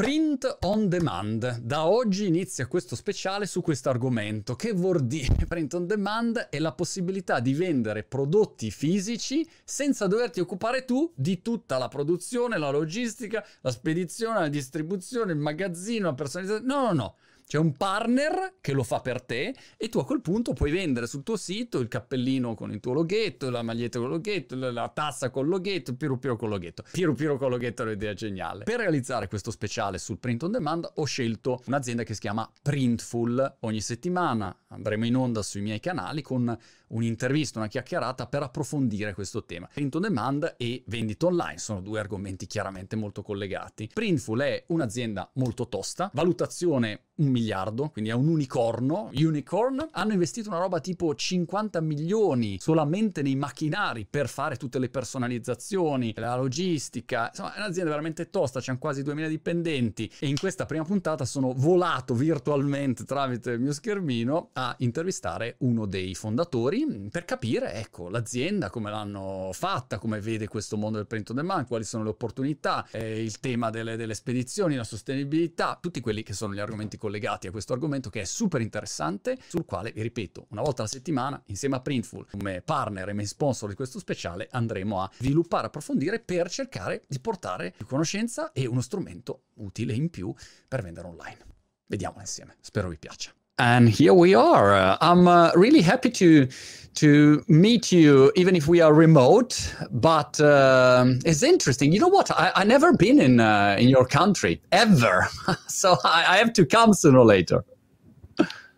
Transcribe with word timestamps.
Print 0.00 0.56
on 0.60 0.88
demand. 0.88 1.58
Da 1.58 1.86
oggi 1.86 2.26
inizia 2.26 2.66
questo 2.66 2.96
speciale 2.96 3.44
su 3.44 3.60
questo 3.60 3.90
argomento. 3.90 4.56
Che 4.56 4.72
vuol 4.72 5.04
dire 5.04 5.44
print 5.46 5.74
on 5.74 5.86
demand? 5.86 6.48
È 6.48 6.58
la 6.58 6.72
possibilità 6.72 7.38
di 7.38 7.52
vendere 7.52 8.02
prodotti 8.02 8.70
fisici 8.70 9.46
senza 9.62 10.06
doverti 10.06 10.40
occupare 10.40 10.86
tu 10.86 11.12
di 11.14 11.42
tutta 11.42 11.76
la 11.76 11.88
produzione, 11.88 12.56
la 12.56 12.70
logistica, 12.70 13.44
la 13.60 13.70
spedizione, 13.70 14.38
la 14.38 14.48
distribuzione, 14.48 15.32
il 15.32 15.38
magazzino, 15.38 16.06
la 16.06 16.14
personalizzazione. 16.14 16.72
No, 16.72 16.86
no, 16.86 16.92
no. 16.94 17.16
C'è 17.50 17.58
un 17.58 17.76
partner 17.76 18.58
che 18.60 18.72
lo 18.72 18.84
fa 18.84 19.00
per 19.00 19.22
te 19.22 19.52
e 19.76 19.88
tu 19.88 19.98
a 19.98 20.04
quel 20.04 20.20
punto 20.20 20.52
puoi 20.52 20.70
vendere 20.70 21.08
sul 21.08 21.24
tuo 21.24 21.36
sito 21.36 21.80
il 21.80 21.88
cappellino 21.88 22.54
con 22.54 22.70
il 22.70 22.78
tuo 22.78 22.92
loghetto, 22.92 23.50
la 23.50 23.62
maglietta 23.62 23.98
con 23.98 24.06
il 24.06 24.14
loghetto, 24.14 24.54
la 24.54 24.88
tazza 24.88 25.30
con 25.30 25.46
il 25.46 25.50
loghetto, 25.50 25.96
Piru 25.96 26.20
Piru 26.20 26.36
con 26.36 26.46
il 26.46 26.54
loghetto. 26.54 26.84
Piru 26.92 27.12
Piru 27.12 27.38
con 27.38 27.48
il 27.48 27.54
loghetto 27.54 27.82
è 27.82 27.86
un'idea 27.86 28.14
geniale. 28.14 28.62
Per 28.62 28.78
realizzare 28.78 29.26
questo 29.26 29.50
speciale 29.50 29.98
sul 29.98 30.18
print 30.18 30.44
on 30.44 30.52
demand 30.52 30.88
ho 30.94 31.04
scelto 31.04 31.60
un'azienda 31.66 32.04
che 32.04 32.14
si 32.14 32.20
chiama 32.20 32.48
Printful. 32.62 33.56
Ogni 33.62 33.80
settimana 33.80 34.56
andremo 34.68 35.04
in 35.04 35.16
onda 35.16 35.42
sui 35.42 35.60
miei 35.60 35.80
canali 35.80 36.22
con 36.22 36.56
un'intervista, 36.90 37.58
una 37.58 37.68
chiacchierata 37.68 38.26
per 38.26 38.42
approfondire 38.42 39.14
questo 39.14 39.44
tema. 39.44 39.68
Print 39.72 39.94
on 39.96 40.02
demand 40.02 40.54
e 40.56 40.82
vendita 40.86 41.26
online 41.26 41.58
sono 41.58 41.80
due 41.80 42.00
argomenti 42.00 42.46
chiaramente 42.46 42.96
molto 42.96 43.22
collegati. 43.22 43.90
Printful 43.92 44.40
è 44.40 44.64
un'azienda 44.68 45.30
molto 45.34 45.68
tosta, 45.68 46.10
valutazione 46.14 47.04
un 47.20 47.28
miliardo, 47.28 47.90
quindi 47.90 48.10
è 48.10 48.14
un 48.14 48.28
unicorno, 48.28 49.10
unicorn, 49.12 49.88
hanno 49.92 50.12
investito 50.12 50.48
una 50.48 50.58
roba 50.58 50.80
tipo 50.80 51.14
50 51.14 51.80
milioni 51.80 52.56
solamente 52.58 53.22
nei 53.22 53.36
macchinari 53.36 54.06
per 54.08 54.28
fare 54.28 54.56
tutte 54.56 54.78
le 54.78 54.88
personalizzazioni, 54.88 56.14
la 56.16 56.36
logistica, 56.36 57.28
insomma 57.28 57.54
è 57.54 57.58
un'azienda 57.58 57.90
veramente 57.90 58.30
tosta, 58.30 58.60
c'hanno 58.60 58.78
quasi 58.78 59.02
2000 59.02 59.28
dipendenti 59.28 60.10
e 60.18 60.28
in 60.28 60.38
questa 60.38 60.64
prima 60.66 60.84
puntata 60.84 61.24
sono 61.24 61.52
volato 61.54 62.14
virtualmente 62.14 63.04
tramite 63.04 63.50
il 63.52 63.60
mio 63.60 63.72
schermino 63.72 64.50
a 64.54 64.74
intervistare 64.78 65.56
uno 65.58 65.86
dei 65.86 66.14
fondatori 66.14 66.79
per 67.10 67.24
capire, 67.24 67.74
ecco, 67.74 68.08
l'azienda, 68.08 68.70
come 68.70 68.90
l'hanno 68.90 69.50
fatta, 69.52 69.98
come 69.98 70.20
vede 70.20 70.48
questo 70.48 70.76
mondo 70.76 70.98
del 70.98 71.06
print 71.06 71.30
on 71.30 71.36
demand, 71.36 71.66
quali 71.66 71.84
sono 71.84 72.02
le 72.04 72.10
opportunità, 72.10 72.86
eh, 72.90 73.22
il 73.22 73.40
tema 73.40 73.70
delle, 73.70 73.96
delle 73.96 74.14
spedizioni, 74.14 74.76
la 74.76 74.84
sostenibilità, 74.84 75.78
tutti 75.80 76.00
quelli 76.00 76.22
che 76.22 76.32
sono 76.32 76.54
gli 76.54 76.58
argomenti 76.58 76.96
collegati 76.96 77.46
a 77.46 77.50
questo 77.50 77.72
argomento 77.72 78.10
che 78.10 78.22
è 78.22 78.24
super 78.24 78.60
interessante, 78.60 79.38
sul 79.48 79.64
quale, 79.64 79.92
vi 79.92 80.02
ripeto, 80.02 80.46
una 80.50 80.62
volta 80.62 80.82
alla 80.82 80.90
settimana, 80.90 81.42
insieme 81.46 81.76
a 81.76 81.80
Printful, 81.80 82.26
come 82.30 82.62
partner 82.62 83.08
e 83.08 83.12
main 83.12 83.26
sponsor 83.26 83.68
di 83.68 83.74
questo 83.74 83.98
speciale, 83.98 84.48
andremo 84.50 85.02
a 85.02 85.10
sviluppare, 85.18 85.66
approfondire 85.66 86.20
per 86.20 86.50
cercare 86.50 87.04
di 87.06 87.20
portare 87.20 87.72
più 87.76 87.86
conoscenza 87.86 88.52
e 88.52 88.66
uno 88.66 88.80
strumento 88.80 89.44
utile 89.54 89.94
in 89.94 90.10
più 90.10 90.32
per 90.68 90.82
vendere 90.82 91.08
online. 91.08 91.38
Vediamo 91.86 92.20
insieme, 92.20 92.56
spero 92.60 92.88
vi 92.88 92.98
piaccia. 92.98 93.32
And 93.60 93.90
here 93.90 94.14
we 94.14 94.34
are. 94.34 94.74
Uh, 94.74 94.96
I'm 95.02 95.28
uh, 95.28 95.52
really 95.54 95.82
happy 95.82 96.08
to 96.12 96.48
to 96.94 97.44
meet 97.46 97.92
you, 97.92 98.32
even 98.34 98.56
if 98.56 98.66
we 98.66 98.80
are 98.80 98.94
remote. 98.94 99.74
But 99.90 100.40
uh, 100.40 101.04
it's 101.26 101.42
interesting. 101.42 101.92
You 101.92 102.00
know 102.00 102.08
what? 102.08 102.30
I, 102.30 102.52
I 102.56 102.64
never 102.64 102.94
been 102.94 103.20
in 103.20 103.38
uh, 103.38 103.76
in 103.78 103.90
your 103.90 104.06
country 104.06 104.62
ever, 104.72 105.28
so 105.68 105.98
I, 106.04 106.24
I, 106.26 106.36
have 106.38 106.54
to 106.54 106.64
come 106.64 106.94
sooner 106.94 107.18
or 107.18 107.26
later. 107.26 107.62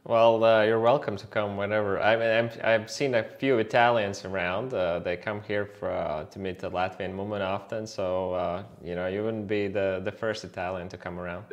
Well, 0.02 0.42
uh, 0.42 0.64
you're 0.64 0.80
welcome 0.80 1.16
to 1.16 1.28
come 1.28 1.56
whenever. 1.56 2.00
I 2.00 2.16
mean, 2.16 2.50
i 2.64 2.70
have 2.70 2.90
seen 2.90 3.14
a 3.14 3.22
few 3.22 3.58
Italians 3.58 4.24
around. 4.24 4.74
Uh, 4.74 4.98
they 4.98 5.16
come 5.16 5.42
here 5.42 5.64
for, 5.64 6.26
to 6.28 6.38
meet 6.40 6.58
the 6.58 6.68
Latvian 6.72 7.14
woman 7.16 7.40
often. 7.40 7.86
So 7.86 8.64
you 8.82 8.96
know, 8.96 9.06
you 9.06 9.22
wouldn't 9.22 9.46
be 9.46 9.68
the 9.68 10.00
the 10.04 10.12
first 10.12 10.42
Italian 10.42 10.88
to 10.88 10.96
come 10.96 11.20
around. 11.20 11.44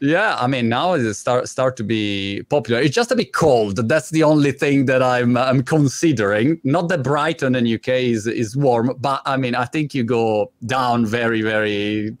Yeah, 0.00 0.36
I 0.38 0.46
mean 0.46 0.68
now 0.68 0.92
it 0.92 1.14
start 1.14 1.48
start 1.48 1.76
to 1.78 1.84
be 1.84 2.42
popular. 2.50 2.80
It's 2.80 2.94
just 2.94 3.10
a 3.10 3.16
bit 3.16 3.32
cold. 3.32 3.88
That's 3.88 4.10
the 4.10 4.22
only 4.24 4.52
thing 4.52 4.84
that 4.86 5.02
I'm 5.02 5.36
I'm 5.38 5.62
considering. 5.62 6.60
Not 6.64 6.88
that 6.88 7.02
Brighton 7.02 7.54
in 7.54 7.66
UK 7.66 7.88
is 7.88 8.26
is 8.26 8.56
warm, 8.56 8.92
but 8.98 9.22
I 9.24 9.38
mean 9.38 9.54
I 9.54 9.64
think 9.64 9.94
you 9.94 10.04
go 10.04 10.52
down 10.66 11.06
very 11.06 11.40
very 11.40 12.14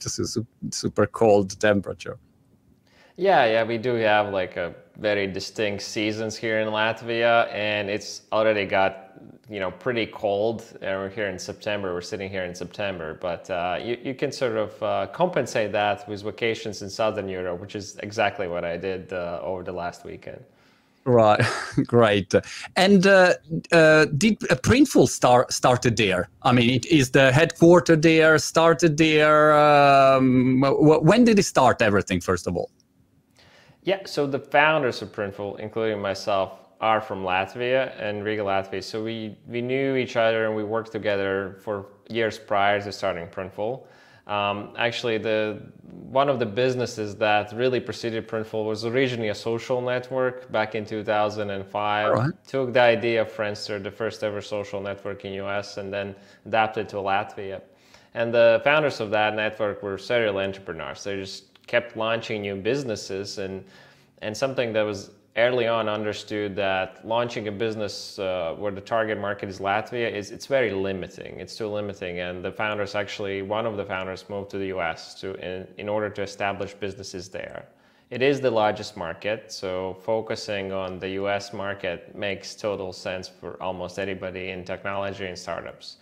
super 0.70 1.06
cold 1.06 1.60
temperature. 1.60 2.18
Yeah, 3.16 3.44
yeah, 3.44 3.64
we 3.64 3.76
do 3.78 3.94
have 3.94 4.32
like 4.32 4.56
a 4.56 4.74
very 4.98 5.26
distinct 5.26 5.82
seasons 5.82 6.36
here 6.36 6.60
in 6.60 6.68
Latvia, 6.68 7.52
and 7.52 7.90
it's 7.90 8.22
already 8.32 8.66
got 8.66 9.06
you 9.48 9.60
know 9.60 9.70
pretty 9.70 10.06
cold 10.06 10.64
and 10.82 10.98
we're 10.98 11.08
here 11.08 11.28
in 11.28 11.38
september 11.38 11.94
we're 11.94 12.00
sitting 12.00 12.28
here 12.28 12.44
in 12.44 12.54
september 12.54 13.14
but 13.20 13.48
uh, 13.50 13.78
you, 13.80 13.96
you 14.02 14.14
can 14.14 14.32
sort 14.32 14.56
of 14.56 14.82
uh, 14.82 15.06
compensate 15.12 15.70
that 15.70 16.08
with 16.08 16.22
vacations 16.22 16.82
in 16.82 16.90
southern 16.90 17.28
europe 17.28 17.60
which 17.60 17.76
is 17.76 17.96
exactly 18.02 18.48
what 18.48 18.64
i 18.64 18.76
did 18.76 19.12
uh, 19.12 19.40
over 19.42 19.62
the 19.62 19.72
last 19.72 20.04
weekend. 20.04 20.42
Right. 21.04 21.40
Great. 21.86 22.34
And 22.74 23.06
uh, 23.06 23.34
uh, 23.70 24.06
did 24.06 24.42
uh, 24.50 24.56
printful 24.56 25.08
start 25.08 25.52
started 25.52 25.96
there? 25.96 26.28
I 26.42 26.50
mean 26.50 26.68
it 26.68 26.84
is 26.86 27.12
the 27.12 27.30
headquarter 27.30 27.94
there 27.94 28.38
started 28.38 28.96
there? 28.96 29.52
Um, 29.56 30.62
when 30.62 31.22
did 31.22 31.38
it 31.38 31.44
start 31.44 31.80
everything 31.80 32.20
first 32.20 32.48
of 32.48 32.56
all 32.56 32.70
yeah 33.86 34.00
so 34.04 34.26
the 34.26 34.38
founders 34.38 35.00
of 35.00 35.10
printful 35.10 35.58
including 35.58 36.00
myself 36.00 36.66
are 36.80 37.00
from 37.00 37.22
Latvia 37.22 37.92
and 37.98 38.24
Riga, 38.24 38.42
Latvia. 38.42 38.82
So 38.82 39.02
we, 39.02 39.36
we 39.46 39.62
knew 39.62 39.96
each 39.96 40.16
other 40.16 40.46
and 40.46 40.54
we 40.54 40.64
worked 40.64 40.92
together 40.92 41.56
for 41.62 41.86
years 42.08 42.38
prior 42.38 42.80
to 42.82 42.92
starting 42.92 43.26
Printful. 43.28 43.84
Um, 44.26 44.74
actually, 44.76 45.18
the 45.18 45.62
one 46.10 46.28
of 46.28 46.40
the 46.40 46.46
businesses 46.46 47.14
that 47.16 47.52
really 47.52 47.78
preceded 47.78 48.26
Printful 48.28 48.66
was 48.66 48.84
originally 48.84 49.28
a 49.28 49.34
social 49.34 49.80
network 49.80 50.50
back 50.50 50.74
in 50.74 50.84
2005. 50.84 52.12
Right. 52.12 52.30
Took 52.46 52.72
the 52.72 52.80
idea 52.80 53.22
of 53.22 53.30
Friendster, 53.30 53.82
the 53.82 53.90
first 53.90 54.24
ever 54.24 54.40
social 54.40 54.80
network 54.80 55.24
in 55.24 55.32
US, 55.44 55.76
and 55.76 55.92
then 55.92 56.14
adapted 56.44 56.88
to 56.90 56.96
Latvia. 56.96 57.62
And 58.14 58.34
the 58.34 58.60
founders 58.64 59.00
of 59.00 59.10
that 59.10 59.34
network 59.34 59.82
were 59.82 59.96
serial 59.96 60.38
entrepreneurs. 60.38 61.04
They 61.04 61.16
just 61.16 61.55
kept 61.66 61.96
launching 61.96 62.42
new 62.42 62.56
businesses 62.56 63.38
and 63.38 63.64
and 64.22 64.36
something 64.36 64.72
that 64.72 64.82
was 64.82 65.10
early 65.36 65.66
on 65.66 65.88
understood 65.88 66.56
that 66.56 67.06
launching 67.06 67.48
a 67.48 67.52
business 67.52 68.18
uh, 68.18 68.54
where 68.56 68.72
the 68.72 68.80
target 68.80 69.18
market 69.18 69.48
is 69.48 69.58
Latvia 69.58 70.10
is 70.10 70.30
it's 70.30 70.46
very 70.46 70.72
limiting. 70.72 71.38
It's 71.38 71.56
too 71.56 71.68
limiting, 71.68 72.20
and 72.20 72.44
the 72.44 72.52
founders 72.52 72.94
actually 72.94 73.42
one 73.42 73.66
of 73.66 73.76
the 73.76 73.84
founders 73.84 74.24
moved 74.28 74.50
to 74.50 74.58
the 74.58 74.68
U.S. 74.68 75.14
to 75.20 75.34
in, 75.34 75.66
in 75.76 75.88
order 75.88 76.08
to 76.10 76.22
establish 76.22 76.72
businesses 76.74 77.28
there. 77.28 77.66
It 78.08 78.22
is 78.22 78.40
the 78.40 78.50
largest 78.50 78.96
market, 78.96 79.50
so 79.52 79.96
focusing 80.04 80.72
on 80.72 81.00
the 81.00 81.10
U.S. 81.20 81.52
market 81.52 82.14
makes 82.14 82.54
total 82.54 82.92
sense 82.92 83.28
for 83.28 83.60
almost 83.60 83.98
anybody 83.98 84.50
in 84.50 84.64
technology 84.64 85.26
and 85.26 85.36
startups. 85.36 85.96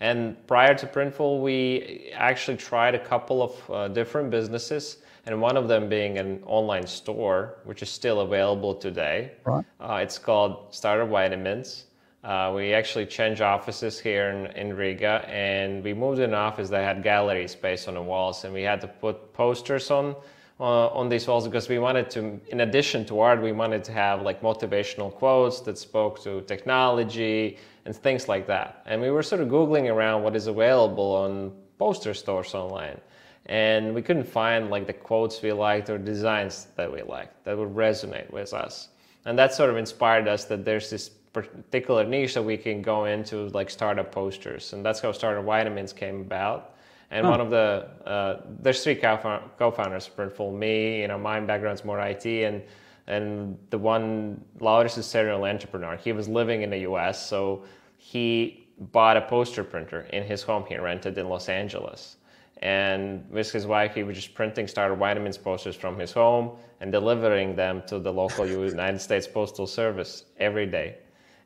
And 0.00 0.34
prior 0.46 0.74
to 0.74 0.86
Printful, 0.86 1.42
we 1.42 2.10
actually 2.14 2.56
tried 2.56 2.94
a 2.94 2.98
couple 2.98 3.42
of 3.42 3.70
uh, 3.70 3.88
different 3.88 4.30
businesses 4.30 4.96
and 5.26 5.40
one 5.40 5.56
of 5.56 5.68
them 5.68 5.88
being 5.88 6.18
an 6.18 6.42
online 6.46 6.86
store, 6.86 7.58
which 7.64 7.82
is 7.82 7.90
still 7.90 8.20
available 8.20 8.74
today. 8.74 9.32
Right. 9.44 9.64
Uh, 9.80 10.00
it's 10.02 10.18
called 10.18 10.74
Startup 10.74 11.08
Vitamins. 11.08 11.84
Uh, 12.22 12.52
we 12.54 12.74
actually 12.74 13.06
changed 13.06 13.40
offices 13.40 13.98
here 13.98 14.30
in, 14.30 14.46
in 14.56 14.76
Riga, 14.76 15.24
and 15.28 15.82
we 15.82 15.94
moved 15.94 16.18
in 16.18 16.30
an 16.30 16.34
office 16.34 16.68
that 16.68 16.84
had 16.84 17.02
gallery 17.02 17.48
space 17.48 17.88
on 17.88 17.94
the 17.94 18.02
walls, 18.02 18.44
and 18.44 18.52
we 18.52 18.62
had 18.62 18.80
to 18.82 18.88
put 18.88 19.32
posters 19.32 19.90
on 19.90 20.14
uh, 20.60 20.88
on 20.88 21.08
these 21.08 21.26
walls 21.26 21.46
because 21.46 21.70
we 21.70 21.78
wanted 21.78 22.10
to, 22.10 22.38
in 22.48 22.60
addition 22.60 23.04
to 23.06 23.18
art, 23.20 23.40
we 23.40 23.50
wanted 23.50 23.82
to 23.82 23.92
have 23.92 24.20
like 24.20 24.42
motivational 24.42 25.10
quotes 25.12 25.60
that 25.60 25.78
spoke 25.78 26.22
to 26.22 26.42
technology 26.42 27.56
and 27.86 27.96
things 27.96 28.28
like 28.28 28.46
that. 28.46 28.82
And 28.84 29.00
we 29.00 29.10
were 29.10 29.22
sort 29.22 29.40
of 29.40 29.48
googling 29.48 29.90
around 29.90 30.22
what 30.22 30.36
is 30.36 30.48
available 30.48 31.14
on 31.16 31.52
poster 31.78 32.12
stores 32.12 32.54
online 32.54 33.00
and 33.46 33.94
we 33.94 34.02
couldn't 34.02 34.24
find 34.24 34.70
like 34.70 34.86
the 34.86 34.92
quotes 34.92 35.40
we 35.42 35.52
liked 35.52 35.90
or 35.90 35.98
designs 35.98 36.68
that 36.76 36.92
we 36.92 37.02
liked 37.02 37.44
that 37.44 37.56
would 37.56 37.74
resonate 37.74 38.30
with 38.30 38.52
us. 38.52 38.88
And 39.24 39.38
that 39.38 39.54
sort 39.54 39.70
of 39.70 39.76
inspired 39.76 40.28
us 40.28 40.44
that 40.46 40.64
there's 40.64 40.90
this 40.90 41.10
particular 41.32 42.04
niche 42.04 42.34
that 42.34 42.42
we 42.42 42.56
can 42.56 42.82
go 42.82 43.04
into 43.04 43.48
like 43.48 43.70
startup 43.70 44.12
posters. 44.12 44.72
And 44.72 44.84
that's 44.84 45.00
how 45.00 45.12
startup 45.12 45.44
vitamins 45.44 45.92
came 45.92 46.20
about. 46.20 46.74
And 47.10 47.26
oh. 47.26 47.30
one 47.30 47.40
of 47.40 47.50
the 47.50 47.88
uh, 48.06 48.42
there's 48.60 48.84
three 48.84 48.94
co-founders 48.94 50.08
printful 50.16 50.56
me 50.56 51.00
you 51.00 51.08
know 51.08 51.18
my 51.18 51.40
background's 51.40 51.84
more 51.84 52.00
it 52.00 52.24
and 52.26 52.62
and 53.06 53.58
the 53.70 53.78
one 53.78 54.40
Lauris 54.60 54.96
is 54.96 55.06
serial 55.06 55.44
entrepreneur. 55.44 55.96
He 55.96 56.12
was 56.12 56.28
living 56.28 56.62
in 56.62 56.70
the 56.70 56.78
us 56.78 57.26
so 57.26 57.64
he 57.96 58.68
bought 58.92 59.16
a 59.16 59.22
poster 59.22 59.64
printer 59.64 60.02
in 60.12 60.22
his 60.22 60.42
home. 60.42 60.64
He 60.68 60.76
rented 60.76 61.18
in 61.18 61.28
los 61.28 61.48
angeles 61.48 62.16
and 62.60 63.24
with 63.30 63.50
his 63.50 63.66
wife, 63.66 63.94
he 63.94 64.02
was 64.02 64.16
just 64.16 64.34
printing 64.34 64.68
startup 64.68 64.98
vitamins 64.98 65.38
posters 65.38 65.74
from 65.74 65.98
his 65.98 66.12
home 66.12 66.58
and 66.80 66.92
delivering 66.92 67.56
them 67.56 67.82
to 67.86 67.98
the 67.98 68.12
local 68.12 68.46
United 68.76 69.00
States 69.00 69.26
Postal 69.26 69.66
Service 69.66 70.24
every 70.38 70.66
day. 70.66 70.98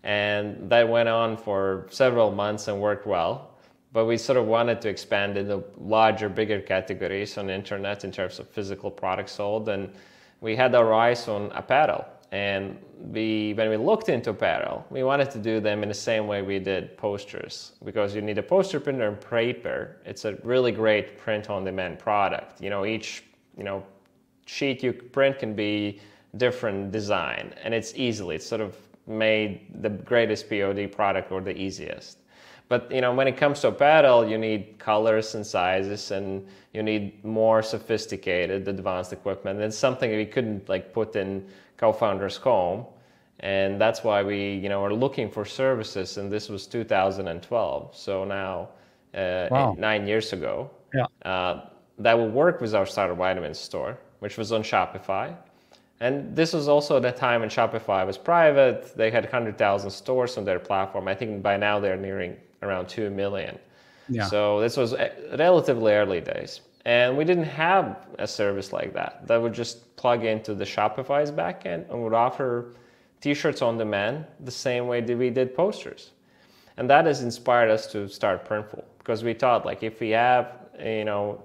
And 0.02 0.68
that 0.68 0.88
went 0.88 1.08
on 1.08 1.36
for 1.36 1.86
several 1.90 2.32
months 2.32 2.68
and 2.68 2.80
worked 2.80 3.06
well. 3.06 3.50
but 3.92 4.06
we 4.06 4.18
sort 4.18 4.36
of 4.36 4.46
wanted 4.46 4.80
to 4.80 4.88
expand 4.88 5.36
into 5.38 5.62
larger, 5.78 6.28
bigger 6.28 6.60
categories 6.60 7.38
on 7.38 7.46
the 7.46 7.54
internet 7.54 8.02
in 8.02 8.10
terms 8.10 8.40
of 8.40 8.48
physical 8.48 8.90
products 8.90 9.32
sold. 9.32 9.68
And 9.68 9.88
we 10.40 10.56
had 10.56 10.74
our 10.74 10.92
eyes 10.92 11.28
on 11.28 11.52
apparel. 11.52 12.04
And 12.34 12.78
we, 12.98 13.54
when 13.54 13.70
we 13.70 13.76
looked 13.76 14.08
into 14.08 14.30
apparel, 14.30 14.84
we 14.90 15.04
wanted 15.04 15.30
to 15.30 15.38
do 15.38 15.60
them 15.60 15.84
in 15.84 15.88
the 15.88 15.94
same 15.94 16.26
way 16.26 16.42
we 16.42 16.58
did 16.58 16.96
posters 16.96 17.74
because 17.84 18.12
you 18.12 18.22
need 18.22 18.38
a 18.38 18.42
poster 18.42 18.80
printer 18.80 19.06
and 19.06 19.20
paper. 19.20 19.98
It's 20.04 20.24
a 20.24 20.34
really 20.42 20.72
great 20.72 21.16
print-on-demand 21.16 22.00
product. 22.00 22.60
You 22.60 22.70
know, 22.70 22.84
each 22.84 23.22
you 23.56 23.62
know 23.62 23.86
sheet 24.46 24.82
you 24.82 24.92
print 24.92 25.38
can 25.38 25.54
be 25.54 26.00
different 26.36 26.90
design, 26.90 27.54
and 27.62 27.72
it's 27.72 27.94
easily 27.94 28.34
it's 28.34 28.46
sort 28.46 28.60
of 28.60 28.76
made 29.06 29.80
the 29.82 29.90
greatest 29.90 30.50
POD 30.50 30.90
product 30.90 31.30
or 31.30 31.40
the 31.40 31.56
easiest. 31.56 32.18
But 32.68 32.90
you 32.90 33.00
know, 33.00 33.14
when 33.14 33.28
it 33.28 33.36
comes 33.36 33.60
to 33.60 33.68
apparel, 33.68 34.26
you 34.26 34.38
need 34.38 34.78
colors 34.78 35.34
and 35.34 35.46
sizes, 35.46 36.10
and 36.10 36.46
you 36.72 36.82
need 36.82 37.24
more 37.24 37.62
sophisticated, 37.62 38.66
advanced 38.68 39.12
equipment. 39.12 39.60
It's 39.60 39.76
something 39.76 40.10
we 40.10 40.26
couldn't 40.26 40.68
like 40.68 40.92
put 40.92 41.14
in 41.14 41.46
co-founder's 41.76 42.36
home, 42.36 42.86
and 43.40 43.80
that's 43.80 44.02
why 44.02 44.22
we, 44.22 44.54
you 44.54 44.68
know, 44.68 44.82
are 44.82 44.94
looking 44.94 45.30
for 45.30 45.44
services. 45.44 46.16
And 46.16 46.32
this 46.32 46.48
was 46.48 46.66
2012, 46.66 47.96
so 47.96 48.24
now 48.24 48.68
uh, 49.14 49.48
wow. 49.50 49.72
eight, 49.72 49.78
nine 49.78 50.06
years 50.06 50.32
ago. 50.32 50.70
Yeah. 50.94 51.06
Uh, 51.24 51.66
that 51.98 52.18
will 52.18 52.30
work 52.30 52.60
with 52.60 52.74
our 52.74 52.86
startup 52.86 53.18
vitamins 53.18 53.58
store, 53.58 53.98
which 54.18 54.36
was 54.36 54.52
on 54.52 54.62
Shopify. 54.62 55.36
And 56.00 56.34
this 56.34 56.52
was 56.52 56.66
also 56.66 56.98
the 56.98 57.12
time 57.12 57.40
when 57.40 57.50
Shopify 57.50 58.04
was 58.04 58.18
private. 58.18 58.96
They 58.96 59.10
had 59.10 59.24
100,000 59.24 59.90
stores 59.90 60.36
on 60.36 60.44
their 60.44 60.58
platform. 60.58 61.06
I 61.06 61.14
think 61.14 61.42
by 61.42 61.56
now 61.56 61.78
they're 61.78 61.96
nearing 61.96 62.36
around 62.64 62.88
2 62.88 63.10
million. 63.10 63.58
Yeah. 64.08 64.26
So 64.26 64.60
this 64.60 64.76
was 64.76 64.92
uh, 64.92 65.10
relatively 65.38 65.92
early 65.92 66.20
days. 66.20 66.60
And 66.84 67.16
we 67.16 67.24
didn't 67.24 67.44
have 67.44 68.06
a 68.18 68.26
service 68.26 68.72
like 68.72 68.92
that 68.92 69.26
that 69.26 69.40
would 69.40 69.54
just 69.54 69.96
plug 69.96 70.24
into 70.24 70.54
the 70.54 70.64
Shopify's 70.64 71.30
backend 71.30 71.90
and 71.90 72.02
would 72.02 72.12
offer 72.12 72.74
t-shirts 73.20 73.62
on 73.62 73.78
demand 73.78 74.26
the 74.40 74.50
same 74.50 74.86
way 74.86 75.00
that 75.00 75.16
we 75.16 75.30
did 75.30 75.54
posters. 75.54 76.10
And 76.76 76.90
that 76.90 77.06
has 77.06 77.22
inspired 77.22 77.70
us 77.70 77.86
to 77.92 78.08
start 78.08 78.46
Printful 78.46 78.84
because 78.98 79.24
we 79.24 79.32
thought 79.32 79.64
like 79.64 79.82
if 79.82 80.00
we 80.00 80.10
have, 80.10 80.52
you 80.78 81.04
know, 81.04 81.42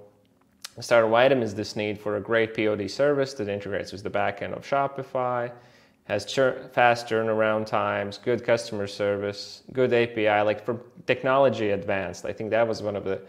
Startup 0.81 1.09
Vitamins 1.09 1.53
this 1.53 1.75
need 1.75 1.99
for 1.99 2.17
a 2.17 2.21
great 2.21 2.53
POD 2.55 2.89
service 2.89 3.33
that 3.35 3.47
integrates 3.47 3.91
with 3.91 4.03
the 4.03 4.09
backend 4.09 4.53
of 4.53 4.65
Shopify, 4.65 5.51
has 6.09 6.25
fast 6.73 7.07
turnaround 7.07 7.67
times, 7.67 8.17
good 8.17 8.43
customer 8.43 8.87
service, 8.87 9.61
good 9.73 9.93
API, 9.93 10.41
like 10.43 10.65
for 10.65 10.81
technology 11.05 11.69
advanced. 11.69 12.25
I 12.25 12.33
think 12.33 12.49
that 12.49 12.67
was 12.67 12.81
one 12.81 12.95
of 12.95 13.03
the 13.03 13.21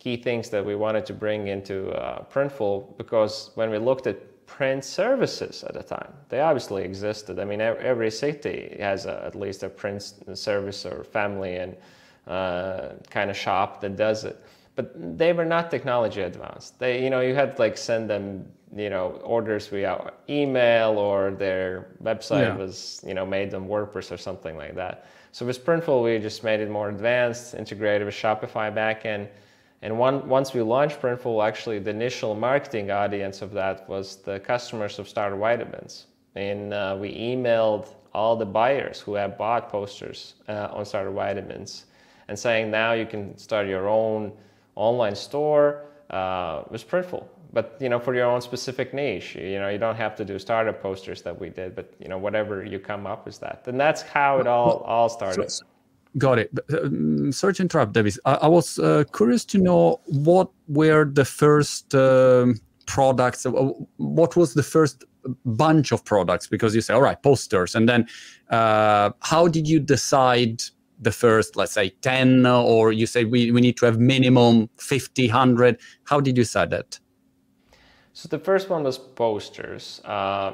key 0.00 0.16
things 0.16 0.50
that 0.50 0.66
we 0.66 0.74
wanted 0.74 1.06
to 1.06 1.12
bring 1.12 1.46
into 1.46 1.90
uh, 1.90 2.24
Printful 2.24 2.98
because 2.98 3.52
when 3.54 3.70
we 3.70 3.78
looked 3.78 4.08
at 4.08 4.46
print 4.46 4.84
services 4.84 5.62
at 5.62 5.74
the 5.74 5.82
time, 5.82 6.12
they 6.28 6.40
obviously 6.40 6.82
existed. 6.82 7.38
I 7.38 7.44
mean, 7.44 7.60
every 7.60 8.10
city 8.10 8.76
has 8.80 9.06
a, 9.06 9.24
at 9.24 9.36
least 9.36 9.62
a 9.62 9.68
print 9.68 10.02
service 10.34 10.84
or 10.84 11.04
family 11.04 11.56
and 11.56 11.76
uh, 12.26 12.94
kind 13.10 13.30
of 13.30 13.36
shop 13.36 13.80
that 13.80 13.96
does 13.96 14.24
it 14.24 14.44
but 14.76 15.18
they 15.18 15.32
were 15.32 15.44
not 15.44 15.70
technology 15.70 16.22
advanced. 16.22 16.78
They, 16.78 17.02
you 17.02 17.10
know, 17.10 17.20
you 17.20 17.34
had 17.34 17.56
to 17.56 17.62
like 17.62 17.76
send 17.76 18.10
them, 18.10 18.46
you 18.74 18.90
know, 18.90 19.20
orders 19.22 19.68
via 19.68 20.12
email 20.28 20.98
or 20.98 21.30
their 21.30 21.88
website 22.02 22.48
yeah. 22.48 22.56
was, 22.56 23.02
you 23.06 23.14
know, 23.14 23.24
made 23.24 23.50
them 23.50 23.68
WordPress 23.68 24.10
or 24.10 24.16
something 24.16 24.56
like 24.56 24.74
that. 24.74 25.06
So 25.32 25.46
with 25.46 25.64
Printful, 25.64 26.02
we 26.02 26.18
just 26.18 26.42
made 26.44 26.60
it 26.60 26.70
more 26.70 26.88
advanced, 26.88 27.54
integrated 27.54 28.04
with 28.04 28.14
Shopify 28.14 28.72
backend. 28.72 29.28
And 29.82 29.98
one, 29.98 30.28
once 30.28 30.54
we 30.54 30.62
launched 30.62 31.00
Printful, 31.00 31.46
actually 31.46 31.78
the 31.78 31.90
initial 31.90 32.34
marketing 32.34 32.90
audience 32.90 33.42
of 33.42 33.52
that 33.52 33.88
was 33.88 34.16
the 34.16 34.40
customers 34.40 34.98
of 34.98 35.08
Startup 35.08 35.38
Vitamins. 35.38 36.06
And 36.34 36.72
uh, 36.72 36.96
we 36.98 37.14
emailed 37.16 37.88
all 38.12 38.36
the 38.36 38.46
buyers 38.46 39.00
who 39.00 39.14
had 39.14 39.36
bought 39.36 39.68
posters 39.68 40.34
uh, 40.48 40.68
on 40.72 40.84
Startup 40.84 41.14
Vitamins 41.14 41.86
and 42.28 42.38
saying 42.38 42.70
now 42.70 42.92
you 42.92 43.06
can 43.06 43.36
start 43.36 43.66
your 43.66 43.88
own 43.88 44.32
online 44.76 45.14
store 45.14 45.84
uh, 46.10 46.62
was 46.70 46.84
Printful. 46.84 47.24
But 47.52 47.76
you 47.80 47.88
know, 47.88 48.00
for 48.00 48.14
your 48.14 48.26
own 48.26 48.40
specific 48.40 48.92
niche, 48.92 49.36
you 49.36 49.60
know, 49.60 49.68
you 49.68 49.78
don't 49.78 49.94
have 49.96 50.16
to 50.16 50.24
do 50.24 50.38
startup 50.38 50.82
posters 50.82 51.22
that 51.22 51.38
we 51.38 51.50
did, 51.50 51.76
but 51.76 51.94
you 52.00 52.08
know, 52.08 52.18
whatever 52.18 52.64
you 52.64 52.80
come 52.80 53.06
up 53.06 53.24
with 53.24 53.38
that, 53.40 53.62
and 53.66 53.78
that's 53.78 54.02
how 54.02 54.38
it 54.40 54.48
all 54.48 54.78
all 54.78 55.08
started. 55.08 55.52
Got 56.18 56.38
it. 56.40 56.50
Um, 56.72 57.32
sorry 57.32 57.54
interrupt, 57.58 57.92
Davis. 57.92 58.18
I, 58.24 58.34
I 58.34 58.46
was 58.48 58.78
uh, 58.78 59.04
curious 59.12 59.44
to 59.46 59.58
know 59.58 60.00
what 60.06 60.48
were 60.68 61.04
the 61.04 61.24
first 61.24 61.94
um, 61.94 62.60
products. 62.86 63.46
Uh, 63.46 63.52
what 63.96 64.36
was 64.36 64.54
the 64.54 64.62
first 64.62 65.04
bunch 65.44 65.92
of 65.92 66.04
products? 66.04 66.46
Because 66.48 66.74
you 66.74 66.80
say, 66.80 66.94
all 66.94 67.02
right, 67.02 67.20
posters, 67.22 67.74
and 67.76 67.88
then 67.88 68.06
uh, 68.50 69.10
how 69.20 69.46
did 69.46 69.68
you 69.68 69.78
decide 69.78 70.62
the 71.00 71.12
first, 71.12 71.56
let's 71.56 71.72
say, 71.72 71.90
10, 71.90 72.46
or 72.46 72.92
you 72.92 73.06
say 73.06 73.24
we, 73.24 73.50
we 73.50 73.60
need 73.60 73.76
to 73.78 73.86
have 73.86 73.98
minimum 73.98 74.68
50, 74.78 75.28
100? 75.28 75.80
How 76.04 76.20
did 76.20 76.36
you 76.36 76.42
decide 76.42 76.70
that? 76.70 76.98
So 78.16 78.28
the 78.28 78.38
first 78.38 78.70
one 78.70 78.84
was 78.84 78.96
posters. 78.96 80.00
Uh, 80.04 80.52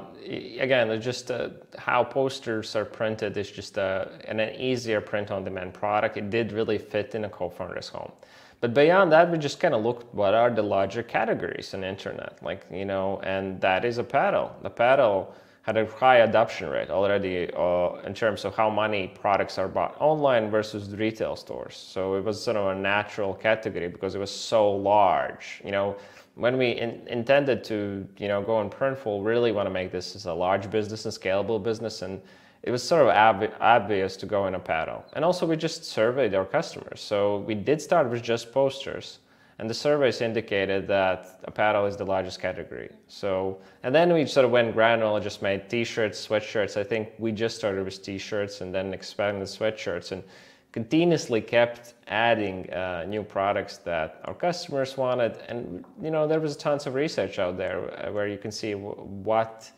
again, 0.58 0.98
just 0.98 1.30
uh, 1.30 1.50
how 1.76 2.02
posters 2.02 2.74
are 2.74 2.86
printed 2.86 3.36
is 3.36 3.50
just 3.50 3.76
uh, 3.76 4.06
an, 4.24 4.40
an 4.40 4.58
easier 4.58 5.02
print-on-demand 5.02 5.74
product. 5.74 6.16
It 6.16 6.30
did 6.30 6.52
really 6.52 6.78
fit 6.78 7.14
in 7.14 7.26
a 7.26 7.28
co-founder's 7.28 7.90
home. 7.90 8.12
But 8.60 8.72
beyond 8.72 9.12
that, 9.12 9.30
we 9.30 9.36
just 9.36 9.60
kind 9.60 9.74
of 9.74 9.82
looked 9.82 10.14
what 10.14 10.34
are 10.34 10.50
the 10.50 10.62
larger 10.62 11.02
categories 11.02 11.74
in 11.74 11.84
internet, 11.84 12.42
like 12.42 12.66
you 12.70 12.84
know, 12.84 13.20
and 13.22 13.60
that 13.60 13.84
is 13.84 13.98
apparel. 13.98 14.54
Apparel 14.64 15.34
had 15.70 15.86
a 15.86 15.90
high 15.92 16.16
adoption 16.16 16.68
rate 16.68 16.90
already 16.90 17.48
uh, 17.56 17.90
in 18.04 18.12
terms 18.12 18.44
of 18.44 18.56
how 18.56 18.68
many 18.68 19.06
products 19.06 19.56
are 19.56 19.68
bought 19.68 19.94
online 20.00 20.50
versus 20.50 20.90
retail 20.96 21.36
stores. 21.36 21.76
So 21.76 22.16
it 22.16 22.24
was 22.24 22.42
sort 22.42 22.56
of 22.56 22.76
a 22.76 22.80
natural 22.80 23.34
category 23.34 23.86
because 23.86 24.16
it 24.16 24.18
was 24.18 24.32
so 24.32 24.68
large. 24.68 25.62
You 25.64 25.70
know, 25.70 25.96
when 26.34 26.58
we 26.58 26.70
in, 26.70 27.06
intended 27.06 27.62
to, 27.64 28.04
you 28.18 28.26
know, 28.26 28.42
go 28.42 28.60
in 28.62 28.68
Printful, 28.68 29.24
really 29.24 29.52
want 29.52 29.66
to 29.66 29.70
make 29.70 29.92
this 29.92 30.16
as 30.16 30.26
a 30.26 30.34
large 30.34 30.68
business 30.70 31.04
and 31.04 31.14
scalable 31.14 31.62
business, 31.62 32.02
and 32.02 32.20
it 32.64 32.72
was 32.72 32.82
sort 32.82 33.02
of 33.02 33.08
ob- 33.08 33.52
obvious 33.60 34.16
to 34.16 34.26
go 34.26 34.48
in 34.48 34.56
apparel. 34.56 35.04
And 35.12 35.24
also, 35.24 35.46
we 35.46 35.56
just 35.56 35.84
surveyed 35.84 36.34
our 36.34 36.44
customers. 36.44 37.00
So 37.00 37.38
we 37.46 37.54
did 37.54 37.80
start 37.80 38.10
with 38.10 38.22
just 38.22 38.50
posters 38.50 39.20
and 39.60 39.68
the 39.68 39.74
surveys 39.74 40.22
indicated 40.22 40.88
that 40.88 41.38
apparel 41.44 41.84
is 41.84 41.94
the 41.94 42.04
largest 42.04 42.40
category. 42.40 42.88
So, 43.08 43.58
and 43.82 43.94
then 43.94 44.10
we 44.10 44.24
sort 44.24 44.46
of 44.46 44.50
went 44.50 44.72
granular, 44.72 45.20
just 45.20 45.42
made 45.42 45.68
t-shirts, 45.68 46.26
sweatshirts. 46.26 46.78
I 46.78 46.82
think 46.82 47.10
we 47.18 47.30
just 47.30 47.56
started 47.56 47.84
with 47.84 48.02
t-shirts 48.02 48.62
and 48.62 48.74
then 48.74 48.94
expanded 48.94 49.46
sweatshirts 49.48 50.12
and 50.12 50.24
continuously 50.72 51.42
kept 51.42 51.92
adding 52.08 52.72
uh, 52.72 53.04
new 53.06 53.22
products 53.22 53.76
that 53.78 54.22
our 54.24 54.32
customers 54.32 54.96
wanted. 54.96 55.36
And, 55.48 55.84
you 56.02 56.10
know, 56.10 56.26
there 56.26 56.40
was 56.40 56.56
tons 56.56 56.86
of 56.86 56.94
research 56.94 57.38
out 57.38 57.58
there 57.58 57.78
uh, 57.80 58.10
where 58.12 58.28
you 58.28 58.38
can 58.38 58.50
see 58.50 58.72
w- 58.72 58.94
what 58.94 59.70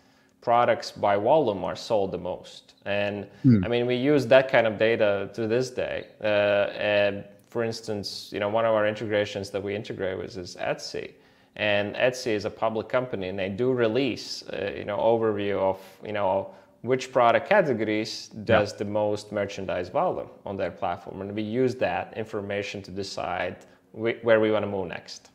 products 0.42 0.92
by 0.92 1.16
volume 1.16 1.64
are 1.64 1.76
sold 1.76 2.12
the 2.12 2.18
most. 2.18 2.74
And 2.84 3.26
mm. 3.44 3.64
I 3.64 3.68
mean, 3.68 3.86
we 3.86 3.96
use 3.96 4.28
that 4.28 4.48
kind 4.48 4.68
of 4.68 4.78
data 4.78 5.28
to 5.34 5.48
this 5.48 5.70
day. 5.70 6.06
Uh, 6.22 6.70
for 7.52 7.62
instance, 7.62 8.30
you 8.32 8.40
know, 8.40 8.48
one 8.48 8.64
of 8.64 8.74
our 8.74 8.86
integrations 8.88 9.50
that 9.50 9.62
we 9.62 9.74
integrate 9.74 10.16
with 10.16 10.38
is 10.38 10.56
Etsy. 10.56 11.12
And 11.56 11.94
Etsy 11.96 12.32
is 12.38 12.46
a 12.46 12.50
public 12.50 12.88
company 12.88 13.28
and 13.28 13.38
they 13.38 13.50
do 13.50 13.72
release, 13.72 14.42
uh, 14.44 14.72
you 14.74 14.86
know, 14.86 14.96
overview 14.96 15.58
of, 15.58 15.78
you 16.02 16.14
know, 16.14 16.50
which 16.80 17.12
product 17.12 17.46
categories 17.48 18.28
does 18.44 18.72
the 18.72 18.86
most 18.86 19.32
merchandise 19.32 19.90
volume 19.90 20.30
on 20.46 20.56
their 20.56 20.70
platform. 20.70 21.20
And 21.20 21.34
we 21.34 21.42
use 21.42 21.74
that 21.74 22.16
information 22.16 22.80
to 22.82 22.90
decide 22.90 23.56
wh- 23.92 24.18
where 24.26 24.40
we 24.40 24.50
want 24.50 24.64
to 24.64 24.70
move 24.70 24.88
next. 24.88 25.28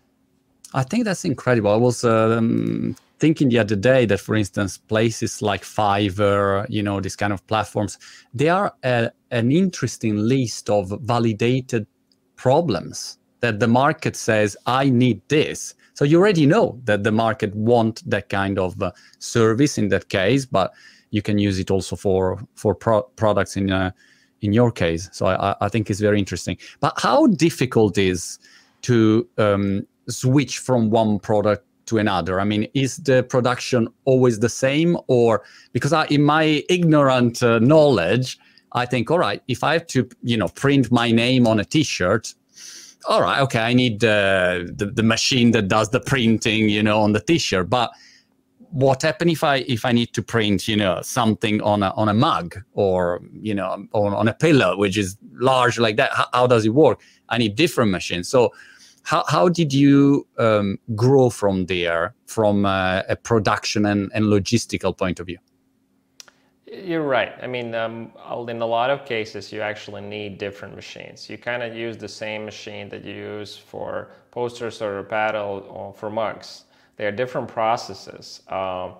I 0.73 0.83
think 0.83 1.05
that's 1.05 1.23
incredible. 1.23 1.71
I 1.71 1.77
was 1.77 2.03
um, 2.03 2.95
thinking 3.19 3.49
the 3.49 3.59
other 3.59 3.75
day 3.75 4.07
that, 4.07 4.19
for 4.19 4.35
instance, 4.35 4.79
places 4.79 5.41
like 5.43 5.61
Fiverr, 5.61 6.65
you 6.67 6.81
know, 6.81 6.99
these 6.99 7.15
kind 7.15 7.31
of 7.31 7.45
platforms, 7.45 7.99
they 8.33 8.49
are 8.49 8.73
a, 8.83 9.11
an 9.29 9.51
interesting 9.51 10.17
list 10.17 10.69
of 10.69 10.91
validated 11.03 11.85
problems 12.37 13.17
that 13.41 13.59
the 13.59 13.67
market 13.67 14.15
says 14.15 14.57
i 14.65 14.89
need 14.89 15.21
this. 15.27 15.75
So 15.93 16.05
you 16.05 16.19
already 16.19 16.45
know 16.45 16.79
that 16.85 17.03
the 17.03 17.11
market 17.11 17.55
want 17.55 18.07
that 18.09 18.29
kind 18.29 18.59
of 18.59 18.79
uh, 18.81 18.91
service 19.19 19.77
in 19.77 19.89
that 19.89 20.09
case 20.09 20.45
but 20.45 20.71
you 21.11 21.21
can 21.21 21.37
use 21.37 21.59
it 21.59 21.71
also 21.71 21.95
for 21.95 22.39
for 22.55 22.75
pro- 22.75 23.03
products 23.15 23.57
in 23.57 23.71
uh, 23.71 23.91
in 24.41 24.53
your 24.53 24.71
case. 24.71 25.09
So 25.11 25.25
I, 25.25 25.55
I 25.61 25.69
think 25.69 25.89
it's 25.89 25.99
very 25.99 26.19
interesting. 26.19 26.57
But 26.79 26.93
how 26.97 27.27
difficult 27.27 27.97
is 27.97 28.39
to 28.83 29.27
um, 29.37 29.87
switch 30.07 30.59
from 30.59 30.91
one 30.91 31.19
product 31.19 31.65
to 31.87 31.97
another? 31.97 32.39
I 32.39 32.43
mean 32.43 32.67
is 32.73 32.97
the 32.97 33.23
production 33.23 33.87
always 34.05 34.39
the 34.39 34.49
same 34.49 34.97
or 35.07 35.43
because 35.73 35.93
I, 35.93 36.05
in 36.07 36.23
my 36.23 36.63
ignorant 36.69 37.41
uh, 37.41 37.59
knowledge 37.59 38.37
I 38.77 38.85
think, 38.85 39.11
all 39.11 39.19
right, 39.19 39.41
if 39.47 39.63
I 39.63 39.73
have 39.73 39.87
to, 39.87 40.07
you 40.23 40.37
know, 40.37 40.47
print 40.47 40.91
my 40.91 41.11
name 41.11 41.47
on 41.47 41.59
a 41.59 41.65
T-shirt, 41.65 42.33
all 43.07 43.21
right, 43.21 43.41
okay, 43.41 43.59
I 43.59 43.73
need 43.73 44.03
uh, 44.03 44.65
the 44.65 44.91
the 44.93 45.03
machine 45.03 45.51
that 45.51 45.67
does 45.67 45.89
the 45.89 45.99
printing, 45.99 46.69
you 46.69 46.83
know, 46.83 46.99
on 47.01 47.13
the 47.13 47.21
t-shirt, 47.21 47.69
but 47.69 47.91
what 48.71 49.01
happens 49.01 49.31
if 49.31 49.43
I 49.43 49.57
if 49.67 49.85
I 49.85 49.91
need 49.91 50.13
to 50.13 50.21
print, 50.21 50.67
you 50.67 50.75
know, 50.75 51.01
something 51.01 51.61
on 51.61 51.83
a 51.83 51.91
on 51.91 52.09
a 52.09 52.13
mug 52.13 52.57
or 52.73 53.21
you 53.31 53.53
know 53.53 53.87
on, 53.93 54.13
on 54.13 54.27
a 54.27 54.33
pillow, 54.33 54.77
which 54.77 54.97
is 54.97 55.17
large 55.33 55.79
like 55.79 55.95
that? 55.97 56.11
How, 56.13 56.27
how 56.33 56.47
does 56.47 56.65
it 56.65 56.73
work? 56.73 57.01
I 57.29 57.37
need 57.37 57.55
different 57.55 57.91
machines. 57.91 58.27
So 58.27 58.53
how, 59.03 59.23
how 59.29 59.47
did 59.47 59.73
you 59.73 60.27
um, 60.37 60.77
grow 60.95 61.29
from 61.29 61.67
there 61.67 62.13
from 62.25 62.65
a, 62.65 63.05
a 63.07 63.15
production 63.15 63.85
and, 63.85 64.11
and 64.13 64.25
logistical 64.25 64.97
point 64.97 65.21
of 65.21 65.27
view? 65.27 65.37
You're 66.69 67.03
right. 67.03 67.33
I 67.41 67.47
mean, 67.47 67.73
um, 67.75 68.11
in 68.49 68.61
a 68.61 68.65
lot 68.65 68.89
of 68.89 69.05
cases, 69.05 69.53
you 69.53 69.61
actually 69.61 70.01
need 70.01 70.37
different 70.37 70.75
machines. 70.75 71.29
You 71.29 71.37
of 71.63 71.73
use 71.73 71.95
the 71.97 72.09
same 72.09 72.43
machine 72.43 72.89
that 72.89 73.05
you 73.05 73.13
use 73.13 73.55
for 73.55 74.09
posters 74.31 74.81
or 74.81 74.99
apparel 74.99 75.65
or 75.69 75.93
for 75.93 76.09
mugs. 76.09 76.65
They 76.97 77.05
are 77.05 77.11
different 77.11 77.47
processes. 77.47 78.41
Um, 78.49 78.95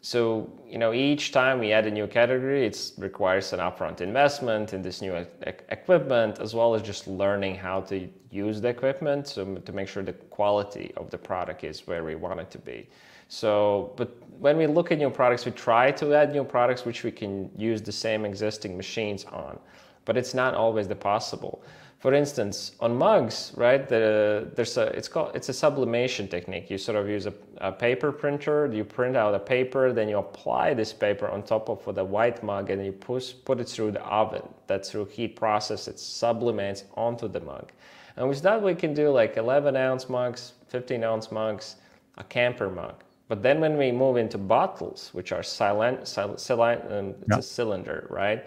so, 0.00 0.50
you 0.66 0.76
know, 0.76 0.92
each 0.92 1.30
time 1.30 1.60
we 1.60 1.72
add 1.72 1.86
a 1.86 1.90
new 1.90 2.06
category, 2.08 2.66
it 2.66 2.92
requires 2.98 3.52
an 3.52 3.60
upfront 3.60 4.00
investment 4.00 4.74
in 4.74 4.82
this 4.82 5.00
new 5.00 5.16
e- 5.16 5.26
equipment, 5.70 6.40
as 6.40 6.52
well 6.52 6.74
as 6.74 6.82
just 6.82 7.06
learning 7.06 7.54
how 7.54 7.80
to 7.82 8.08
use 8.30 8.60
the 8.60 8.68
equipment 8.68 9.28
so, 9.28 9.54
to 9.54 9.72
make 9.72 9.88
sure 9.88 10.02
the 10.02 10.12
quality 10.12 10.92
of 10.96 11.10
the 11.10 11.18
product 11.18 11.62
is 11.64 11.86
where 11.86 12.02
we 12.04 12.16
want 12.16 12.40
it 12.40 12.50
to 12.50 12.58
be. 12.58 12.88
So, 13.28 13.94
but 13.96 14.10
when 14.38 14.56
we 14.56 14.66
look 14.66 14.92
at 14.92 14.98
new 14.98 15.10
products, 15.10 15.44
we 15.44 15.52
try 15.52 15.90
to 15.92 16.14
add 16.14 16.32
new 16.32 16.44
products 16.44 16.84
which 16.84 17.04
we 17.04 17.10
can 17.10 17.50
use 17.56 17.82
the 17.82 17.92
same 17.92 18.24
existing 18.24 18.76
machines 18.76 19.24
on, 19.26 19.58
but 20.04 20.16
it's 20.16 20.34
not 20.34 20.54
always 20.54 20.88
the 20.88 20.96
possible 20.96 21.62
for 22.04 22.12
instance, 22.12 22.72
on 22.80 22.94
mugs, 22.94 23.52
right? 23.56 23.88
The, 23.88 24.46
there's 24.54 24.76
a 24.76 24.88
it's 24.88 25.08
called 25.08 25.34
it's 25.34 25.48
a 25.48 25.54
sublimation 25.54 26.28
technique. 26.28 26.68
You 26.68 26.76
sort 26.76 26.98
of 26.98 27.08
use 27.08 27.24
a, 27.24 27.32
a, 27.62 27.72
paper 27.72 28.12
printer. 28.12 28.70
You 28.70 28.84
print 28.84 29.16
out 29.16 29.34
a 29.34 29.38
paper, 29.38 29.90
then 29.90 30.10
you 30.10 30.18
apply 30.18 30.74
this 30.74 30.92
paper 30.92 31.28
on 31.28 31.42
top 31.42 31.70
of 31.70 31.94
the 31.94 32.04
white 32.04 32.42
mug, 32.42 32.68
and 32.68 32.84
you 32.84 32.92
push 32.92 33.32
put 33.46 33.58
it 33.58 33.66
through 33.70 33.92
the 33.92 34.02
oven. 34.02 34.46
That 34.66 34.84
through 34.84 35.06
heat 35.06 35.34
process, 35.34 35.88
it 35.88 35.98
sublimates 35.98 36.84
onto 36.94 37.26
the 37.26 37.40
mug. 37.40 37.72
And 38.16 38.28
with 38.28 38.42
that, 38.42 38.60
we 38.62 38.74
can 38.74 38.92
do 38.92 39.08
like 39.08 39.38
11 39.38 39.74
ounce 39.74 40.10
mugs, 40.10 40.52
15 40.68 41.02
ounce 41.02 41.32
mugs, 41.32 41.76
a 42.18 42.24
camper 42.24 42.68
mug. 42.68 42.96
But 43.28 43.42
then 43.42 43.60
when 43.60 43.78
we 43.78 43.90
move 43.90 44.16
into 44.16 44.38
bottles, 44.38 45.10
which 45.12 45.32
are 45.32 45.42
silent, 45.42 46.06
silent, 46.06 46.40
silent 46.40 46.82
um, 46.92 47.14
it's 47.26 47.38
a 47.38 47.42
cylinder, 47.42 48.06
right? 48.10 48.44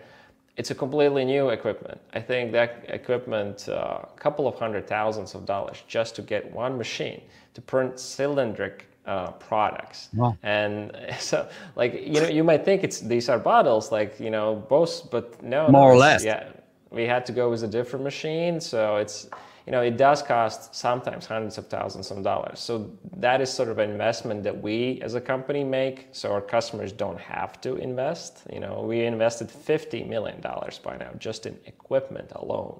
it's 0.57 0.71
a 0.71 0.75
completely 0.75 1.23
new 1.23 1.49
equipment. 1.49 2.01
I 2.13 2.19
think 2.19 2.51
that 2.51 2.85
equipment, 2.87 3.67
a 3.67 3.79
uh, 3.79 4.05
couple 4.15 4.47
of 4.47 4.55
hundred 4.55 4.87
thousands 4.87 5.35
of 5.35 5.45
dollars 5.45 5.83
just 5.87 6.15
to 6.15 6.23
get 6.23 6.51
one 6.51 6.77
machine 6.77 7.21
to 7.53 7.61
print 7.61 7.95
cylindric 7.95 8.81
uh, 9.05 9.31
products. 9.33 10.09
Wow. 10.13 10.35
And 10.41 10.91
so, 11.19 11.47
like 11.75 11.93
you 11.93 12.19
know, 12.21 12.27
you 12.27 12.43
might 12.43 12.65
think 12.65 12.83
it's 12.83 12.99
these 12.99 13.29
are 13.29 13.37
bottles, 13.37 13.91
like 13.91 14.19
you 14.19 14.31
know, 14.31 14.55
both, 14.67 15.11
but 15.11 15.41
no, 15.43 15.69
more 15.69 15.89
no, 15.89 15.95
or 15.95 15.97
less. 15.97 16.23
Yeah, 16.25 16.49
we 16.89 17.03
had 17.03 17.25
to 17.27 17.31
go 17.31 17.51
with 17.51 17.63
a 17.63 17.67
different 17.67 18.03
machine, 18.03 18.59
so 18.59 18.97
it's 18.97 19.29
you 19.67 19.71
know, 19.71 19.81
it 19.81 19.97
does 19.97 20.21
cost 20.21 20.73
sometimes 20.73 21.25
hundreds 21.25 21.57
of 21.57 21.67
thousands 21.67 22.09
of 22.09 22.23
dollars. 22.23 22.57
So 22.57 22.89
that 23.17 23.41
is 23.41 23.51
sort 23.51 23.67
of 23.67 23.79
an 23.79 23.91
investment 23.91 24.41
that 24.43 24.61
we 24.61 25.01
as 25.01 25.13
a 25.15 25.19
company 25.19 25.65
make 25.65 26.07
so 26.13 26.31
our 26.31 26.39
customers 26.39 26.93
don't 26.93 27.19
have 27.19 27.59
to 27.61 27.75
invest. 27.75 28.43
You 28.49 28.61
know, 28.61 28.85
we 28.87 29.03
invested 29.03 29.49
$50 29.49 30.07
million 30.07 30.39
by 30.39 30.95
now 30.95 31.11
just 31.19 31.45
in 31.45 31.59
equipment 31.65 32.31
alone. 32.35 32.79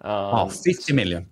Um, 0.00 0.34
oh, 0.34 0.48
50 0.48 0.92
million. 0.92 1.24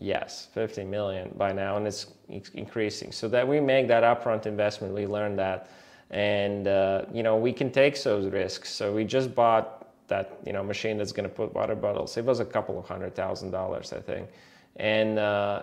Yes, 0.00 0.48
50 0.54 0.84
million 0.84 1.30
by 1.36 1.52
now, 1.52 1.76
and 1.76 1.86
it's, 1.86 2.06
increasing. 2.54 3.12
So 3.12 3.28
that 3.28 3.46
we 3.46 3.60
make 3.60 3.86
that 3.88 4.02
upfront 4.02 4.46
investment, 4.46 4.94
we 4.94 5.06
learned 5.06 5.38
that, 5.38 5.68
and 6.10 6.66
uh, 6.66 7.04
you 7.12 7.22
know 7.22 7.36
we 7.36 7.52
can 7.52 7.70
take 7.70 8.02
those 8.02 8.26
risks. 8.32 8.70
So 8.70 8.92
we 8.92 9.04
just 9.04 9.34
bought 9.34 9.83
that 10.08 10.38
you 10.46 10.52
know 10.52 10.62
machine 10.62 10.98
that's 10.98 11.12
going 11.12 11.28
to 11.28 11.34
put 11.34 11.54
water 11.54 11.74
bottles. 11.74 12.16
It 12.16 12.24
was 12.24 12.40
a 12.40 12.44
couple 12.44 12.78
of 12.78 12.86
hundred 12.86 13.14
thousand 13.14 13.50
dollars, 13.50 13.92
I 13.92 14.00
think, 14.00 14.28
and 14.76 15.18
uh, 15.18 15.62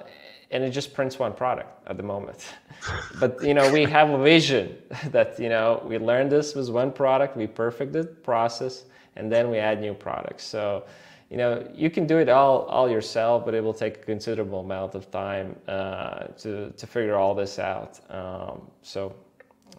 and 0.51 0.63
it 0.63 0.71
just 0.71 0.93
prints 0.93 1.19
one 1.19 1.33
product 1.33 1.87
at 1.87 1.97
the 1.97 2.03
moment. 2.03 2.45
but 3.19 3.41
you 3.43 3.53
know 3.53 3.71
we 3.71 3.83
have 3.83 4.09
a 4.09 4.21
vision 4.21 4.77
that 5.11 5.39
you 5.39 5.49
know 5.49 5.83
we 5.85 5.97
learned 5.97 6.31
this 6.31 6.55
was 6.55 6.71
one 6.71 6.91
product, 6.91 7.37
we 7.37 7.47
perfected 7.47 8.03
the 8.03 8.07
process, 8.07 8.83
and 9.15 9.31
then 9.31 9.49
we 9.49 9.57
add 9.57 9.79
new 9.79 9.93
products. 9.93 10.43
So 10.43 10.85
you 11.29 11.37
know 11.37 11.67
you 11.73 11.89
can 11.89 12.07
do 12.07 12.17
it 12.17 12.29
all 12.29 12.63
all 12.63 12.89
yourself, 12.89 13.45
but 13.45 13.53
it 13.53 13.63
will 13.63 13.73
take 13.73 13.97
a 13.97 14.01
considerable 14.01 14.61
amount 14.61 14.95
of 14.95 15.11
time 15.11 15.55
uh, 15.67 16.25
to 16.39 16.71
to 16.71 16.87
figure 16.87 17.15
all 17.15 17.35
this 17.35 17.59
out. 17.59 17.99
Um, 18.09 18.61
so. 18.81 19.13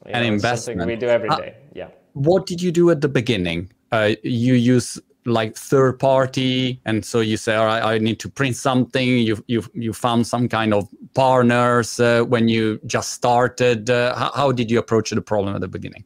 You 0.04 0.14
know, 0.14 0.22
investment. 0.22 0.84
We 0.84 0.96
do 0.96 1.06
every 1.06 1.28
day. 1.28 1.54
Yeah. 1.74 1.86
What 2.14 2.46
did 2.46 2.60
you 2.60 2.72
do 2.72 2.90
at 2.90 3.02
the 3.02 3.08
beginning? 3.08 3.70
Uh, 3.92 4.14
you 4.22 4.54
use 4.54 4.98
like 5.24 5.54
third 5.54 5.98
party 5.98 6.80
and 6.84 7.04
so 7.04 7.20
you 7.20 7.36
say 7.36 7.54
all 7.54 7.66
right 7.66 7.82
i 7.82 7.98
need 7.98 8.18
to 8.18 8.28
print 8.28 8.56
something. 8.56 9.08
You 9.18 9.42
you 9.46 9.62
you 9.74 9.92
found 9.92 10.26
some 10.26 10.48
kind 10.48 10.74
of 10.74 10.88
partners 11.14 12.00
uh, 12.00 12.24
when 12.24 12.48
you 12.48 12.80
just 12.86 13.12
started. 13.12 13.88
Uh, 13.90 14.16
how, 14.16 14.32
how, 14.34 14.52
did 14.52 14.70
you 14.70 14.78
approach 14.78 15.10
the 15.10 15.20
problem 15.20 15.54
at 15.54 15.60
the 15.60 15.68
beginning? 15.68 16.04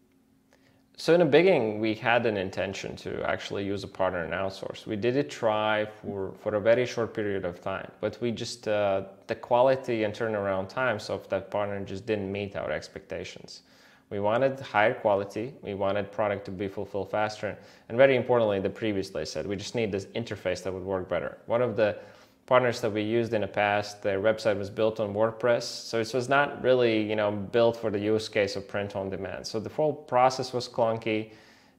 So 0.98 1.14
in 1.14 1.20
the 1.20 1.26
beginning 1.26 1.80
we 1.80 1.94
had 1.94 2.26
an 2.26 2.36
intention 2.36 2.96
to 2.96 3.22
actually 3.22 3.64
use 3.64 3.84
a 3.84 3.88
partner 3.88 4.24
and 4.24 4.32
outsource. 4.32 4.86
We 4.86 4.96
did 4.96 5.16
it 5.16 5.30
try 5.30 5.86
for 5.86 6.32
for 6.40 6.54
a 6.54 6.60
very 6.60 6.86
short 6.86 7.14
period 7.14 7.44
of 7.44 7.60
time 7.62 7.90
but 8.00 8.20
we 8.20 8.32
just 8.32 8.68
uh, 8.68 9.02
the 9.26 9.34
quality 9.34 10.04
and 10.04 10.12
turnaround 10.14 10.68
times 10.68 11.10
of 11.10 11.28
that 11.28 11.50
partner 11.50 11.80
just 11.84 12.04
didn't 12.06 12.30
meet 12.30 12.56
our 12.56 12.70
expectations 12.70 13.62
we 14.10 14.20
wanted 14.20 14.60
higher 14.60 14.94
quality. 14.94 15.52
We 15.62 15.74
wanted 15.74 16.12
product 16.12 16.44
to 16.46 16.50
be 16.50 16.68
fulfilled 16.68 17.10
faster. 17.10 17.58
And 17.88 17.98
very 17.98 18.16
importantly, 18.16 18.60
the 18.60 18.70
previously 18.70 19.22
I 19.22 19.24
said, 19.24 19.46
we 19.46 19.56
just 19.56 19.74
need 19.74 19.90
this 19.90 20.06
interface 20.06 20.62
that 20.62 20.72
would 20.72 20.84
work 20.84 21.08
better. 21.08 21.38
One 21.46 21.60
of 21.60 21.76
the 21.76 21.96
partners 22.46 22.80
that 22.80 22.92
we 22.92 23.02
used 23.02 23.34
in 23.34 23.40
the 23.40 23.48
past, 23.48 24.02
their 24.02 24.20
website 24.20 24.56
was 24.56 24.70
built 24.70 25.00
on 25.00 25.12
WordPress. 25.12 25.64
So 25.64 25.98
it 25.98 26.14
was 26.14 26.28
not 26.28 26.62
really, 26.62 27.02
you 27.02 27.16
know, 27.16 27.32
built 27.32 27.76
for 27.76 27.90
the 27.90 27.98
use 27.98 28.28
case 28.28 28.54
of 28.54 28.68
print 28.68 28.94
on 28.94 29.10
demand. 29.10 29.44
So 29.44 29.58
the 29.58 29.70
whole 29.70 29.92
process 29.92 30.52
was 30.52 30.68
clunky, 30.68 31.30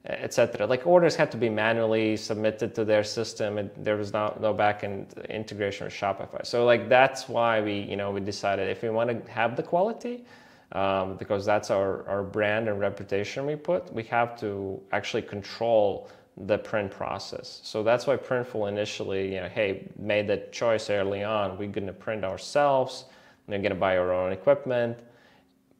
etc. 0.04 0.66
Like 0.66 0.86
orders 0.86 1.16
had 1.16 1.30
to 1.32 1.38
be 1.38 1.48
manually 1.48 2.18
submitted 2.18 2.74
to 2.74 2.84
their 2.84 3.02
system 3.02 3.56
and 3.56 3.70
there 3.78 3.96
was 3.96 4.12
no, 4.12 4.36
no 4.40 4.52
backend 4.52 5.28
integration 5.30 5.86
with 5.86 5.94
Shopify. 5.94 6.44
So 6.44 6.66
like 6.66 6.90
that's 6.90 7.28
why 7.28 7.62
we, 7.62 7.80
you 7.80 7.96
know, 7.96 8.10
we 8.10 8.20
decided 8.20 8.68
if 8.68 8.82
we 8.82 8.90
want 8.90 9.08
to 9.08 9.32
have 9.32 9.56
the 9.56 9.62
quality, 9.62 10.24
um, 10.72 11.16
because 11.16 11.46
that's 11.46 11.70
our, 11.70 12.06
our 12.08 12.22
brand 12.22 12.68
and 12.68 12.78
reputation 12.78 13.46
we 13.46 13.56
put, 13.56 13.92
we 13.92 14.02
have 14.04 14.38
to 14.40 14.80
actually 14.92 15.22
control 15.22 16.10
the 16.46 16.58
print 16.58 16.90
process. 16.90 17.60
So 17.64 17.82
that's 17.82 18.06
why 18.06 18.16
Printful 18.16 18.68
initially, 18.68 19.34
you 19.34 19.40
know, 19.40 19.48
hey, 19.48 19.88
made 19.98 20.28
the 20.28 20.36
choice 20.52 20.90
early 20.90 21.24
on. 21.24 21.58
We're 21.58 21.68
going 21.68 21.86
to 21.86 21.92
print 21.92 22.24
ourselves. 22.24 23.06
We're 23.48 23.58
going 23.58 23.70
to 23.70 23.74
buy 23.74 23.96
our 23.96 24.12
own 24.12 24.32
equipment. 24.32 24.98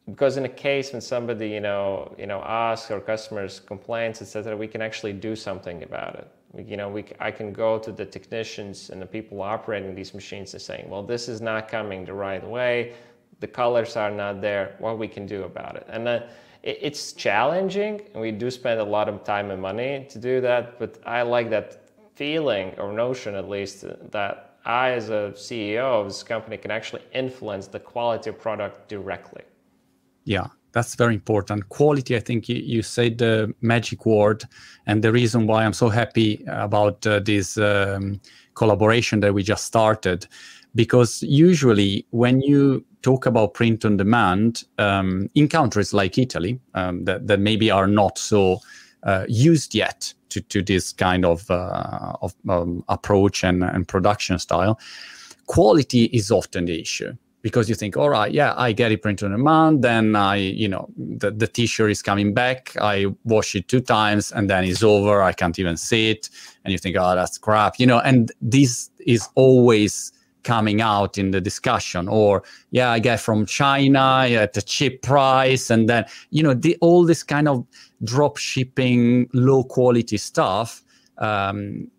Because 0.09 0.37
in 0.37 0.45
a 0.45 0.49
case 0.49 0.91
when 0.91 1.01
somebody, 1.01 1.49
you 1.49 1.59
know, 1.59 2.13
you 2.17 2.25
know, 2.25 2.41
asks 2.41 2.89
or 2.89 2.99
customers 2.99 3.59
complaints, 3.59 4.21
etc., 4.23 4.57
we 4.57 4.67
can 4.67 4.81
actually 4.81 5.13
do 5.13 5.35
something 5.35 5.83
about 5.83 6.15
it. 6.15 6.27
We, 6.51 6.63
you 6.63 6.77
know, 6.77 6.89
we, 6.89 7.05
I 7.19 7.29
can 7.29 7.53
go 7.53 7.77
to 7.77 7.91
the 7.91 8.05
technicians 8.05 8.89
and 8.89 8.99
the 8.99 9.05
people 9.05 9.41
operating 9.43 9.93
these 9.93 10.15
machines 10.15 10.53
and 10.55 10.61
saying, 10.61 10.89
well, 10.89 11.03
this 11.03 11.29
is 11.29 11.41
not 11.41 11.67
coming 11.67 12.05
the 12.05 12.13
right 12.13 12.45
way 12.45 12.95
the 13.39 13.47
colors 13.47 13.95
are 13.95 14.11
not 14.11 14.41
there, 14.41 14.75
what 14.79 14.97
we 14.97 15.07
can 15.07 15.25
do 15.25 15.43
about 15.43 15.75
it. 15.75 15.87
And 15.89 16.07
uh, 16.07 16.21
it, 16.63 16.79
it's 16.81 17.13
challenging, 17.13 18.01
and 18.13 18.21
we 18.21 18.31
do 18.31 18.51
spend 18.51 18.79
a 18.79 18.83
lot 18.83 19.07
of 19.09 19.23
time 19.23 19.51
and 19.51 19.61
money 19.61 20.05
to 20.09 20.19
do 20.19 20.41
that, 20.41 20.79
but 20.79 20.99
I 21.05 21.21
like 21.21 21.49
that 21.49 21.89
feeling 22.15 22.73
or 22.77 22.91
notion 22.91 23.35
at 23.35 23.47
least 23.47 23.85
that 24.11 24.57
I, 24.65 24.91
as 24.91 25.09
a 25.09 25.31
CEO 25.35 26.01
of 26.01 26.07
this 26.07 26.21
company, 26.21 26.57
can 26.57 26.71
actually 26.71 27.03
influence 27.13 27.67
the 27.67 27.79
quality 27.79 28.29
of 28.29 28.39
product 28.39 28.89
directly. 28.89 29.43
Yeah, 30.25 30.47
that's 30.73 30.95
very 30.95 31.15
important. 31.15 31.69
Quality, 31.69 32.15
I 32.15 32.19
think 32.19 32.49
you, 32.49 32.57
you 32.57 32.81
said 32.81 33.17
the 33.17 33.53
magic 33.61 34.05
word, 34.05 34.43
and 34.85 35.01
the 35.01 35.11
reason 35.11 35.47
why 35.47 35.63
I'm 35.63 35.73
so 35.73 35.89
happy 35.89 36.43
about 36.47 37.07
uh, 37.07 37.19
this 37.19 37.57
um, 37.57 38.19
collaboration 38.53 39.21
that 39.21 39.33
we 39.33 39.41
just 39.41 39.65
started 39.65 40.27
because 40.75 41.23
usually 41.23 42.05
when 42.11 42.41
you 42.41 42.85
talk 43.01 43.25
about 43.25 43.53
print 43.53 43.85
on 43.85 43.97
demand 43.97 44.63
um, 44.77 45.29
in 45.35 45.47
countries 45.47 45.93
like 45.93 46.17
Italy 46.17 46.59
um, 46.73 47.05
that, 47.05 47.27
that 47.27 47.39
maybe 47.39 47.71
are 47.71 47.87
not 47.87 48.17
so 48.17 48.59
uh, 49.03 49.25
used 49.27 49.73
yet 49.73 50.13
to, 50.29 50.41
to 50.41 50.61
this 50.61 50.91
kind 50.91 51.25
of, 51.25 51.49
uh, 51.49 52.13
of 52.21 52.33
um, 52.49 52.83
approach 52.89 53.43
and, 53.43 53.63
and 53.63 53.87
production 53.87 54.37
style, 54.37 54.79
quality 55.47 56.05
is 56.05 56.31
often 56.31 56.65
the 56.65 56.79
issue 56.79 57.15
because 57.41 57.69
you 57.69 57.75
think, 57.75 57.95
all 57.95 58.09
right, 58.09 58.33
yeah, 58.33 58.53
I 58.57 58.73
get 58.73 58.91
it 58.91 59.01
print 59.01 59.23
on 59.23 59.31
demand, 59.31 59.81
then 59.81 60.15
I, 60.15 60.35
you 60.35 60.67
know, 60.67 60.89
the, 60.97 61.31
the 61.31 61.47
t-shirt 61.47 61.89
is 61.89 62.01
coming 62.01 62.33
back, 62.33 62.75
I 62.81 63.05
wash 63.23 63.55
it 63.55 63.69
two 63.69 63.79
times 63.79 64.31
and 64.31 64.49
then 64.49 64.65
it's 64.65 64.83
over, 64.83 65.21
I 65.21 65.31
can't 65.31 65.57
even 65.57 65.77
see 65.77 66.11
it. 66.11 66.29
And 66.65 66.71
you 66.73 66.77
think, 66.77 66.97
oh, 66.99 67.15
that's 67.15 67.37
crap, 67.37 67.79
you 67.79 67.87
know, 67.87 67.99
and 67.99 68.31
this 68.41 68.89
is 68.99 69.27
always 69.35 70.11
coming 70.43 70.81
out 70.81 71.17
in 71.17 71.31
the 71.31 71.41
discussion. 71.41 72.07
Or 72.07 72.43
yeah 72.71 72.91
i 72.91 72.99
get 72.99 73.19
from 73.19 73.45
china 73.45 74.25
at 74.29 74.55
a 74.57 74.61
cheap 74.61 75.01
price 75.01 75.69
and 75.69 75.89
then 75.89 76.05
you 76.29 76.43
know 76.43 76.53
the, 76.53 76.77
all 76.81 77.05
this 77.05 77.23
kind 77.23 77.47
of 77.47 77.65
drop 78.03 78.37
shipping 78.37 79.29
low 79.33 79.63
quality 79.63 80.17
stuff 80.17 80.83
um, 81.17 81.89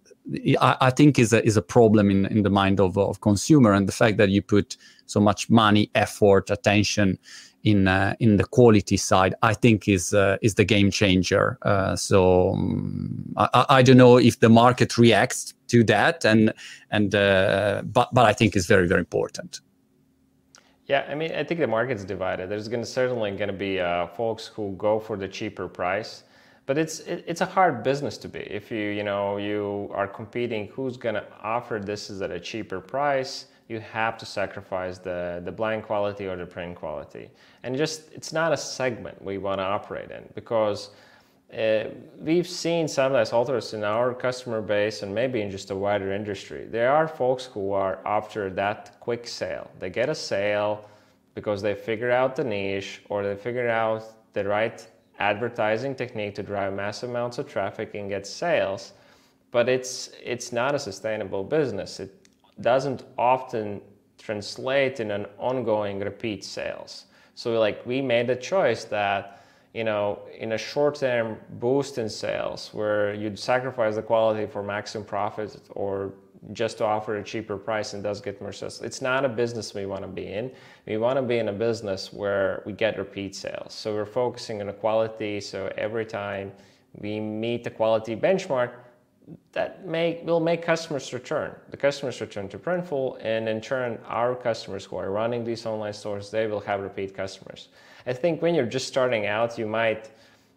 I, 0.60 0.76
I, 0.80 0.90
think 0.90 1.18
is 1.18 1.32
a 1.32 1.44
is 1.44 1.56
a 1.56 1.62
problem 1.62 2.10
in, 2.10 2.26
in 2.26 2.42
the 2.42 2.50
mind 2.50 2.80
of, 2.80 2.96
of 2.96 3.20
consumer 3.20 3.72
and 3.72 3.86
the 3.86 3.92
fact 3.92 4.16
that 4.16 4.30
you 4.30 4.42
put 4.42 4.76
so 5.06 5.20
much 5.20 5.50
money 5.50 5.90
effort 5.94 6.50
attention 6.50 7.18
in 7.64 7.88
uh, 7.88 8.14
in 8.20 8.36
the 8.36 8.44
quality 8.44 8.96
side, 8.96 9.34
I 9.42 9.54
think 9.54 9.88
is 9.88 10.14
uh, 10.14 10.38
is 10.42 10.54
the 10.54 10.64
game 10.64 10.90
changer. 10.90 11.58
Uh, 11.62 11.96
so 11.96 12.52
um, 12.52 13.34
I, 13.36 13.66
I, 13.68 13.82
don't 13.82 13.96
know 13.96 14.16
if 14.16 14.40
the 14.40 14.48
market 14.48 14.96
reacts 14.96 15.54
to 15.68 15.84
that, 15.84 16.24
and 16.24 16.52
and 16.90 17.14
uh, 17.14 17.82
but 17.84 18.08
but 18.12 18.24
I 18.26 18.32
think 18.32 18.56
it's 18.56 18.66
very 18.66 18.86
very 18.86 19.00
important. 19.00 19.60
Yeah, 20.86 21.06
I 21.08 21.14
mean, 21.14 21.32
I 21.32 21.44
think 21.44 21.60
the 21.60 21.68
market's 21.68 22.04
divided. 22.04 22.50
There's 22.50 22.66
going 22.66 22.82
to 22.82 22.86
certainly 22.86 23.30
going 23.30 23.48
to 23.48 23.56
be 23.56 23.78
uh, 23.78 24.08
folks 24.08 24.46
who 24.46 24.74
go 24.76 24.98
for 24.98 25.16
the 25.16 25.28
cheaper 25.28 25.68
price, 25.68 26.24
but 26.66 26.78
it's 26.78 27.00
it, 27.00 27.24
it's 27.26 27.42
a 27.42 27.46
hard 27.46 27.82
business 27.82 28.16
to 28.18 28.28
be. 28.28 28.40
If 28.40 28.70
you 28.70 28.88
you 28.98 29.04
know 29.04 29.36
you 29.36 29.90
are 29.94 30.08
competing, 30.08 30.68
who's 30.68 30.96
going 30.96 31.16
to 31.16 31.24
offer 31.42 31.78
this 31.78 32.10
is 32.10 32.22
at 32.22 32.30
a 32.30 32.40
cheaper 32.40 32.80
price? 32.80 33.46
You 33.70 33.78
have 33.78 34.18
to 34.18 34.26
sacrifice 34.26 34.98
the, 34.98 35.40
the 35.44 35.52
blind 35.52 35.84
quality 35.84 36.26
or 36.26 36.36
the 36.36 36.44
print 36.44 36.74
quality. 36.74 37.30
And 37.62 37.76
just, 37.76 38.12
it's 38.12 38.32
not 38.32 38.52
a 38.52 38.56
segment 38.56 39.22
we 39.22 39.38
want 39.38 39.60
to 39.60 39.64
operate 39.64 40.10
in 40.10 40.28
because 40.34 40.90
uh, 41.56 41.84
we've 42.18 42.48
seen 42.48 42.88
some 42.88 43.12
sometimes 43.12 43.32
authors 43.32 43.72
in 43.72 43.84
our 43.84 44.12
customer 44.12 44.60
base 44.60 45.02
and 45.02 45.14
maybe 45.14 45.40
in 45.40 45.52
just 45.52 45.70
a 45.70 45.76
wider 45.76 46.12
industry. 46.12 46.66
There 46.68 46.90
are 46.90 47.06
folks 47.06 47.44
who 47.44 47.72
are 47.72 48.00
after 48.04 48.50
that 48.50 48.96
quick 48.98 49.28
sale. 49.28 49.70
They 49.78 49.88
get 49.88 50.08
a 50.08 50.16
sale 50.16 50.88
because 51.36 51.62
they 51.62 51.74
figure 51.74 52.10
out 52.10 52.34
the 52.34 52.44
niche 52.44 53.02
or 53.08 53.22
they 53.22 53.36
figure 53.36 53.68
out 53.68 54.02
the 54.32 54.44
right 54.44 54.84
advertising 55.20 55.94
technique 55.94 56.34
to 56.34 56.42
drive 56.42 56.72
massive 56.72 57.10
amounts 57.10 57.38
of 57.38 57.46
traffic 57.48 57.94
and 57.94 58.08
get 58.08 58.26
sales. 58.26 58.94
But 59.52 59.68
it's 59.68 60.10
it's 60.22 60.52
not 60.52 60.74
a 60.74 60.78
sustainable 60.78 61.44
business. 61.44 62.00
It 62.00 62.19
doesn't 62.60 63.04
often 63.18 63.80
translate 64.18 65.00
in 65.00 65.10
an 65.10 65.26
ongoing 65.38 66.00
repeat 66.00 66.44
sales. 66.44 67.06
So 67.34 67.58
like 67.58 67.84
we 67.86 68.02
made 68.02 68.28
a 68.30 68.36
choice 68.36 68.84
that 68.84 69.44
you 69.72 69.84
know 69.84 70.20
in 70.38 70.52
a 70.52 70.58
short-term 70.58 71.38
boost 71.58 71.98
in 71.98 72.08
sales 72.08 72.70
where 72.72 73.14
you'd 73.14 73.38
sacrifice 73.38 73.94
the 73.94 74.02
quality 74.02 74.46
for 74.46 74.62
maximum 74.62 75.04
profit 75.04 75.60
or 75.70 76.12
just 76.52 76.78
to 76.78 76.84
offer 76.84 77.16
a 77.16 77.22
cheaper 77.22 77.56
price 77.56 77.92
and 77.92 78.02
does 78.02 78.20
get 78.20 78.40
more 78.40 78.52
sales. 78.52 78.80
It's 78.80 79.02
not 79.02 79.24
a 79.24 79.28
business 79.28 79.74
we 79.74 79.86
want 79.86 80.02
to 80.02 80.08
be 80.08 80.26
in. 80.26 80.50
We 80.86 80.96
want 80.96 81.16
to 81.16 81.22
be 81.22 81.38
in 81.38 81.48
a 81.48 81.52
business 81.52 82.12
where 82.12 82.62
we 82.64 82.72
get 82.72 82.98
repeat 82.98 83.36
sales. 83.36 83.74
So 83.74 83.94
we're 83.94 84.06
focusing 84.06 84.60
on 84.60 84.66
the 84.66 84.72
quality. 84.72 85.40
So 85.40 85.70
every 85.76 86.06
time 86.06 86.52
we 86.94 87.20
meet 87.20 87.64
the 87.64 87.70
quality 87.70 88.16
benchmark, 88.16 88.72
that 89.52 89.86
make, 89.86 90.24
will 90.24 90.40
make 90.40 90.62
customers 90.62 91.12
return. 91.12 91.54
The 91.70 91.76
customers 91.76 92.20
return 92.20 92.48
to 92.48 92.58
Printful, 92.58 93.18
and 93.20 93.48
in 93.48 93.60
turn, 93.60 93.98
our 94.06 94.34
customers 94.34 94.84
who 94.84 94.96
are 94.96 95.10
running 95.10 95.44
these 95.44 95.66
online 95.66 95.92
stores, 95.92 96.30
they 96.30 96.46
will 96.46 96.60
have 96.60 96.80
repeat 96.80 97.14
customers. 97.14 97.68
I 98.06 98.12
think 98.12 98.42
when 98.42 98.54
you're 98.54 98.66
just 98.66 98.88
starting 98.88 99.26
out, 99.26 99.58
you 99.58 99.66
might 99.66 100.10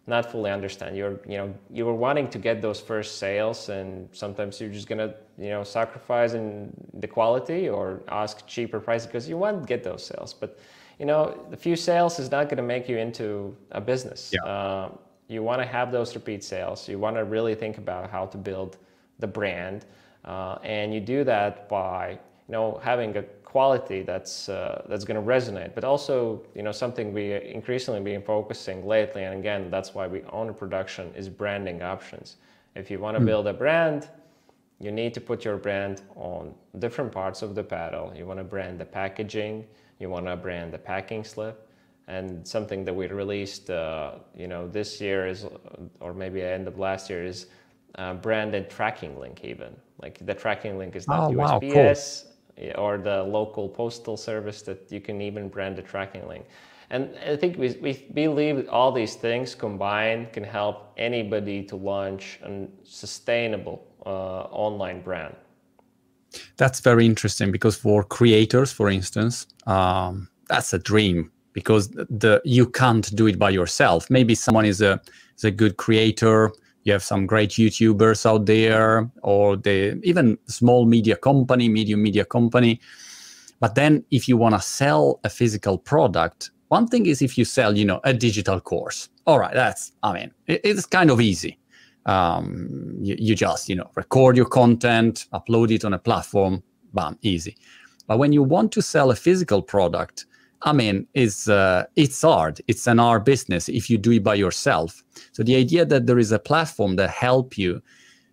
not 0.06 0.30
fully 0.30 0.50
understand. 0.50 0.96
You're, 0.96 1.18
you 1.26 1.38
know, 1.38 1.54
you 1.70 1.86
were 1.86 1.94
wanting 1.94 2.28
to 2.28 2.38
get 2.38 2.60
those 2.60 2.80
first 2.80 3.18
sales, 3.18 3.68
and 3.68 4.08
sometimes 4.12 4.60
you're 4.60 4.70
just 4.70 4.88
gonna, 4.88 5.14
you 5.38 5.50
know, 5.50 5.64
sacrifice 5.64 6.34
in 6.34 6.72
the 6.94 7.06
quality 7.06 7.68
or 7.68 8.02
ask 8.08 8.46
cheaper 8.46 8.80
price 8.80 9.06
because 9.06 9.28
you 9.28 9.38
want 9.38 9.62
to 9.62 9.66
get 9.66 9.82
those 9.82 10.04
sales. 10.04 10.34
But, 10.34 10.58
you 10.98 11.06
know, 11.06 11.38
the 11.50 11.56
few 11.56 11.76
sales 11.76 12.18
is 12.18 12.30
not 12.30 12.48
gonna 12.48 12.62
make 12.62 12.88
you 12.88 12.98
into 12.98 13.56
a 13.70 13.80
business. 13.80 14.32
Yeah. 14.32 14.50
Uh, 14.50 14.90
you 15.28 15.42
want 15.42 15.60
to 15.60 15.66
have 15.66 15.90
those 15.90 16.14
repeat 16.14 16.44
sales. 16.44 16.88
You 16.88 16.98
want 16.98 17.16
to 17.16 17.24
really 17.24 17.54
think 17.54 17.78
about 17.78 18.10
how 18.10 18.26
to 18.26 18.36
build 18.38 18.76
the 19.18 19.26
brand, 19.26 19.86
uh, 20.24 20.58
and 20.62 20.92
you 20.92 21.00
do 21.00 21.24
that 21.24 21.68
by 21.68 22.10
you 22.10 22.52
know 22.52 22.80
having 22.82 23.16
a 23.16 23.22
quality 23.54 24.02
that's 24.02 24.48
uh, 24.48 24.82
that's 24.88 25.04
going 25.04 25.20
to 25.20 25.26
resonate, 25.26 25.74
but 25.74 25.84
also 25.84 26.42
you 26.54 26.62
know 26.62 26.72
something 26.72 27.12
we 27.12 27.34
increasingly 27.34 28.00
been 28.00 28.22
focusing 28.22 28.86
lately, 28.86 29.24
and 29.24 29.38
again 29.38 29.70
that's 29.70 29.94
why 29.94 30.06
we 30.06 30.22
own 30.32 30.48
a 30.48 30.52
production 30.52 31.12
is 31.14 31.28
branding 31.28 31.82
options. 31.82 32.36
If 32.74 32.90
you 32.90 32.98
want 32.98 33.16
to 33.16 33.22
mm. 33.22 33.26
build 33.26 33.46
a 33.46 33.52
brand, 33.52 34.08
you 34.80 34.90
need 34.90 35.14
to 35.14 35.20
put 35.20 35.44
your 35.44 35.56
brand 35.56 36.02
on 36.16 36.52
different 36.80 37.12
parts 37.12 37.42
of 37.42 37.54
the 37.54 37.60
apparel. 37.60 38.12
You 38.14 38.26
want 38.26 38.40
to 38.40 38.44
brand 38.44 38.80
the 38.80 38.84
packaging, 38.84 39.64
you 40.00 40.10
want 40.10 40.26
to 40.26 40.36
brand 40.36 40.72
the 40.72 40.78
packing 40.78 41.22
slip, 41.24 41.68
and 42.06 42.46
something 42.46 42.84
that 42.84 42.94
we 42.94 43.06
released, 43.06 43.70
uh, 43.70 44.16
you 44.36 44.46
know, 44.46 44.68
this 44.68 45.00
year 45.00 45.26
is, 45.26 45.46
or 46.00 46.12
maybe 46.12 46.42
end 46.42 46.68
of 46.68 46.78
last 46.78 47.08
year 47.08 47.24
is 47.24 47.46
uh, 47.96 48.14
branded 48.14 48.68
tracking 48.68 49.18
link 49.18 49.44
even. 49.44 49.74
Like 50.02 50.24
the 50.26 50.34
tracking 50.34 50.76
link 50.76 50.96
is 50.96 51.08
not 51.08 51.30
oh, 51.30 51.34
USPS 51.34 52.24
wow, 52.24 52.72
cool. 52.74 52.84
or 52.84 52.98
the 52.98 53.22
local 53.22 53.68
postal 53.68 54.16
service 54.16 54.62
that 54.62 54.90
you 54.92 55.00
can 55.00 55.20
even 55.22 55.48
brand 55.48 55.76
the 55.76 55.82
tracking 55.82 56.28
link. 56.28 56.44
And 56.90 57.16
I 57.26 57.36
think 57.36 57.56
we, 57.56 57.70
we 57.80 57.92
believe 58.12 58.68
all 58.68 58.92
these 58.92 59.14
things 59.14 59.54
combined 59.54 60.32
can 60.32 60.44
help 60.44 60.92
anybody 60.98 61.62
to 61.64 61.76
launch 61.76 62.38
a 62.42 62.66
sustainable 62.82 63.86
uh, 64.04 64.42
online 64.50 65.00
brand. 65.00 65.34
That's 66.56 66.80
very 66.80 67.06
interesting 67.06 67.50
because 67.50 67.76
for 67.76 68.04
creators, 68.04 68.72
for 68.72 68.90
instance, 68.90 69.46
um, 69.66 70.28
that's 70.48 70.72
a 70.74 70.78
dream 70.78 71.30
because 71.54 71.88
the 71.88 72.42
you 72.44 72.66
can't 72.66 73.14
do 73.16 73.26
it 73.26 73.38
by 73.38 73.48
yourself. 73.48 74.10
Maybe 74.10 74.34
someone 74.34 74.66
is 74.66 74.82
a 74.82 75.00
is 75.38 75.44
a 75.44 75.50
good 75.50 75.78
creator. 75.78 76.52
You 76.82 76.92
have 76.92 77.02
some 77.02 77.24
great 77.24 77.50
YouTubers 77.50 78.26
out 78.26 78.44
there, 78.44 79.10
or 79.22 79.56
the 79.56 79.98
even 80.04 80.36
small 80.46 80.84
media 80.84 81.16
company, 81.16 81.70
medium 81.70 82.02
media 82.02 82.26
company. 82.26 82.78
But 83.60 83.74
then, 83.74 84.04
if 84.10 84.28
you 84.28 84.36
want 84.36 84.54
to 84.54 84.60
sell 84.60 85.20
a 85.24 85.30
physical 85.30 85.78
product, 85.78 86.50
one 86.68 86.86
thing 86.86 87.06
is 87.06 87.22
if 87.22 87.38
you 87.38 87.46
sell, 87.46 87.78
you 87.78 87.86
know, 87.86 88.00
a 88.04 88.12
digital 88.12 88.60
course. 88.60 89.08
All 89.26 89.38
right, 89.38 89.54
that's 89.54 89.92
I 90.02 90.12
mean, 90.12 90.30
it, 90.46 90.60
it's 90.62 90.84
kind 90.84 91.10
of 91.10 91.20
easy. 91.20 91.58
Um, 92.04 92.98
you, 93.00 93.16
you 93.18 93.34
just 93.34 93.70
you 93.70 93.76
know 93.76 93.90
record 93.94 94.36
your 94.36 94.48
content, 94.48 95.26
upload 95.32 95.70
it 95.70 95.86
on 95.86 95.94
a 95.94 95.98
platform, 95.98 96.62
bam, 96.92 97.16
easy. 97.22 97.56
But 98.06 98.18
when 98.18 98.34
you 98.34 98.42
want 98.42 98.72
to 98.72 98.82
sell 98.82 99.10
a 99.10 99.16
physical 99.16 99.62
product, 99.62 100.26
I 100.62 100.72
mean, 100.72 101.06
it's 101.14 101.48
uh, 101.48 101.84
it's 101.96 102.22
hard. 102.22 102.60
It's 102.68 102.86
an 102.86 102.98
hard 102.98 103.24
business 103.24 103.68
if 103.68 103.90
you 103.90 103.98
do 103.98 104.12
it 104.12 104.24
by 104.24 104.34
yourself. 104.34 105.02
So 105.32 105.42
the 105.42 105.56
idea 105.56 105.84
that 105.84 106.06
there 106.06 106.18
is 106.18 106.32
a 106.32 106.38
platform 106.38 106.96
that 106.96 107.10
help 107.10 107.58
you 107.58 107.82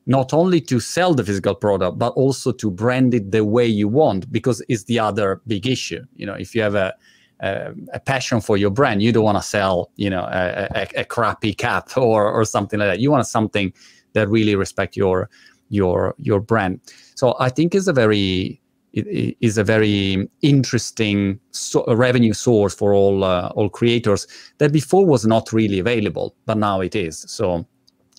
not 0.05 0.33
only 0.33 0.59
to 0.61 0.79
sell 0.79 1.13
the 1.13 1.23
physical 1.23 1.53
product 1.53 1.99
but 1.99 2.11
also 2.13 2.51
to 2.51 2.71
brand 2.71 3.13
it 3.13 3.31
the 3.31 3.45
way 3.45 3.65
you 3.65 3.87
want 3.87 4.31
because 4.31 4.63
it's 4.67 4.85
the 4.85 4.99
other 4.99 5.41
big 5.47 5.67
issue. 5.67 6.03
You 6.15 6.25
know, 6.25 6.33
if 6.33 6.55
you 6.55 6.61
have 6.61 6.75
a 6.75 6.93
a, 7.41 7.73
a 7.93 7.99
passion 7.99 8.39
for 8.39 8.55
your 8.55 8.69
brand, 8.69 9.01
you 9.01 9.11
don't 9.11 9.23
want 9.23 9.37
to 9.37 9.43
sell 9.43 9.91
you 9.95 10.09
know 10.09 10.23
a, 10.23 10.67
a, 10.75 11.01
a 11.01 11.05
crappy 11.05 11.53
cap 11.53 11.89
or 11.97 12.31
or 12.31 12.45
something 12.45 12.79
like 12.79 12.89
that. 12.89 12.99
You 12.99 13.11
want 13.11 13.25
something 13.27 13.73
that 14.13 14.29
really 14.29 14.55
respect 14.55 14.95
your 14.95 15.29
your 15.69 16.15
your 16.17 16.39
brand. 16.39 16.79
So 17.15 17.35
I 17.39 17.49
think 17.49 17.73
it's 17.75 17.87
a 17.87 17.93
very 17.93 18.60
is 18.93 19.57
a 19.57 19.63
very 19.63 20.29
interesting 20.41 21.39
so 21.51 21.85
revenue 21.95 22.33
source 22.33 22.73
for 22.73 22.93
all 22.93 23.23
uh, 23.23 23.49
all 23.55 23.69
creators 23.69 24.27
that 24.57 24.71
before 24.71 25.05
was 25.05 25.25
not 25.25 25.53
really 25.53 25.79
available, 25.79 26.35
but 26.45 26.57
now 26.57 26.81
it 26.81 26.95
is. 26.95 27.25
So 27.27 27.65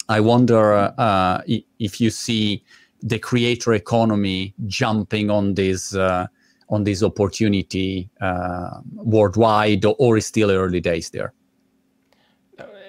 I 0.09 0.21
wonder 0.21 0.93
uh, 0.99 1.43
if 1.79 2.01
you 2.01 2.11
see 2.11 2.65
the 3.03 3.19
creator 3.19 3.75
economy 3.75 4.55
jumping 4.67 5.31
on 5.31 5.55
this 5.55 5.95
uh, 5.95 6.27
on 6.69 6.85
this 6.85 7.03
opportunity 7.03 8.09
uh, 8.21 8.81
worldwide, 8.95 9.85
or 9.99 10.17
is 10.17 10.27
still 10.27 10.51
early 10.51 10.81
days 10.81 11.11
there. 11.11 11.35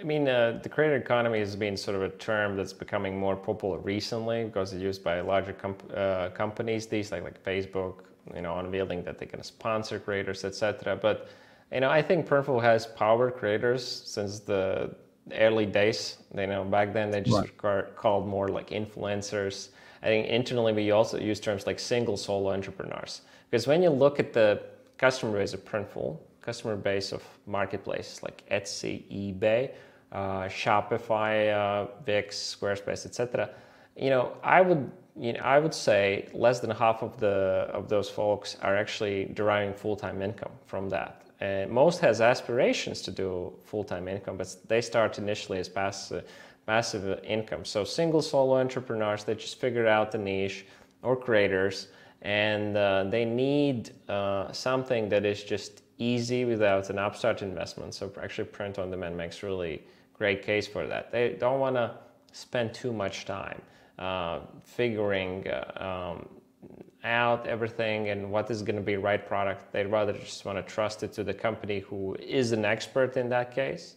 I 0.03 0.05
mean, 0.05 0.27
uh, 0.27 0.59
the 0.61 0.67
creator 0.67 0.97
economy 0.97 1.39
has 1.39 1.55
been 1.55 1.77
sort 1.77 1.95
of 1.95 2.01
a 2.01 2.09
term 2.09 2.57
that's 2.57 2.73
becoming 2.73 3.17
more 3.17 3.37
popular 3.37 3.77
recently 3.77 4.43
because 4.43 4.73
it's 4.73 4.81
used 4.81 5.01
by 5.01 5.21
larger 5.21 5.55
uh, 5.95 6.29
companies. 6.29 6.87
These 6.87 7.13
like 7.13 7.23
like 7.23 7.41
Facebook, 7.41 8.03
you 8.35 8.41
know, 8.41 8.59
unveiling 8.59 9.03
that 9.03 9.17
they 9.17 9.25
can 9.25 9.41
sponsor 9.43 9.99
creators, 9.99 10.43
etc. 10.43 10.97
But 10.97 11.29
you 11.71 11.79
know, 11.79 11.89
I 11.89 12.01
think 12.01 12.27
Printful 12.27 12.61
has 12.61 12.85
powered 12.85 13.35
creators 13.35 13.85
since 13.85 14.39
the 14.39 14.93
early 15.35 15.65
days. 15.65 16.17
You 16.37 16.47
know, 16.47 16.65
back 16.65 16.91
then 16.91 17.09
they 17.09 17.21
just 17.21 17.49
right. 17.63 17.95
called 17.95 18.27
more 18.27 18.49
like 18.49 18.71
influencers. 18.71 19.69
I 20.01 20.07
think 20.07 20.27
internally 20.27 20.73
we 20.73 20.91
also 20.91 21.17
use 21.17 21.39
terms 21.39 21.65
like 21.65 21.79
single 21.79 22.17
solo 22.17 22.51
entrepreneurs 22.51 23.21
because 23.49 23.67
when 23.67 23.81
you 23.81 23.89
look 23.89 24.19
at 24.19 24.33
the 24.33 24.63
customer 24.97 25.39
base 25.39 25.53
of 25.53 25.63
Printful, 25.63 26.17
customer 26.41 26.75
base 26.75 27.13
of 27.13 27.23
marketplaces 27.47 28.21
like 28.21 28.43
Etsy, 28.51 29.03
eBay, 29.09 29.71
Shopify, 30.13 31.51
uh, 31.51 31.87
Wix, 32.05 32.57
Squarespace, 32.59 33.05
etc. 33.05 33.49
You 33.95 34.09
know, 34.09 34.37
I 34.43 34.61
would 34.61 34.91
you 35.19 35.33
know, 35.33 35.39
I 35.41 35.59
would 35.59 35.73
say 35.73 36.27
less 36.33 36.59
than 36.59 36.71
half 36.71 37.03
of 37.03 37.19
the 37.19 37.67
of 37.71 37.87
those 37.87 38.09
folks 38.09 38.57
are 38.61 38.75
actually 38.75 39.25
deriving 39.33 39.73
full-time 39.73 40.21
income 40.21 40.51
from 40.65 40.89
that. 40.89 41.23
And 41.39 41.69
most 41.69 41.99
has 41.99 42.21
aspirations 42.21 43.01
to 43.01 43.11
do 43.11 43.53
full-time 43.63 44.07
income, 44.07 44.37
but 44.37 44.55
they 44.67 44.81
start 44.81 45.17
initially 45.17 45.59
as 45.59 45.69
passive, 45.69 46.23
massive 46.67 47.19
income. 47.23 47.65
So 47.65 47.83
single 47.83 48.21
solo 48.21 48.59
entrepreneurs, 48.59 49.23
they 49.23 49.35
just 49.35 49.59
figured 49.59 49.87
out 49.87 50.11
the 50.11 50.17
niche 50.17 50.65
or 51.01 51.15
creators, 51.15 51.87
and 52.21 52.77
uh, 52.77 53.03
they 53.03 53.25
need 53.25 53.91
uh, 54.07 54.51
something 54.51 55.09
that 55.09 55.25
is 55.25 55.43
just 55.43 55.83
easy 55.97 56.45
without 56.45 56.89
an 56.89 56.97
upstart 56.97 57.41
investment. 57.41 57.93
So 57.93 58.11
actually 58.21 58.45
print 58.45 58.79
on 58.79 58.89
demand 58.89 59.17
makes 59.17 59.43
really 59.43 59.83
great 60.13 60.43
case 60.43 60.67
for 60.67 60.87
that. 60.87 61.11
They 61.11 61.35
don't 61.39 61.59
want 61.59 61.75
to 61.75 61.95
spend 62.31 62.73
too 62.73 62.93
much 62.93 63.25
time 63.25 63.61
uh, 63.99 64.39
figuring 64.63 65.47
uh, 65.47 66.15
um, 66.15 66.27
out 67.03 67.45
everything 67.47 68.09
and 68.09 68.31
what 68.31 68.49
is 68.49 68.61
going 68.61 68.75
to 68.75 68.81
be 68.81 68.95
right 68.95 69.27
product. 69.27 69.71
They'd 69.71 69.85
rather 69.87 70.13
just 70.13 70.45
want 70.45 70.57
to 70.57 70.63
trust 70.63 71.03
it 71.03 71.13
to 71.13 71.23
the 71.23 71.33
company 71.33 71.79
who 71.79 72.15
is 72.15 72.51
an 72.53 72.65
expert 72.65 73.17
in 73.17 73.29
that 73.29 73.53
case. 73.53 73.95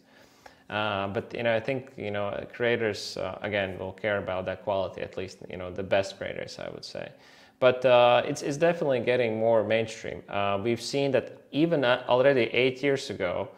Uh, 0.69 1.07
but 1.09 1.33
you 1.33 1.45
know, 1.45 1.55
I 1.55 1.61
think 1.61 1.93
you 1.97 2.11
know 2.11 2.45
creators 2.53 3.17
uh, 3.17 3.39
again 3.43 3.79
will 3.79 3.93
care 3.93 4.19
about 4.19 4.47
that 4.47 4.65
quality 4.65 5.01
at 5.01 5.17
least. 5.17 5.39
You 5.49 5.57
know, 5.57 5.71
the 5.71 5.85
best 5.85 6.19
creators, 6.19 6.59
I 6.59 6.69
would 6.71 6.85
say. 6.85 7.13
But 7.59 7.85
uh, 7.87 8.23
it's, 8.27 8.43
it's 8.43 8.59
definitely 8.59 9.01
getting 9.01 9.39
more 9.39 9.65
mainstream. 9.65 10.23
Uh, 10.29 10.61
we've 10.63 10.81
seen 10.81 11.11
that 11.13 11.41
even 11.53 11.85
already 11.85 12.43
eight 12.43 12.83
years 12.83 13.09
ago, 13.09 13.49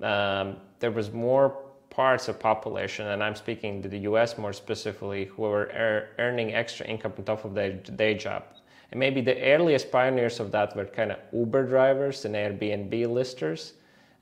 um, 0.00 0.56
there 0.78 0.90
was 0.90 1.12
more 1.12 1.61
parts 1.92 2.28
of 2.28 2.40
population, 2.40 3.06
and 3.08 3.22
I'm 3.22 3.34
speaking 3.34 3.82
to 3.82 3.88
the 3.88 3.98
U.S. 4.10 4.38
more 4.38 4.54
specifically, 4.54 5.26
who 5.26 5.42
were 5.42 5.68
er- 5.74 6.08
earning 6.18 6.54
extra 6.54 6.86
income 6.86 7.12
on 7.18 7.24
top 7.24 7.44
of 7.44 7.54
their 7.54 7.72
day 7.72 8.14
job. 8.14 8.44
And 8.90 8.98
maybe 8.98 9.20
the 9.20 9.40
earliest 9.42 9.92
pioneers 9.92 10.40
of 10.40 10.50
that 10.52 10.74
were 10.74 10.86
kind 10.86 11.12
of 11.12 11.18
Uber 11.32 11.66
drivers 11.66 12.24
and 12.24 12.34
Airbnb 12.34 13.12
listers. 13.12 13.74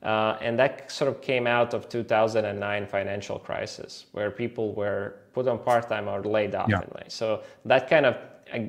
Uh, 0.03 0.37
and 0.41 0.57
that 0.59 0.91
sort 0.91 1.09
of 1.09 1.21
came 1.21 1.47
out 1.47 1.73
of 1.73 1.87
2009 1.87 2.87
financial 2.87 3.39
crisis, 3.39 4.05
where 4.11 4.31
people 4.31 4.73
were 4.73 5.15
put 5.33 5.47
on 5.47 5.59
part-time 5.59 6.07
or 6.09 6.21
laid 6.23 6.55
off. 6.55 6.69
Yeah. 6.69 6.81
So 7.07 7.43
that 7.65 7.89
kind 7.89 8.05
of 8.05 8.17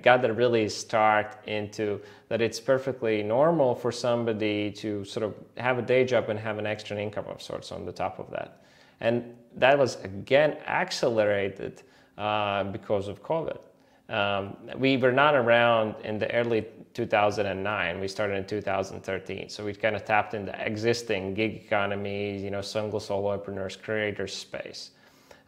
got 0.03 0.23
to 0.23 0.33
really 0.33 0.69
start 0.69 1.39
into 1.47 2.01
that 2.29 2.41
it's 2.41 2.61
perfectly 2.61 3.23
normal 3.23 3.75
for 3.75 3.91
somebody 3.91 4.71
to 4.71 5.05
sort 5.05 5.25
of 5.25 5.35
have 5.57 5.79
a 5.79 5.83
day 5.83 6.05
job 6.05 6.29
and 6.29 6.39
have 6.39 6.59
an 6.59 6.67
extra 6.67 6.97
income 6.97 7.25
of 7.29 7.43
sorts 7.43 7.73
on 7.73 7.85
the 7.85 7.93
top 7.93 8.19
of 8.19 8.31
that. 8.31 8.63
And 9.03 9.35
that 9.57 9.79
was 9.79 9.97
again 10.03 10.57
accelerated 10.67 11.83
uh, 12.17 12.65
because 12.65 13.09
of 13.09 13.23
COVID. 13.23 13.59
Um, 14.09 14.57
we 14.77 14.97
were 14.97 15.13
not 15.13 15.35
around 15.35 15.97
in 16.05 16.19
the 16.19 16.33
early 16.33 16.67
2009. 16.95 18.01
We 18.01 18.09
started 18.09 18.37
in 18.37 18.47
2013. 18.47 19.49
So 19.49 19.65
we 19.65 19.75
kind 19.75 19.97
of 19.97 20.05
tapped 20.05 20.35
into 20.35 20.55
existing 20.65 21.35
gig 21.35 21.55
economy, 21.65 22.39
you 22.39 22.51
know, 22.51 22.61
single 22.61 23.01
solopreneurs, 23.01 23.81
creators 23.81 24.35
space. 24.35 24.91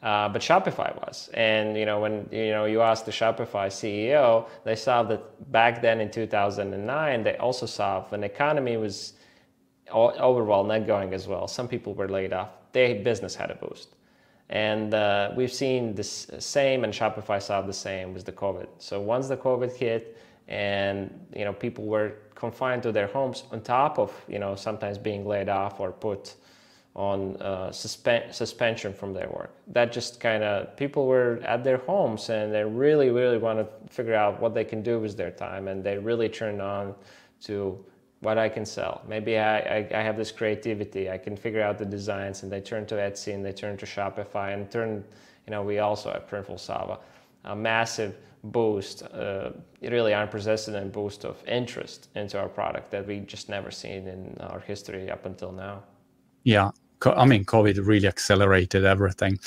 Uh, 0.03 0.29
but 0.29 0.43
Shopify 0.43 0.95
was. 1.07 1.31
And 1.35 1.79
you 1.79 1.87
know, 1.87 2.01
when 2.01 2.29
you 2.33 2.51
know 2.51 2.65
you 2.65 2.83
asked 2.83 3.07
the 3.07 3.13
Shopify 3.13 3.69
CEO, 3.69 4.49
they 4.65 4.77
saw 4.77 5.03
that 5.05 5.53
back 5.53 5.81
then 5.81 6.01
in 6.01 6.11
2009, 6.11 7.23
they 7.23 7.37
also 7.37 7.67
saw 7.67 8.03
when 8.05 8.21
the 8.21 8.27
economy 8.27 8.77
was 8.77 9.15
overall 9.91 10.65
not 10.65 10.87
going 10.87 11.15
as 11.15 11.29
well. 11.29 11.47
Some 11.47 11.69
people 11.69 11.95
were 11.95 12.09
laid 12.09 12.33
off. 12.33 12.51
Their 12.75 12.97
business 12.97 13.35
had 13.35 13.51
a 13.51 13.55
boost. 13.55 13.89
And 14.51 14.93
uh, 14.93 15.33
we've 15.35 15.53
seen 15.53 15.95
the 15.95 16.05
same, 16.05 16.85
and 16.85 16.93
Shopify 16.93 17.41
saw 17.41 17.63
the 17.63 17.73
same 17.73 18.13
with 18.13 18.27
the 18.27 18.33
COVID. 18.33 18.67
So 18.79 19.01
once 19.01 19.27
the 19.29 19.39
COVID 19.39 19.75
hit, 19.75 20.19
and 20.49 21.27
you 21.35 21.47
know 21.47 21.55
people 21.55 21.85
were 21.87 22.13
confined 22.35 22.83
to 22.83 22.93
their 22.93 23.07
homes, 23.07 23.45
on 23.53 23.63
top 23.63 23.99
of 23.99 24.13
you 24.29 24.39
know 24.39 24.55
sometimes 24.55 24.99
being 24.99 25.25
laid 25.27 25.49
off 25.49 25.81
or 25.81 25.93
put 25.93 26.35
on 26.95 27.37
uh, 27.41 27.71
suspe- 27.71 28.33
suspension 28.33 28.93
from 28.93 29.13
their 29.13 29.29
work. 29.29 29.53
That 29.69 29.91
just 29.91 30.21
kind 30.21 30.45
of 30.45 30.77
people 30.77 31.07
were 31.07 31.41
at 31.45 31.65
their 31.65 31.79
homes 31.79 32.29
and 32.29 32.55
they 32.55 32.63
really, 32.65 33.11
really 33.11 33.39
want 33.39 33.59
to 33.59 33.67
figure 33.93 34.15
out 34.15 34.41
what 34.41 34.55
they 34.55 34.65
can 34.65 34.83
do 34.83 35.01
with 35.01 35.17
their 35.17 35.33
time, 35.33 35.69
and 35.69 35.83
they 35.83 35.99
really 35.99 36.29
turned 36.29 36.63
on 36.63 36.95
to 37.43 37.85
what 38.25 38.39
I 38.39 38.49
can 38.49 38.65
sell. 38.65 39.03
Maybe 39.07 39.39
I, 39.39 39.59
I, 39.59 39.89
I, 39.95 40.03
have 40.03 40.17
this 40.17 40.33
creativity. 40.33 41.11
I 41.11 41.19
can 41.19 41.37
figure 41.37 41.63
out 41.63 41.79
the 41.79 41.85
designs, 41.85 42.43
and 42.43 42.51
they 42.51 42.61
turn 42.61 42.87
to 42.87 42.95
Etsy 42.95 43.35
and 43.35 43.45
they 43.45 43.53
turn 43.53 43.77
to 43.77 43.87
Shopify 43.87 44.55
and 44.55 44.71
turn. 44.71 45.05
You 45.47 45.51
know, 45.51 45.63
we 45.63 45.79
also 45.79 46.11
at 46.11 46.29
Printful 46.29 46.59
Sava 46.59 46.99
a 47.45 47.55
massive 47.55 48.17
boost, 48.43 49.03
uh, 49.03 49.51
really 49.83 50.13
unprecedented 50.13 50.93
boost 50.93 51.25
of 51.25 51.37
interest 51.47 52.09
into 52.15 52.39
our 52.39 52.49
product 52.49 52.91
that 52.91 53.07
we 53.07 53.21
just 53.21 53.49
never 53.49 53.71
seen 53.71 54.09
in 54.09 54.37
our 54.41 54.61
history 54.61 55.11
up 55.11 55.25
until 55.27 55.53
now. 55.53 55.83
Yeah, 56.45 56.71
I 57.05 57.25
mean, 57.27 57.45
COVID 57.45 57.87
really 57.87 58.09
accelerated 58.09 58.85
everything. 58.85 59.39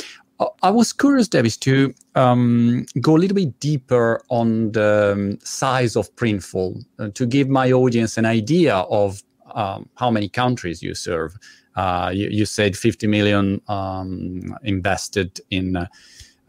I 0.61 0.69
was 0.69 0.93
curious, 0.93 1.27
Davis, 1.27 1.57
to 1.57 1.93
um, 2.15 2.85
go 3.01 3.15
a 3.15 3.19
little 3.19 3.35
bit 3.35 3.59
deeper 3.59 4.21
on 4.29 4.71
the 4.71 5.13
um, 5.13 5.39
size 5.41 5.95
of 5.95 6.15
Printful 6.15 6.83
uh, 6.99 7.09
to 7.15 7.25
give 7.25 7.49
my 7.49 7.71
audience 7.71 8.17
an 8.17 8.25
idea 8.25 8.75
of 8.75 9.23
um, 9.55 9.89
how 9.95 10.11
many 10.11 10.29
countries 10.29 10.83
you 10.83 10.93
serve. 10.93 11.35
Uh, 11.75 12.11
you, 12.13 12.27
you, 12.29 12.45
said 12.45 12.75
50 12.75 13.07
million 13.07 13.61
um, 13.67 14.55
invested 14.63 15.39
in 15.51 15.75
uh, 15.75 15.85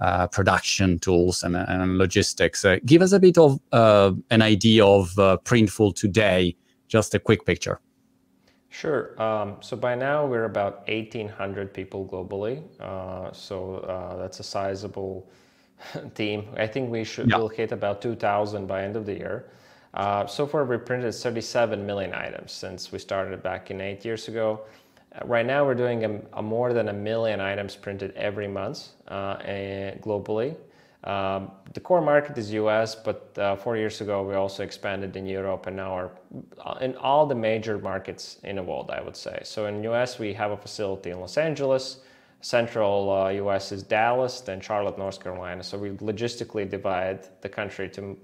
uh, 0.00 0.26
production 0.26 0.98
tools 0.98 1.42
and, 1.42 1.56
and 1.56 1.98
logistics. 1.98 2.64
Uh, 2.64 2.78
give 2.84 3.02
us 3.02 3.12
a 3.12 3.20
bit 3.20 3.36
of 3.36 3.58
uh, 3.72 4.12
an 4.30 4.42
idea 4.42 4.84
of 4.84 5.10
Printful 5.44 5.94
today, 5.94 6.56
just 6.88 7.14
a 7.14 7.18
quick 7.18 7.44
picture. 7.44 7.80
Sure. 8.70 9.20
Um, 9.20 9.56
so 9.60 9.76
by 9.76 9.94
now 9.94 10.26
we're 10.26 10.44
about 10.44 10.86
1,800 10.88 11.72
people 11.72 12.04
globally. 12.04 12.62
Uh, 12.80 13.32
so 13.32 13.76
uh, 13.76 14.16
that's 14.16 14.40
a 14.40 14.42
sizable 14.42 15.28
team. 16.14 16.48
I 16.56 16.66
think 16.66 16.90
we 16.90 17.04
should 17.04 17.30
yeah. 17.30 17.38
will 17.38 17.48
hit 17.48 17.72
about 17.72 18.02
2,000 18.02 18.66
by 18.66 18.84
end 18.84 18.96
of 18.96 19.06
the 19.06 19.14
year. 19.14 19.50
Uh, 19.94 20.26
so 20.26 20.46
far 20.46 20.64
we 20.64 20.76
printed 20.76 21.14
37 21.14 21.84
million 21.84 22.12
items 22.12 22.52
since 22.52 22.92
we 22.92 22.98
started 22.98 23.42
back 23.42 23.70
in 23.70 23.80
eight 23.80 24.04
years 24.04 24.28
ago. 24.28 24.60
Uh, 25.14 25.26
right 25.26 25.46
now 25.46 25.64
we're 25.64 25.74
doing 25.74 26.04
a, 26.04 26.20
a, 26.34 26.42
more 26.42 26.74
than 26.74 26.90
a 26.90 26.92
million 26.92 27.40
items 27.40 27.74
printed 27.74 28.12
every 28.14 28.46
month 28.46 28.88
uh, 29.08 29.38
globally. 30.02 30.56
Um, 31.04 31.52
the 31.74 31.80
core 31.80 32.00
market 32.00 32.36
is 32.38 32.52
US, 32.52 32.94
but 32.96 33.32
uh, 33.38 33.54
four 33.56 33.76
years 33.76 34.00
ago 34.00 34.22
we 34.22 34.34
also 34.34 34.64
expanded 34.64 35.16
in 35.16 35.26
Europe 35.26 35.66
and 35.66 35.76
now 35.76 35.92
are 35.92 36.10
uh, 36.64 36.78
in 36.80 36.96
all 36.96 37.24
the 37.24 37.36
major 37.36 37.78
markets 37.78 38.38
in 38.42 38.56
the 38.56 38.62
world, 38.62 38.90
I 38.90 39.00
would 39.00 39.16
say. 39.16 39.40
So 39.44 39.66
in 39.66 39.82
US 39.84 40.18
we 40.18 40.32
have 40.34 40.50
a 40.50 40.56
facility 40.56 41.10
in 41.10 41.20
Los 41.20 41.38
Angeles, 41.38 42.00
central 42.40 43.10
uh, 43.10 43.28
US 43.28 43.70
is 43.70 43.82
Dallas, 43.82 44.40
then 44.40 44.60
Charlotte, 44.60 44.98
North 44.98 45.22
Carolina. 45.22 45.62
So 45.62 45.78
we 45.78 45.90
logistically 45.90 46.68
divide 46.68 47.28
the 47.42 47.48
country 47.48 47.88
to 47.90 48.18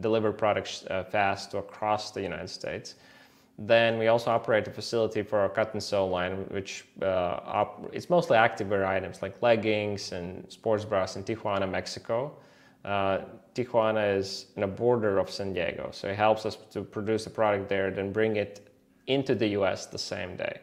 deliver 0.00 0.32
products 0.32 0.84
uh, 0.90 1.04
fast 1.04 1.54
across 1.54 2.12
the 2.12 2.22
United 2.22 2.50
States. 2.50 2.94
Then 3.56 3.98
we 3.98 4.08
also 4.08 4.30
operate 4.30 4.66
a 4.66 4.70
facility 4.70 5.22
for 5.22 5.38
our 5.38 5.48
cut 5.48 5.74
and 5.74 5.82
sew 5.82 6.06
line, 6.06 6.32
which 6.48 6.84
uh, 7.02 7.64
it's 7.92 8.10
mostly 8.10 8.36
activewear 8.36 8.84
items 8.84 9.22
like 9.22 9.40
leggings 9.42 10.10
and 10.10 10.44
sports 10.50 10.84
bras 10.84 11.14
in 11.14 11.22
Tijuana, 11.22 11.70
Mexico. 11.70 12.36
Uh, 12.84 13.20
Tijuana 13.54 14.16
is 14.16 14.46
in 14.56 14.64
a 14.64 14.66
border 14.66 15.18
of 15.18 15.30
San 15.30 15.52
Diego, 15.52 15.90
so 15.92 16.08
it 16.08 16.16
helps 16.16 16.44
us 16.44 16.56
to 16.72 16.82
produce 16.82 17.24
the 17.24 17.30
product 17.30 17.68
there, 17.68 17.90
then 17.92 18.12
bring 18.12 18.36
it 18.36 18.68
into 19.06 19.34
the 19.34 19.46
U.S. 19.48 19.86
the 19.86 19.98
same 19.98 20.36
day. 20.36 20.58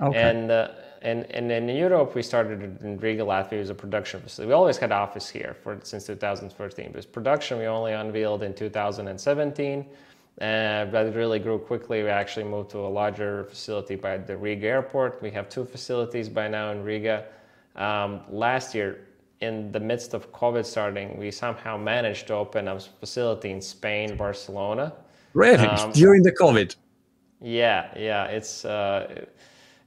Okay. 0.00 0.18
And 0.18 0.50
uh, 0.50 0.68
and 1.02 1.30
and 1.32 1.50
in 1.50 1.68
Europe, 1.68 2.14
we 2.14 2.22
started 2.22 2.80
in 2.82 2.98
Riga, 2.98 3.22
Latvia, 3.22 3.60
as 3.60 3.70
a 3.70 3.74
production 3.74 4.20
facility. 4.20 4.48
We 4.48 4.54
always 4.54 4.76
had 4.76 4.92
office 4.92 5.28
here 5.28 5.56
for 5.62 5.78
since 5.82 6.06
2013, 6.06 6.92
but 6.92 7.12
production 7.12 7.58
we 7.58 7.66
only 7.66 7.92
unveiled 7.92 8.42
in 8.42 8.54
2017 8.54 9.84
uh, 10.40 10.86
but 10.86 11.06
it 11.06 11.14
really 11.14 11.38
grew 11.38 11.58
quickly. 11.58 12.02
We 12.02 12.08
actually 12.08 12.44
moved 12.44 12.70
to 12.70 12.78
a 12.78 12.88
larger 12.88 13.44
facility 13.44 13.94
by 13.94 14.18
the 14.18 14.36
Riga 14.36 14.66
airport. 14.66 15.22
We 15.22 15.30
have 15.30 15.48
two 15.48 15.64
facilities 15.64 16.28
by 16.28 16.48
now 16.48 16.72
in 16.72 16.82
Riga. 16.82 17.26
Um, 17.76 18.20
last 18.28 18.74
year, 18.74 19.06
in 19.40 19.70
the 19.70 19.80
midst 19.80 20.14
of 20.14 20.32
COVID 20.32 20.64
starting, 20.64 21.18
we 21.18 21.30
somehow 21.30 21.76
managed 21.76 22.26
to 22.28 22.34
open 22.34 22.66
a 22.68 22.80
facility 22.80 23.50
in 23.50 23.60
Spain, 23.60 24.16
Barcelona. 24.16 24.92
Really? 25.34 25.66
Um, 25.66 25.92
During 25.92 26.22
the 26.22 26.32
COVID? 26.32 26.74
Yeah, 27.40 27.90
yeah. 27.96 28.24
It's 28.24 28.64
uh, 28.64 29.26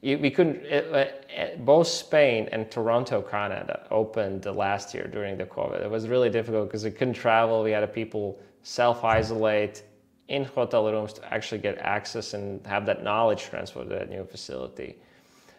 we 0.01 0.29
couldn't. 0.29 0.57
It, 0.65 0.85
it, 1.29 1.65
both 1.65 1.87
Spain 1.87 2.47
and 2.51 2.69
Toronto, 2.69 3.21
Canada, 3.21 3.87
opened 3.89 4.45
last 4.45 4.93
year 4.93 5.07
during 5.07 5.37
the 5.37 5.45
COVID. 5.45 5.81
It 5.81 5.89
was 5.89 6.07
really 6.07 6.29
difficult 6.29 6.67
because 6.67 6.83
we 6.83 6.91
couldn't 6.91 7.15
travel. 7.15 7.63
We 7.63 7.71
had 7.71 7.91
people 7.93 8.39
self 8.63 9.03
isolate 9.03 9.83
in 10.27 10.43
hotel 10.43 10.91
rooms 10.91 11.13
to 11.13 11.33
actually 11.33 11.59
get 11.59 11.77
access 11.79 12.33
and 12.33 12.65
have 12.67 12.85
that 12.85 13.03
knowledge 13.03 13.43
transfer 13.43 13.83
to 13.83 13.89
that 13.89 14.09
new 14.09 14.25
facility. 14.25 14.97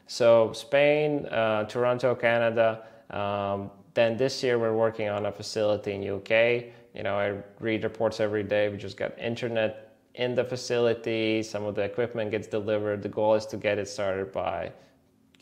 So 0.07 0.53
Spain, 0.53 1.27
uh, 1.27 1.65
Toronto, 1.65 2.15
Canada. 2.15 2.83
Um, 3.11 3.71
then 3.95 4.17
this 4.17 4.43
year 4.43 4.59
we're 4.59 4.77
working 4.77 5.09
on 5.09 5.27
a 5.27 5.33
facility 5.33 5.93
in 5.93 6.03
UK, 6.09 6.73
You 6.95 7.03
know, 7.03 7.19
I 7.19 7.35
read 7.61 7.85
reports 7.85 8.21
every 8.21 8.43
day. 8.43 8.69
We 8.69 8.77
just 8.77 8.97
got 8.97 9.19
internet 9.19 9.97
in 10.15 10.35
the 10.35 10.45
facility. 10.45 11.43
Some 11.43 11.65
of 11.65 11.75
the 11.75 11.83
equipment 11.83 12.31
gets 12.31 12.47
delivered. 12.47 13.03
The 13.03 13.09
goal 13.09 13.35
is 13.35 13.47
to 13.47 13.57
get 13.57 13.79
it 13.79 13.89
started 13.89 14.33
by 14.33 14.73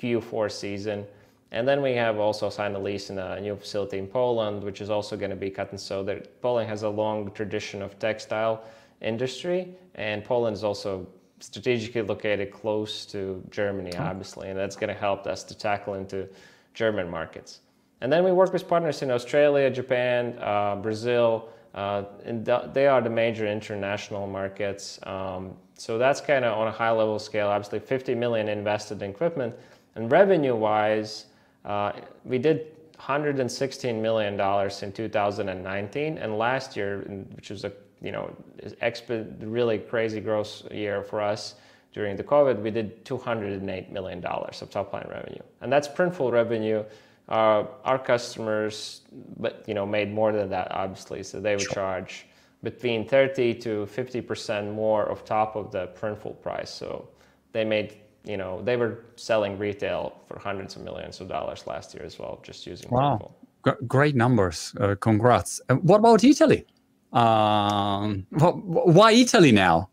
Q4 0.00 0.50
season. 0.50 1.06
And 1.52 1.66
then 1.66 1.80
we 1.80 1.92
have 1.92 2.18
also 2.18 2.50
signed 2.50 2.76
a 2.76 2.78
lease 2.78 3.08
in 3.10 3.18
a 3.18 3.40
new 3.40 3.56
facility 3.56 3.98
in 3.98 4.06
Poland, 4.06 4.62
which 4.62 4.80
is 4.80 4.90
also 4.90 5.16
going 5.16 5.30
to 5.30 5.36
be 5.36 5.50
cut 5.50 5.70
and 5.70 5.80
sew. 5.80 6.02
That 6.02 6.40
Poland 6.42 6.68
has 6.68 6.82
a 6.82 6.88
long 6.88 7.30
tradition 7.32 7.82
of 7.82 7.98
textile 7.98 8.64
industry, 9.00 9.68
and 9.94 10.24
Poland 10.24 10.54
is 10.54 10.64
also 10.64 11.06
strategically 11.40 12.02
located 12.02 12.50
close 12.50 13.04
to 13.06 13.42
Germany, 13.50 13.94
obviously, 13.96 14.48
and 14.48 14.58
that's 14.58 14.76
going 14.76 14.88
to 14.88 14.98
help 14.98 15.26
us 15.26 15.44
to 15.44 15.56
tackle 15.56 15.94
into 15.94 16.28
German 16.74 17.08
markets. 17.10 17.60
And 18.00 18.12
then 18.12 18.24
we 18.24 18.32
work 18.32 18.52
with 18.52 18.68
partners 18.68 19.02
in 19.02 19.10
Australia, 19.10 19.70
Japan, 19.70 20.38
uh, 20.40 20.76
Brazil, 20.76 21.48
uh, 21.74 22.04
and 22.24 22.44
th- 22.44 22.72
they 22.72 22.86
are 22.86 23.00
the 23.00 23.10
major 23.10 23.46
international 23.46 24.26
markets. 24.26 24.98
Um, 25.04 25.54
so 25.74 25.98
that's 25.98 26.20
kind 26.20 26.44
of 26.44 26.56
on 26.58 26.68
a 26.68 26.72
high 26.72 26.90
level 26.90 27.18
scale. 27.18 27.48
Obviously, 27.48 27.80
50 27.80 28.14
million 28.14 28.48
invested 28.48 29.02
in 29.02 29.10
equipment, 29.10 29.54
and 29.94 30.10
revenue-wise, 30.10 31.26
uh, 31.64 31.92
we 32.24 32.38
did 32.38 32.72
116 32.96 34.00
million 34.00 34.36
dollars 34.38 34.82
in 34.82 34.90
2019, 34.90 36.18
and 36.18 36.38
last 36.38 36.76
year, 36.76 37.00
which 37.34 37.50
was 37.50 37.64
a 37.64 37.72
you 38.02 38.12
know, 38.12 38.34
exp- 38.82 39.36
really 39.40 39.78
crazy 39.78 40.20
growth 40.20 40.70
year 40.70 41.02
for 41.02 41.20
us 41.20 41.54
during 41.96 42.14
the 42.14 42.22
COVID, 42.22 42.60
we 42.60 42.70
did 42.70 43.06
$208 43.06 43.90
million 43.90 44.22
of 44.22 44.70
top 44.70 44.92
line 44.92 45.06
revenue. 45.08 45.40
And 45.62 45.72
that's 45.72 45.88
Printful 45.88 46.30
revenue. 46.30 46.84
Uh, 47.30 47.64
our 47.84 47.98
customers, 47.98 49.00
but 49.38 49.64
you 49.66 49.72
know, 49.72 49.86
made 49.86 50.12
more 50.12 50.30
than 50.30 50.50
that, 50.50 50.70
obviously. 50.72 51.22
So 51.22 51.40
they 51.40 51.54
would 51.56 51.62
sure. 51.62 51.72
charge 51.72 52.26
between 52.62 53.08
30 53.08 53.54
to 53.54 53.88
50% 53.90 54.74
more 54.74 55.04
of 55.04 55.24
top 55.24 55.56
of 55.56 55.72
the 55.72 55.88
Printful 55.98 56.40
price. 56.42 56.70
So 56.70 57.08
they 57.52 57.64
made, 57.64 57.96
you 58.24 58.36
know, 58.36 58.60
they 58.62 58.76
were 58.76 59.06
selling 59.16 59.58
retail 59.58 60.20
for 60.26 60.38
hundreds 60.38 60.76
of 60.76 60.82
millions 60.82 61.22
of 61.22 61.28
dollars 61.28 61.66
last 61.66 61.94
year 61.94 62.04
as 62.04 62.18
well, 62.18 62.40
just 62.42 62.66
using 62.66 62.90
wow. 62.90 63.32
Printful. 63.64 63.88
Great 63.88 64.14
numbers. 64.14 64.74
Uh, 64.78 64.94
congrats. 65.00 65.62
Uh, 65.70 65.76
what 65.76 65.98
about 66.00 66.22
Italy? 66.22 66.66
Um, 67.12 68.26
why 68.30 69.12
Italy 69.12 69.52
now? 69.52 69.90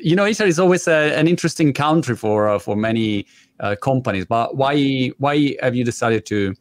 You 0.00 0.16
know, 0.16 0.26
Italy 0.26 0.48
is 0.48 0.58
always 0.58 0.86
a, 0.86 1.16
an 1.18 1.26
interesting 1.26 1.72
country 1.72 2.16
for 2.16 2.48
uh, 2.48 2.58
for 2.58 2.76
many 2.76 3.26
uh, 3.60 3.76
companies. 3.80 4.24
But 4.24 4.56
why 4.56 5.08
why 5.18 5.56
have 5.62 5.74
you 5.74 5.84
decided 5.84 6.26
to 6.26 6.54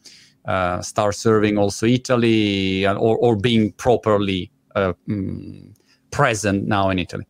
uh, 0.46 0.82
start 0.82 1.16
serving 1.16 1.58
also 1.58 1.86
Italy 1.86 2.86
or 2.88 3.18
or 3.18 3.36
being 3.36 3.72
properly 3.74 4.52
uh, 4.76 4.94
mm, 5.08 5.74
present 6.12 6.68
now 6.68 6.90
in 6.90 7.00
Italy? 7.00 7.26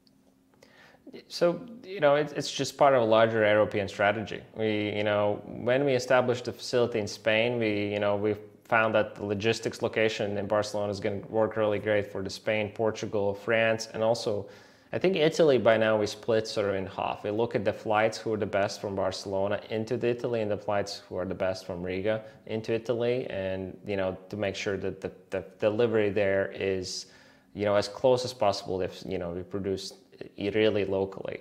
So 1.28 1.60
you 1.84 2.00
know, 2.00 2.16
it's, 2.16 2.34
it's 2.34 2.52
just 2.52 2.78
part 2.78 2.94
of 2.96 3.02
a 3.02 3.06
larger 3.06 3.46
European 3.46 3.88
strategy. 3.88 4.42
We 4.56 4.94
you 4.96 5.04
know 5.04 5.42
when 5.46 5.86
we 5.86 5.94
established 5.94 6.46
the 6.46 6.54
facility 6.54 7.00
in 7.00 7.08
Spain, 7.08 7.60
we 7.60 7.94
you 7.94 8.00
know 8.00 8.16
we 8.16 8.36
found 8.74 8.96
that 8.96 9.14
the 9.14 9.24
logistics 9.24 9.84
location 9.84 10.36
in 10.36 10.48
Barcelona 10.48 10.92
is 10.92 11.00
going 11.00 11.22
to 11.22 11.28
work 11.28 11.56
really 11.58 11.78
great 11.78 12.12
for 12.12 12.24
the 12.24 12.30
Spain, 12.42 12.72
Portugal, 12.84 13.36
France, 13.36 13.88
and 13.94 14.02
also 14.02 14.48
I 14.92 14.98
think 14.98 15.16
Italy 15.16 15.60
by 15.60 15.78
now 15.78 15.94
we 15.96 16.08
split 16.08 16.48
sort 16.48 16.70
of 16.70 16.76
in 16.82 16.88
half. 16.88 17.24
We 17.24 17.30
look 17.30 17.54
at 17.54 17.64
the 17.66 17.74
flights 17.86 18.18
who 18.18 18.34
are 18.34 18.42
the 18.46 18.54
best 18.60 18.82
from 18.82 18.96
Barcelona 18.96 19.60
into 19.70 19.94
Italy 20.16 20.42
and 20.42 20.50
the 20.50 20.58
flights 20.58 21.04
who 21.06 21.16
are 21.20 21.26
the 21.34 21.40
best 21.46 21.68
from 21.68 21.84
Riga 21.84 22.24
into 22.48 22.74
Italy, 22.74 23.28
and 23.30 23.78
you 23.86 23.98
know 24.02 24.18
to 24.32 24.36
make 24.46 24.56
sure 24.56 24.78
that 24.86 25.02
the, 25.02 25.12
the 25.30 25.42
delivery 25.60 26.10
there 26.10 26.52
is 26.76 27.08
you 27.54 27.66
know 27.66 27.76
as 27.76 27.88
close 27.88 28.26
as 28.26 28.34
possible 28.34 28.82
if 28.82 29.04
you 29.14 29.20
know 29.20 29.30
we 29.38 29.44
produce 29.44 29.94
really 30.38 30.86
locally. 30.86 31.38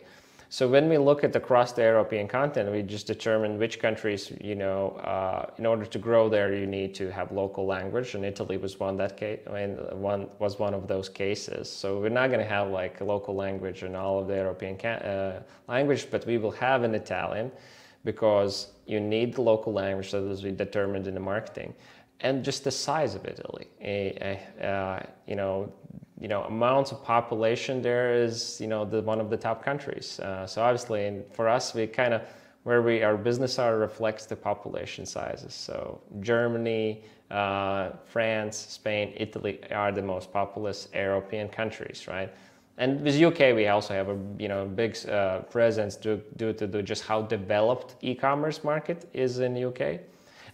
So 0.52 0.68
when 0.68 0.90
we 0.90 0.98
look 0.98 1.24
at 1.24 1.34
across 1.34 1.72
the 1.72 1.80
European 1.80 2.28
continent, 2.28 2.70
we 2.76 2.82
just 2.82 3.06
determine 3.06 3.58
which 3.58 3.80
countries, 3.80 4.30
you 4.38 4.54
know, 4.54 4.90
uh, 4.96 5.46
in 5.56 5.64
order 5.64 5.86
to 5.86 5.98
grow 5.98 6.28
there, 6.28 6.52
you 6.54 6.66
need 6.66 6.94
to 6.96 7.10
have 7.10 7.32
local 7.32 7.64
language, 7.64 8.14
and 8.14 8.22
Italy 8.22 8.58
was 8.58 8.78
one 8.78 8.98
that 8.98 9.16
case. 9.16 9.40
I 9.48 9.50
mean, 9.50 9.70
one 9.92 10.28
was 10.40 10.58
one 10.58 10.74
of 10.74 10.86
those 10.86 11.08
cases. 11.08 11.70
So 11.72 11.98
we're 11.98 12.10
not 12.10 12.26
going 12.26 12.40
to 12.40 12.52
have 12.56 12.68
like 12.68 13.00
a 13.00 13.04
local 13.04 13.34
language 13.34 13.82
in 13.82 13.96
all 13.96 14.18
of 14.20 14.28
the 14.28 14.34
European 14.34 14.76
ca- 14.76 15.02
uh, 15.12 15.42
language, 15.68 16.08
but 16.10 16.26
we 16.26 16.36
will 16.36 16.50
have 16.50 16.82
an 16.82 16.94
Italian 16.94 17.50
because 18.04 18.72
you 18.86 19.00
need 19.00 19.32
the 19.32 19.40
local 19.40 19.72
language 19.72 20.10
that 20.10 20.22
is 20.22 20.42
determined 20.42 21.06
in 21.06 21.14
the 21.14 21.20
marketing 21.34 21.72
and 22.20 22.44
just 22.44 22.62
the 22.62 22.70
size 22.70 23.14
of 23.14 23.24
Italy. 23.24 23.68
Uh, 23.80 25.00
you 25.26 25.34
know, 25.34 25.72
you 26.22 26.28
know, 26.28 26.44
amounts 26.44 26.92
of 26.92 27.02
population 27.02 27.82
there 27.82 28.14
is, 28.14 28.60
you 28.60 28.68
know, 28.68 28.84
the 28.84 29.02
one 29.02 29.20
of 29.20 29.28
the 29.28 29.36
top 29.36 29.64
countries. 29.64 30.20
Uh, 30.20 30.46
so 30.46 30.62
obviously, 30.62 31.06
and 31.06 31.24
for 31.32 31.48
us, 31.48 31.74
we 31.74 31.84
kind 31.88 32.14
of 32.14 32.22
where 32.62 32.80
we 32.80 33.02
our 33.02 33.16
business 33.16 33.58
are 33.58 33.76
reflects 33.76 34.26
the 34.26 34.36
population 34.36 35.04
sizes. 35.04 35.52
So 35.52 36.00
Germany, 36.20 37.02
uh, 37.32 37.90
France, 38.04 38.56
Spain, 38.56 39.12
Italy 39.16 39.58
are 39.72 39.90
the 39.90 40.02
most 40.02 40.32
populous 40.32 40.88
European 40.94 41.48
countries, 41.48 42.06
right? 42.06 42.32
And 42.78 43.00
with 43.00 43.20
UK, 43.20 43.56
we 43.56 43.66
also 43.66 43.92
have 43.92 44.08
a 44.08 44.16
you 44.38 44.46
know 44.46 44.64
big 44.64 44.96
uh, 45.08 45.40
presence 45.50 45.96
due, 45.96 46.22
due 46.36 46.52
to 46.52 46.82
just 46.84 47.02
how 47.02 47.22
developed 47.22 47.96
e-commerce 48.00 48.62
market 48.62 49.10
is 49.12 49.40
in 49.40 49.56
UK. 49.56 49.80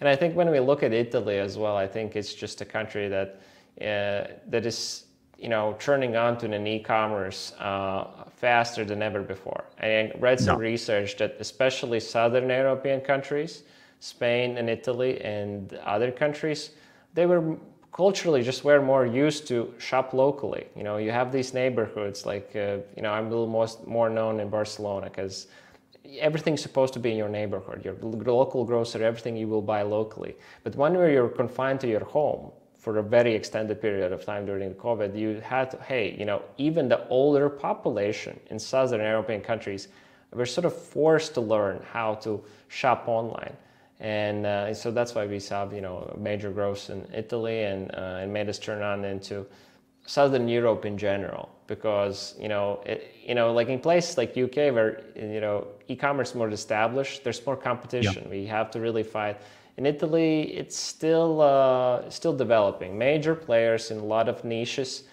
And 0.00 0.08
I 0.08 0.16
think 0.16 0.34
when 0.34 0.50
we 0.50 0.60
look 0.60 0.82
at 0.82 0.94
Italy 0.94 1.38
as 1.38 1.58
well, 1.58 1.76
I 1.76 1.86
think 1.86 2.16
it's 2.16 2.32
just 2.32 2.62
a 2.62 2.64
country 2.64 3.08
that 3.08 3.40
uh, 3.82 4.32
that 4.48 4.64
is 4.64 5.07
you 5.38 5.48
know 5.48 5.76
turning 5.78 6.16
on 6.16 6.36
to 6.38 6.52
an 6.52 6.66
e-commerce 6.66 7.52
uh, 7.60 8.06
faster 8.36 8.84
than 8.84 9.02
ever 9.02 9.22
before. 9.22 9.64
And 9.78 10.12
I 10.12 10.18
read 10.18 10.40
some 10.40 10.56
no. 10.56 10.60
research 10.60 11.16
that 11.18 11.36
especially 11.38 12.00
southern 12.00 12.48
European 12.48 13.00
countries, 13.00 13.62
Spain 14.00 14.58
and 14.58 14.68
Italy 14.68 15.20
and 15.22 15.72
other 15.84 16.10
countries, 16.10 16.70
they 17.14 17.26
were 17.26 17.56
culturally 17.92 18.42
just 18.42 18.64
were 18.64 18.82
more 18.82 19.06
used 19.06 19.46
to 19.48 19.72
shop 19.78 20.12
locally. 20.12 20.66
You 20.76 20.82
know, 20.82 20.98
you 20.98 21.10
have 21.10 21.32
these 21.32 21.54
neighborhoods 21.54 22.26
like 22.26 22.50
uh, 22.56 22.78
you 22.96 23.02
know 23.02 23.12
I'm 23.12 23.26
a 23.26 23.30
little 23.30 23.46
more 23.46 23.68
more 23.86 24.10
known 24.10 24.40
in 24.40 24.48
Barcelona 24.48 25.06
because 25.06 25.46
everything's 26.18 26.62
supposed 26.62 26.94
to 26.94 27.00
be 27.00 27.10
in 27.10 27.16
your 27.16 27.28
neighborhood, 27.28 27.84
your 27.84 27.94
local 28.02 28.64
grocer, 28.64 29.04
everything 29.04 29.36
you 29.36 29.46
will 29.46 29.62
buy 29.62 29.82
locally. 29.82 30.34
But 30.64 30.74
when 30.74 30.94
you're 30.94 31.28
confined 31.28 31.80
to 31.80 31.88
your 31.88 32.04
home 32.04 32.50
for 32.78 32.98
a 32.98 33.02
very 33.02 33.34
extended 33.34 33.80
period 33.80 34.12
of 34.12 34.24
time 34.24 34.46
during 34.46 34.68
the 34.68 34.74
COVID, 34.76 35.18
you 35.18 35.40
had 35.40 35.70
to, 35.72 35.76
hey, 35.78 36.16
you 36.18 36.24
know, 36.24 36.42
even 36.56 36.88
the 36.88 37.06
older 37.08 37.50
population 37.50 38.38
in 38.50 38.58
Southern 38.58 39.00
European 39.00 39.40
countries 39.40 39.88
were 40.32 40.46
sort 40.46 40.64
of 40.64 40.76
forced 40.76 41.34
to 41.34 41.40
learn 41.40 41.82
how 41.92 42.14
to 42.14 42.42
shop 42.68 43.08
online. 43.08 43.56
And 44.00 44.46
uh, 44.46 44.72
so 44.74 44.92
that's 44.92 45.14
why 45.14 45.26
we 45.26 45.40
saw, 45.40 45.68
you 45.70 45.80
know, 45.80 46.16
major 46.16 46.50
growth 46.50 46.88
in 46.88 47.04
Italy 47.12 47.64
and 47.64 47.90
uh, 47.94 48.26
made 48.28 48.48
us 48.48 48.58
turn 48.58 48.80
on 48.80 49.04
into 49.04 49.44
Southern 50.06 50.48
Europe 50.48 50.86
in 50.86 50.96
general, 50.96 51.50
because 51.66 52.34
you 52.38 52.48
know, 52.48 52.80
it, 52.86 53.14
you 53.26 53.34
know, 53.34 53.52
like 53.52 53.68
in 53.68 53.80
places 53.80 54.16
like 54.16 54.30
UK 54.38 54.72
where 54.72 55.02
you 55.14 55.40
know 55.40 55.66
e-commerce 55.88 56.30
is 56.30 56.34
more 56.34 56.48
established, 56.48 57.24
there's 57.24 57.44
more 57.44 57.56
competition. 57.56 58.22
Yeah. 58.24 58.30
We 58.30 58.46
have 58.46 58.70
to 58.70 58.80
really 58.80 59.02
fight. 59.02 59.38
In 59.78 59.86
Italy, 59.86 60.42
it's 60.56 60.76
still 60.76 61.40
uh, 61.40 62.10
still 62.10 62.36
developing. 62.36 62.98
Major 62.98 63.36
players 63.36 63.92
in 63.92 63.98
a 63.98 64.04
lot 64.04 64.28
of 64.28 64.42
niches 64.44 65.04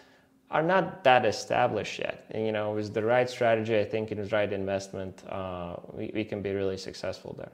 are 0.49 0.63
not 0.63 1.03
that 1.03 1.23
established 1.23 1.99
yet. 1.99 2.25
And 2.31 2.47
you 2.47 2.51
know, 2.51 2.71
with 2.71 2.91
the 2.91 3.03
right 3.03 3.29
strategy, 3.29 3.77
I 3.77 3.85
think, 3.85 4.09
and 4.09 4.19
the 4.23 4.35
right 4.35 4.51
investment, 4.51 5.23
uh, 5.29 5.75
we, 5.93 6.11
we 6.15 6.23
can 6.25 6.41
be 6.41 6.51
really 6.51 6.77
successful 6.77 7.35
there. 7.37 7.51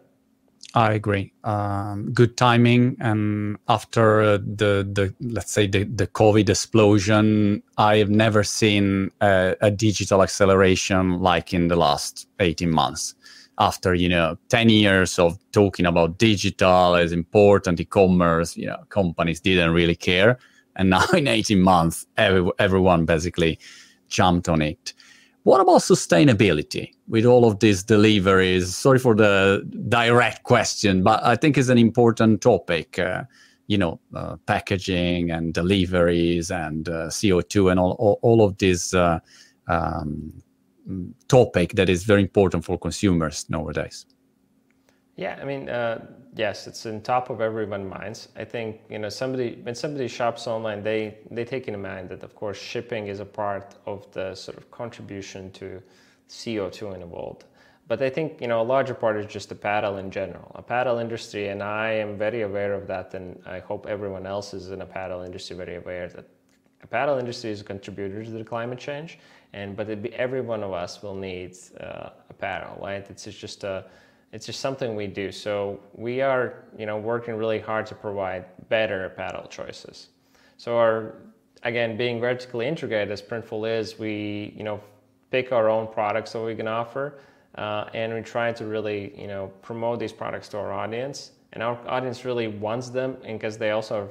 I 0.73 0.93
agree. 0.93 1.33
Um, 1.43 2.13
good 2.13 2.37
timing, 2.37 2.95
and 3.01 3.57
after 3.67 4.37
the 4.37 4.87
the 4.97 5.13
let's 5.19 5.51
say 5.51 5.67
the, 5.67 5.83
the 5.83 6.07
COVID 6.07 6.47
explosion, 6.47 7.61
I 7.77 7.97
have 7.97 8.09
never 8.09 8.41
seen 8.45 9.11
a, 9.19 9.57
a, 9.59 9.69
digital 9.69 10.23
acceleration 10.23 11.19
like 11.19 11.53
in 11.53 11.67
the 11.67 11.75
last 11.75 12.29
eighteen 12.39 12.71
months. 12.71 13.15
After 13.57 13.93
you 13.93 14.09
know 14.09 14.37
ten 14.49 14.69
years 14.69 15.19
of 15.19 15.37
talking 15.51 15.85
about 15.85 16.17
digital 16.17 16.95
as 16.95 17.11
important, 17.11 17.79
e-commerce, 17.79 18.57
you 18.57 18.67
know, 18.67 18.83
companies 18.89 19.39
didn't 19.39 19.71
really 19.71 19.95
care, 19.95 20.39
and 20.75 20.89
now 20.89 21.05
in 21.13 21.27
eighteen 21.27 21.61
months, 21.61 22.05
every, 22.17 22.49
everyone 22.59 23.05
basically 23.05 23.59
jumped 24.07 24.49
on 24.49 24.61
it. 24.61 24.93
What 25.43 25.59
about 25.59 25.81
sustainability 25.81 26.93
with 27.07 27.25
all 27.25 27.45
of 27.45 27.59
these 27.59 27.83
deliveries? 27.83 28.75
Sorry 28.75 28.99
for 28.99 29.15
the 29.15 29.67
direct 29.89 30.43
question, 30.43 31.01
but 31.01 31.23
I 31.23 31.35
think 31.35 31.57
it's 31.57 31.69
an 31.69 31.79
important 31.79 32.41
topic. 32.41 32.99
Uh, 32.99 33.23
you 33.67 33.77
know, 33.77 33.99
uh, 34.13 34.35
packaging 34.47 35.31
and 35.31 35.53
deliveries 35.53 36.51
and 36.51 36.89
uh, 36.89 37.07
CO2 37.07 37.71
and 37.71 37.79
all, 37.79 37.91
all, 37.99 38.19
all 38.21 38.43
of 38.43 38.57
this 38.57 38.93
uh, 38.93 39.19
um, 39.69 40.33
topic 41.27 41.73
that 41.73 41.89
is 41.89 42.03
very 42.03 42.21
important 42.21 42.65
for 42.65 42.77
consumers 42.77 43.49
nowadays. 43.49 44.05
Yeah, 45.15 45.37
I 45.41 45.45
mean, 45.45 45.69
uh, 45.69 46.05
yes, 46.35 46.67
it's 46.67 46.85
in 46.85 47.01
top 47.01 47.29
of 47.29 47.41
everyone's 47.41 47.89
minds. 47.89 48.29
I 48.35 48.45
think 48.45 48.81
you 48.89 48.97
know 48.97 49.09
somebody 49.09 49.59
when 49.61 49.75
somebody 49.75 50.07
shops 50.07 50.47
online, 50.47 50.83
they 50.83 51.17
they 51.29 51.45
take 51.45 51.67
in 51.67 51.79
mind 51.81 52.09
that 52.09 52.23
of 52.23 52.33
course 52.35 52.57
shipping 52.57 53.07
is 53.07 53.19
a 53.19 53.25
part 53.25 53.75
of 53.85 54.11
the 54.13 54.33
sort 54.35 54.57
of 54.57 54.71
contribution 54.71 55.51
to 55.51 55.81
CO2 56.29 56.93
in 56.93 57.01
the 57.01 57.07
world. 57.07 57.45
But 57.87 58.01
I 58.01 58.09
think 58.09 58.39
you 58.41 58.47
know 58.47 58.61
a 58.61 58.67
larger 58.73 58.93
part 58.93 59.17
is 59.17 59.25
just 59.25 59.49
the 59.49 59.55
apparel 59.55 59.97
in 59.97 60.09
general, 60.11 60.51
apparel 60.55 60.97
industry, 60.99 61.49
and 61.49 61.61
I 61.61 61.91
am 61.91 62.17
very 62.17 62.43
aware 62.43 62.73
of 62.73 62.87
that, 62.87 63.13
and 63.13 63.39
I 63.45 63.59
hope 63.59 63.85
everyone 63.85 64.25
else 64.25 64.53
is 64.53 64.71
in 64.71 64.81
apparel 64.81 65.23
industry 65.23 65.57
very 65.57 65.75
aware 65.75 66.07
that 66.07 66.25
apparel 66.83 67.19
industry 67.19 67.51
is 67.51 67.61
a 67.61 67.63
contributor 67.63 68.23
to 68.23 68.31
the 68.31 68.43
climate 68.43 68.79
change, 68.79 69.19
and 69.53 69.75
but 69.75 70.01
be, 70.01 70.13
every 70.13 70.41
one 70.41 70.63
of 70.63 70.73
us 70.73 71.01
will 71.03 71.15
need 71.15 71.57
uh, 71.79 72.09
apparel, 72.29 72.79
right? 72.81 73.05
It's, 73.09 73.23
just 73.23 73.63
a 73.63 73.85
it's 74.31 74.45
just 74.45 74.59
something 74.59 74.95
we 74.95 75.07
do. 75.07 75.31
So 75.31 75.79
we 75.93 76.21
are, 76.21 76.63
you 76.77 76.85
know, 76.85 76.97
working 76.97 77.35
really 77.35 77.59
hard 77.59 77.85
to 77.87 77.95
provide 77.95 78.45
better 78.69 79.05
apparel 79.05 79.47
choices. 79.47 80.07
So 80.57 80.77
our, 80.77 81.15
again, 81.63 81.97
being 81.97 82.19
vertically 82.19 82.67
integrated 82.67 83.11
as 83.11 83.21
Printful 83.21 83.69
is, 83.69 83.99
we, 83.99 84.53
you 84.55 84.63
know, 84.63 84.79
pick 85.31 85.51
our 85.51 85.69
own 85.69 85.87
products 85.87 86.31
that 86.33 86.41
we 86.41 86.55
can 86.55 86.67
offer, 86.67 87.19
uh, 87.55 87.85
and 87.93 88.13
we 88.13 88.21
try 88.21 88.53
to 88.53 88.65
really, 88.65 89.13
you 89.19 89.27
know, 89.27 89.51
promote 89.61 89.99
these 89.99 90.13
products 90.13 90.47
to 90.49 90.57
our 90.57 90.71
audience. 90.71 91.31
And 91.53 91.61
our 91.61 91.77
audience 91.87 92.23
really 92.23 92.47
wants 92.47 92.89
them, 92.89 93.17
because 93.25 93.57
they 93.57 93.71
also 93.71 94.03
are 94.03 94.09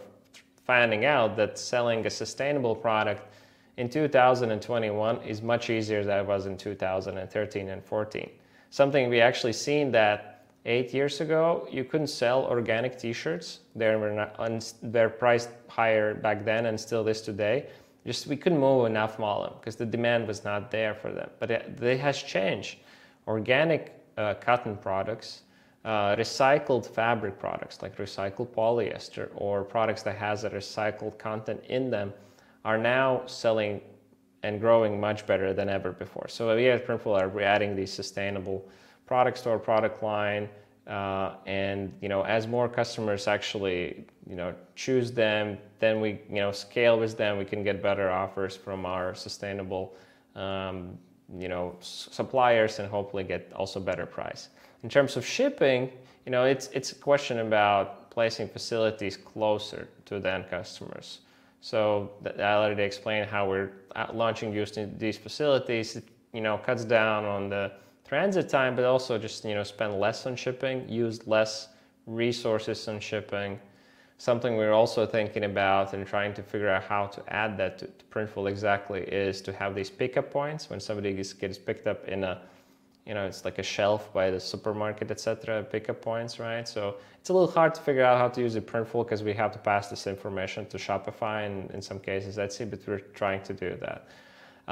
finding 0.67 1.07
out 1.07 1.37
that 1.37 1.59
selling 1.59 2.05
a 2.05 2.11
sustainable 2.11 2.75
product 2.75 3.23
in 3.81 3.89
2021 3.89 5.23
is 5.23 5.43
much 5.43 5.71
easier 5.71 6.05
than 6.05 6.19
it 6.21 6.27
was 6.27 6.47
in 6.47 6.57
2013 6.57 7.69
and 7.69 7.85
14 7.85 8.31
something 8.71 9.11
we 9.11 9.21
actually 9.21 9.53
seen 9.53 9.91
that 9.91 10.31
eight 10.65 10.95
years 10.95 11.21
ago 11.21 11.67
you 11.71 11.85
couldn't 11.85 12.07
sell 12.07 12.45
organic 12.45 12.99
t-shirts. 12.99 13.61
They 13.75 13.95
were 13.97 14.13
not 14.13 14.73
they're 14.83 15.11
priced 15.11 15.51
higher 15.69 16.15
back 16.15 16.45
then 16.45 16.67
and 16.67 16.79
still 16.79 17.07
is 17.09 17.21
today. 17.21 17.67
Just 18.07 18.27
we 18.27 18.37
couldn't 18.37 18.61
move 18.61 18.87
enough 18.87 19.17
volume 19.17 19.55
because 19.61 19.77
the 19.77 19.87
demand 19.87 20.27
was 20.27 20.45
not 20.45 20.71
there 20.71 20.95
for 20.95 21.13
them. 21.13 21.31
But 21.39 21.51
it, 21.51 21.83
it 21.83 22.01
has 22.01 22.23
changed. 22.23 22.79
Organic 23.27 23.95
uh, 24.17 24.35
cotton 24.35 24.77
products 24.77 25.43
uh, 25.85 26.17
recycled 26.17 26.87
fabric 26.87 27.39
products 27.39 27.81
like 27.81 27.97
recycled 27.97 28.49
polyester 28.49 29.31
or 29.35 29.65
products 29.65 30.03
that 30.03 30.17
has 30.17 30.45
a 30.45 30.51
recycled 30.51 31.19
content 31.19 31.63
in 31.69 31.91
them 31.91 32.13
are 32.65 32.79
now 32.79 33.23
selling 33.27 33.81
and 34.43 34.61
growing 34.61 34.99
much 35.01 35.27
better 35.27 35.53
than 35.53 35.69
ever 35.69 35.93
before. 35.93 36.27
So 36.29 36.55
we 36.55 36.69
at 36.69 36.87
Printful 36.87 37.21
are 37.21 37.41
adding 37.41 37.77
these 37.77 37.93
sustainable 37.93 38.67
products 39.07 39.43
to 39.43 39.51
our 39.51 39.59
product 39.59 40.03
line. 40.03 40.49
Uh, 40.87 41.35
and 41.47 41.93
you 42.01 42.09
know, 42.09 42.23
as 42.23 42.47
more 42.47 42.69
customers 42.69 43.29
actually 43.29 44.05
you 44.29 44.35
know 44.35 44.55
choose 44.75 45.13
them, 45.13 45.59
then 45.79 46.01
we 46.01 46.21
you 46.29 46.37
know 46.37 46.53
scale 46.53 46.99
with 46.99 47.17
them. 47.17 47.39
We 47.39 47.45
can 47.45 47.63
get 47.63 47.83
better 47.83 48.11
offers 48.11 48.57
from 48.57 48.87
our 48.87 49.15
sustainable 49.15 49.95
um, 50.35 50.99
you 51.39 51.49
know 51.49 51.77
suppliers, 51.81 52.79
and 52.79 52.89
hopefully 52.89 53.25
get 53.25 53.53
also 53.55 53.79
better 53.79 54.07
price. 54.07 54.49
In 54.83 54.89
terms 54.89 55.17
of 55.17 55.25
shipping, 55.27 55.93
you 56.25 56.33
know, 56.33 56.45
it's 56.45 56.69
it's 56.69 56.93
a 56.93 56.97
question 56.97 57.41
about 57.41 58.11
placing 58.11 58.49
facilities 58.49 59.17
closer 59.17 59.89
to 60.07 60.19
the 60.19 60.33
end 60.33 60.47
customers. 60.51 61.21
So 61.61 62.13
I 62.39 62.53
already 62.55 62.83
explained 62.83 63.29
how 63.29 63.49
we're 63.49 63.71
uh, 63.95 64.07
launching 64.13 64.53
using 64.53 64.97
these 64.99 65.19
facilities. 65.19 65.97
It, 65.97 66.05
you 66.33 66.41
know, 66.41 66.59
cuts 66.59 66.85
down 66.85 67.25
on 67.25 67.49
the 67.49 67.73
transit 68.07 68.49
time, 68.49 68.75
but 68.77 68.85
also 68.85 69.19
just 69.19 69.45
you 69.45 69.55
know 69.55 69.63
spend 69.63 70.01
less 70.01 70.27
on 70.27 70.37
shipping, 70.37 70.89
use 70.89 71.27
less 71.27 71.69
resources 72.07 72.87
on 72.89 73.01
shipping. 73.01 73.61
Something 74.19 74.57
we're 74.57 74.73
also 74.73 75.07
thinking 75.07 75.45
about 75.45 75.95
and 75.95 76.07
trying 76.07 76.35
to 76.35 76.43
figure 76.43 76.69
out 76.69 76.85
how 76.85 77.07
to 77.07 77.23
add 77.33 77.57
that 77.57 77.79
to, 77.79 77.87
to 77.87 78.05
Printful 78.11 78.51
exactly 78.51 79.01
is 79.01 79.41
to 79.43 79.53
have 79.53 79.75
these 79.75 79.89
pickup 79.89 80.31
points 80.31 80.69
when 80.69 80.79
somebody 80.79 81.13
gets 81.15 81.57
picked 81.59 81.87
up 81.87 82.07
in 82.07 82.25
a 82.25 82.43
you 83.11 83.15
know, 83.15 83.27
it's 83.27 83.45
like 83.45 83.59
a 83.59 83.63
shelf 83.65 84.13
by 84.13 84.31
the 84.31 84.39
supermarket, 84.39 85.11
etc. 85.11 85.65
Pickup 85.65 86.01
points, 86.01 86.39
right? 86.39 86.69
So 86.69 86.95
it's 87.19 87.29
a 87.29 87.33
little 87.33 87.51
hard 87.51 87.75
to 87.75 87.81
figure 87.81 88.05
out 88.05 88.19
how 88.19 88.29
to 88.29 88.41
use 88.41 88.55
a 88.55 88.61
Printful 88.61 89.05
because 89.05 89.25
we 89.25 89.33
have 89.33 89.51
to 89.51 89.59
pass 89.59 89.91
this 89.91 90.07
information 90.07 90.65
to 90.67 90.77
Shopify 90.77 91.45
and 91.45 91.69
in 91.73 91.83
some 91.83 91.99
cases 91.99 92.37
Etsy, 92.37 92.71
but 92.71 92.79
we're 92.87 93.01
trying 93.01 93.43
to 93.43 93.53
do 93.53 93.77
that. 93.81 94.07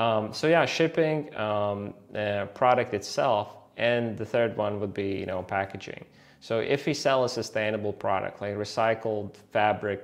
Um, 0.01 0.33
so 0.33 0.46
yeah, 0.46 0.64
shipping, 0.66 1.35
um, 1.35 1.94
uh, 2.14 2.46
product 2.55 2.94
itself, 2.94 3.57
and 3.77 4.16
the 4.16 4.24
third 4.24 4.57
one 4.57 4.79
would 4.79 4.94
be 4.94 5.18
you 5.18 5.27
know 5.27 5.42
packaging. 5.42 6.05
So 6.38 6.61
if 6.61 6.87
we 6.87 6.94
sell 6.94 7.24
a 7.24 7.29
sustainable 7.29 7.92
product 7.92 8.40
like 8.40 8.55
recycled 8.55 9.35
fabric 9.53 10.01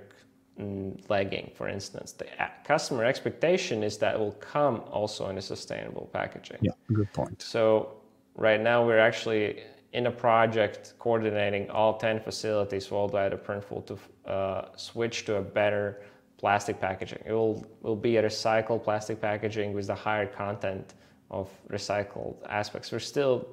mm, 0.58 1.00
legging, 1.08 1.52
for 1.54 1.68
instance, 1.68 2.10
the 2.10 2.26
customer 2.64 3.04
expectation 3.04 3.84
is 3.84 3.96
that 3.98 4.16
it 4.16 4.18
will 4.18 4.38
come 4.54 4.82
also 4.90 5.28
in 5.28 5.38
a 5.38 5.42
sustainable 5.42 6.10
packaging. 6.12 6.58
Yeah, 6.62 6.72
good 6.92 7.12
point. 7.12 7.40
So 7.40 8.00
right 8.34 8.60
now 8.60 8.84
we're 8.84 8.98
actually 8.98 9.62
in 9.92 10.06
a 10.06 10.10
project 10.10 10.94
coordinating 10.98 11.70
all 11.70 11.96
10 11.96 12.20
facilities 12.20 12.90
worldwide 12.90 13.32
at 13.32 13.44
Printful 13.44 13.86
to 13.86 14.30
uh, 14.30 14.68
switch 14.76 15.24
to 15.24 15.36
a 15.36 15.42
better 15.42 16.02
plastic 16.36 16.80
packaging. 16.80 17.22
It 17.24 17.32
will, 17.32 17.64
will 17.80 17.96
be 17.96 18.16
a 18.16 18.22
recycled 18.22 18.82
plastic 18.82 19.20
packaging 19.20 19.72
with 19.72 19.86
the 19.86 19.94
higher 19.94 20.26
content 20.26 20.94
of 21.30 21.48
recycled 21.70 22.36
aspects. 22.48 22.90
We're 22.90 22.98
still 22.98 23.46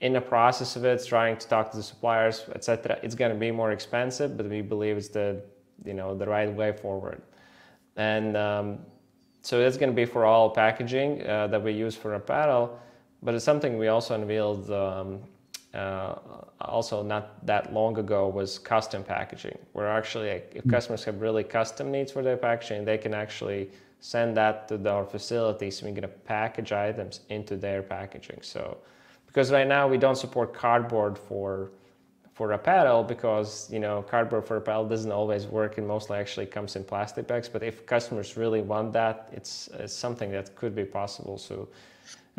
in 0.00 0.12
the 0.12 0.20
process 0.20 0.76
of 0.76 0.84
it, 0.84 1.04
trying 1.06 1.36
to 1.36 1.48
talk 1.48 1.70
to 1.70 1.76
the 1.76 1.82
suppliers, 1.82 2.44
etc. 2.54 2.98
It's 3.02 3.14
going 3.14 3.32
to 3.32 3.38
be 3.38 3.50
more 3.50 3.72
expensive, 3.72 4.36
but 4.36 4.46
we 4.48 4.60
believe 4.60 4.96
it's 4.96 5.08
the 5.08 5.42
you 5.84 5.94
know 5.94 6.14
the 6.14 6.26
right 6.26 6.52
way 6.52 6.72
forward. 6.72 7.22
And 7.96 8.36
um, 8.36 8.78
so 9.42 9.60
that's 9.60 9.76
going 9.76 9.90
to 9.90 9.96
be 9.96 10.04
for 10.04 10.24
all 10.24 10.50
packaging 10.50 11.26
uh, 11.26 11.46
that 11.48 11.62
we 11.62 11.72
use 11.72 11.94
for 11.94 12.14
apparel. 12.14 12.78
But 13.22 13.34
it's 13.34 13.44
something 13.44 13.78
we 13.78 13.88
also 13.88 14.14
unveiled 14.14 14.70
um, 14.70 15.20
uh, 15.74 16.14
also 16.60 17.02
not 17.02 17.44
that 17.46 17.72
long 17.72 17.98
ago 17.98 18.28
was 18.28 18.58
custom 18.58 19.04
packaging, 19.04 19.58
where 19.72 19.88
actually 19.88 20.28
if 20.28 20.64
hmm. 20.64 20.70
customers 20.70 21.04
have 21.04 21.20
really 21.20 21.44
custom 21.44 21.90
needs 21.90 22.10
for 22.10 22.22
their 22.22 22.36
packaging, 22.36 22.84
they 22.84 22.98
can 22.98 23.14
actually 23.14 23.70
send 24.00 24.36
that 24.36 24.66
to 24.68 24.90
our 24.90 25.04
facilities 25.04 25.80
and 25.80 25.90
we're 25.90 26.00
going 26.00 26.10
to 26.10 26.18
package 26.24 26.72
items 26.72 27.20
into 27.28 27.56
their 27.56 27.82
packaging. 27.82 28.38
So 28.42 28.78
because 29.26 29.52
right 29.52 29.66
now 29.66 29.86
we 29.86 29.98
don't 29.98 30.16
support 30.16 30.52
cardboard 30.52 31.16
for 31.16 31.70
for 32.32 32.52
apparel 32.52 33.04
because 33.04 33.70
you 33.70 33.78
know 33.78 34.02
cardboard 34.02 34.44
for 34.46 34.56
apparel 34.56 34.88
doesn't 34.88 35.12
always 35.12 35.46
work 35.46 35.78
and 35.78 35.86
mostly 35.86 36.16
actually 36.16 36.46
comes 36.46 36.74
in 36.74 36.82
plastic 36.82 37.26
bags 37.26 37.48
but 37.48 37.62
if 37.62 37.84
customers 37.84 38.36
really 38.36 38.62
want 38.62 38.92
that 38.92 39.28
it's, 39.32 39.68
it's 39.74 39.92
something 39.92 40.30
that 40.30 40.54
could 40.56 40.74
be 40.74 40.84
possible 40.84 41.36
so 41.36 41.68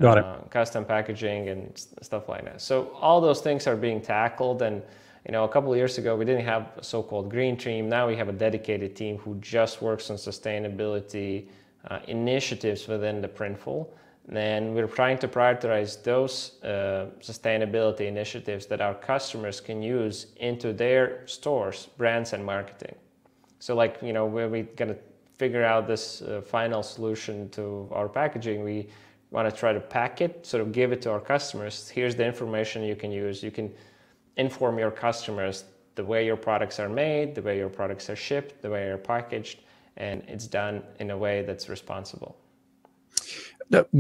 Got 0.02 0.18
it. 0.18 0.26
Uh, 0.26 0.38
custom 0.50 0.84
packaging 0.84 1.50
and 1.50 1.86
stuff 2.02 2.28
like 2.28 2.44
that. 2.46 2.62
So 2.62 2.90
all 3.00 3.22
those 3.22 3.42
things 3.42 3.68
are 3.68 3.76
being 3.76 4.02
tackled. 4.02 4.62
And 4.62 4.82
you 5.26 5.32
know, 5.32 5.44
a 5.44 5.48
couple 5.48 5.72
of 5.72 5.78
years 5.78 5.98
ago, 5.98 6.16
we 6.16 6.26
didn't 6.26 6.46
have 6.46 6.72
a 6.78 6.84
so-called 6.84 7.30
green 7.30 7.56
team. 7.56 7.88
Now 7.88 8.08
we 8.08 8.16
have 8.16 8.28
a 8.28 8.34
dedicated 8.34 8.96
team 8.96 9.18
who 9.20 9.36
just 9.36 9.82
works 9.82 10.10
on 10.10 10.18
sustainability 10.18 11.46
uh, 11.88 12.00
initiatives 12.08 12.88
within 12.88 13.22
the 13.22 13.28
Printful. 13.28 13.88
And 14.32 14.74
we're 14.74 14.88
trying 14.88 15.18
to 15.20 15.28
prioritize 15.28 16.02
those 16.02 16.64
uh, 16.64 17.08
sustainability 17.20 18.02
initiatives 18.02 18.66
that 18.68 18.82
our 18.82 18.94
customers 18.94 19.60
can 19.60 19.82
use 19.82 20.28
into 20.38 20.74
their 20.74 21.28
stores, 21.28 21.88
brands, 21.98 22.34
and 22.34 22.46
marketing. 22.46 22.96
So, 23.60 23.76
like 23.76 23.98
you 24.02 24.14
know, 24.14 24.26
where 24.26 24.48
we're 24.48 24.70
gonna 24.76 24.96
figure 25.38 25.64
out 25.64 25.88
this 25.88 26.22
uh, 26.22 26.42
final 26.42 26.84
solution 26.84 27.50
to 27.50 27.88
our 27.92 28.08
packaging, 28.08 28.64
we 28.64 28.88
want 29.32 29.50
to 29.50 29.56
try 29.56 29.74
to 29.74 29.80
pack 29.80 30.22
it, 30.22 30.46
sort 30.46 30.62
of 30.62 30.72
give 30.72 30.92
it 30.92 31.02
to 31.04 31.12
our 31.12 31.20
customers. 31.20 31.90
Here's 31.90 32.16
the 32.16 32.26
information 32.26 32.84
you 32.84 32.96
can 32.96 33.12
use. 33.12 33.42
You 33.42 33.52
can 33.52 33.74
inform 34.38 34.78
your 34.78 34.92
customers 34.92 35.64
the 35.96 36.04
way 36.04 36.26
your 36.26 36.38
products 36.38 36.80
are 36.80 36.90
made, 36.90 37.36
the 37.36 37.42
way 37.42 37.58
your 37.58 37.70
products 37.70 38.10
are 38.10 38.16
shipped, 38.16 38.62
the 38.62 38.70
way 38.70 38.86
they're 38.86 38.98
packaged, 38.98 39.60
and 39.98 40.24
it's 40.28 40.48
done 40.48 40.84
in 41.00 41.12
a 41.12 41.18
way 41.18 41.44
that's 41.44 41.70
responsible. 41.70 42.38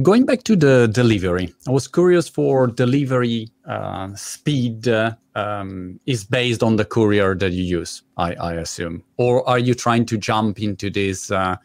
Going 0.01 0.25
back 0.25 0.43
to 0.43 0.57
the 0.57 0.87
delivery, 0.87 1.53
I 1.65 1.71
was 1.71 1.87
curious 1.87 2.27
for 2.27 2.67
delivery 2.67 3.49
uh, 3.65 4.13
speed 4.15 4.89
uh, 4.89 5.13
um, 5.33 5.97
is 6.05 6.25
based 6.25 6.61
on 6.61 6.75
the 6.75 6.83
courier 6.83 7.35
that 7.35 7.53
you 7.53 7.63
use, 7.63 8.01
I, 8.17 8.33
I, 8.33 8.53
assume, 8.55 9.01
or 9.15 9.47
are 9.47 9.59
you 9.59 9.73
trying 9.73 10.05
to 10.07 10.17
jump 10.17 10.59
into 10.59 10.89
this? 10.89 11.31
Uh, 11.31 11.55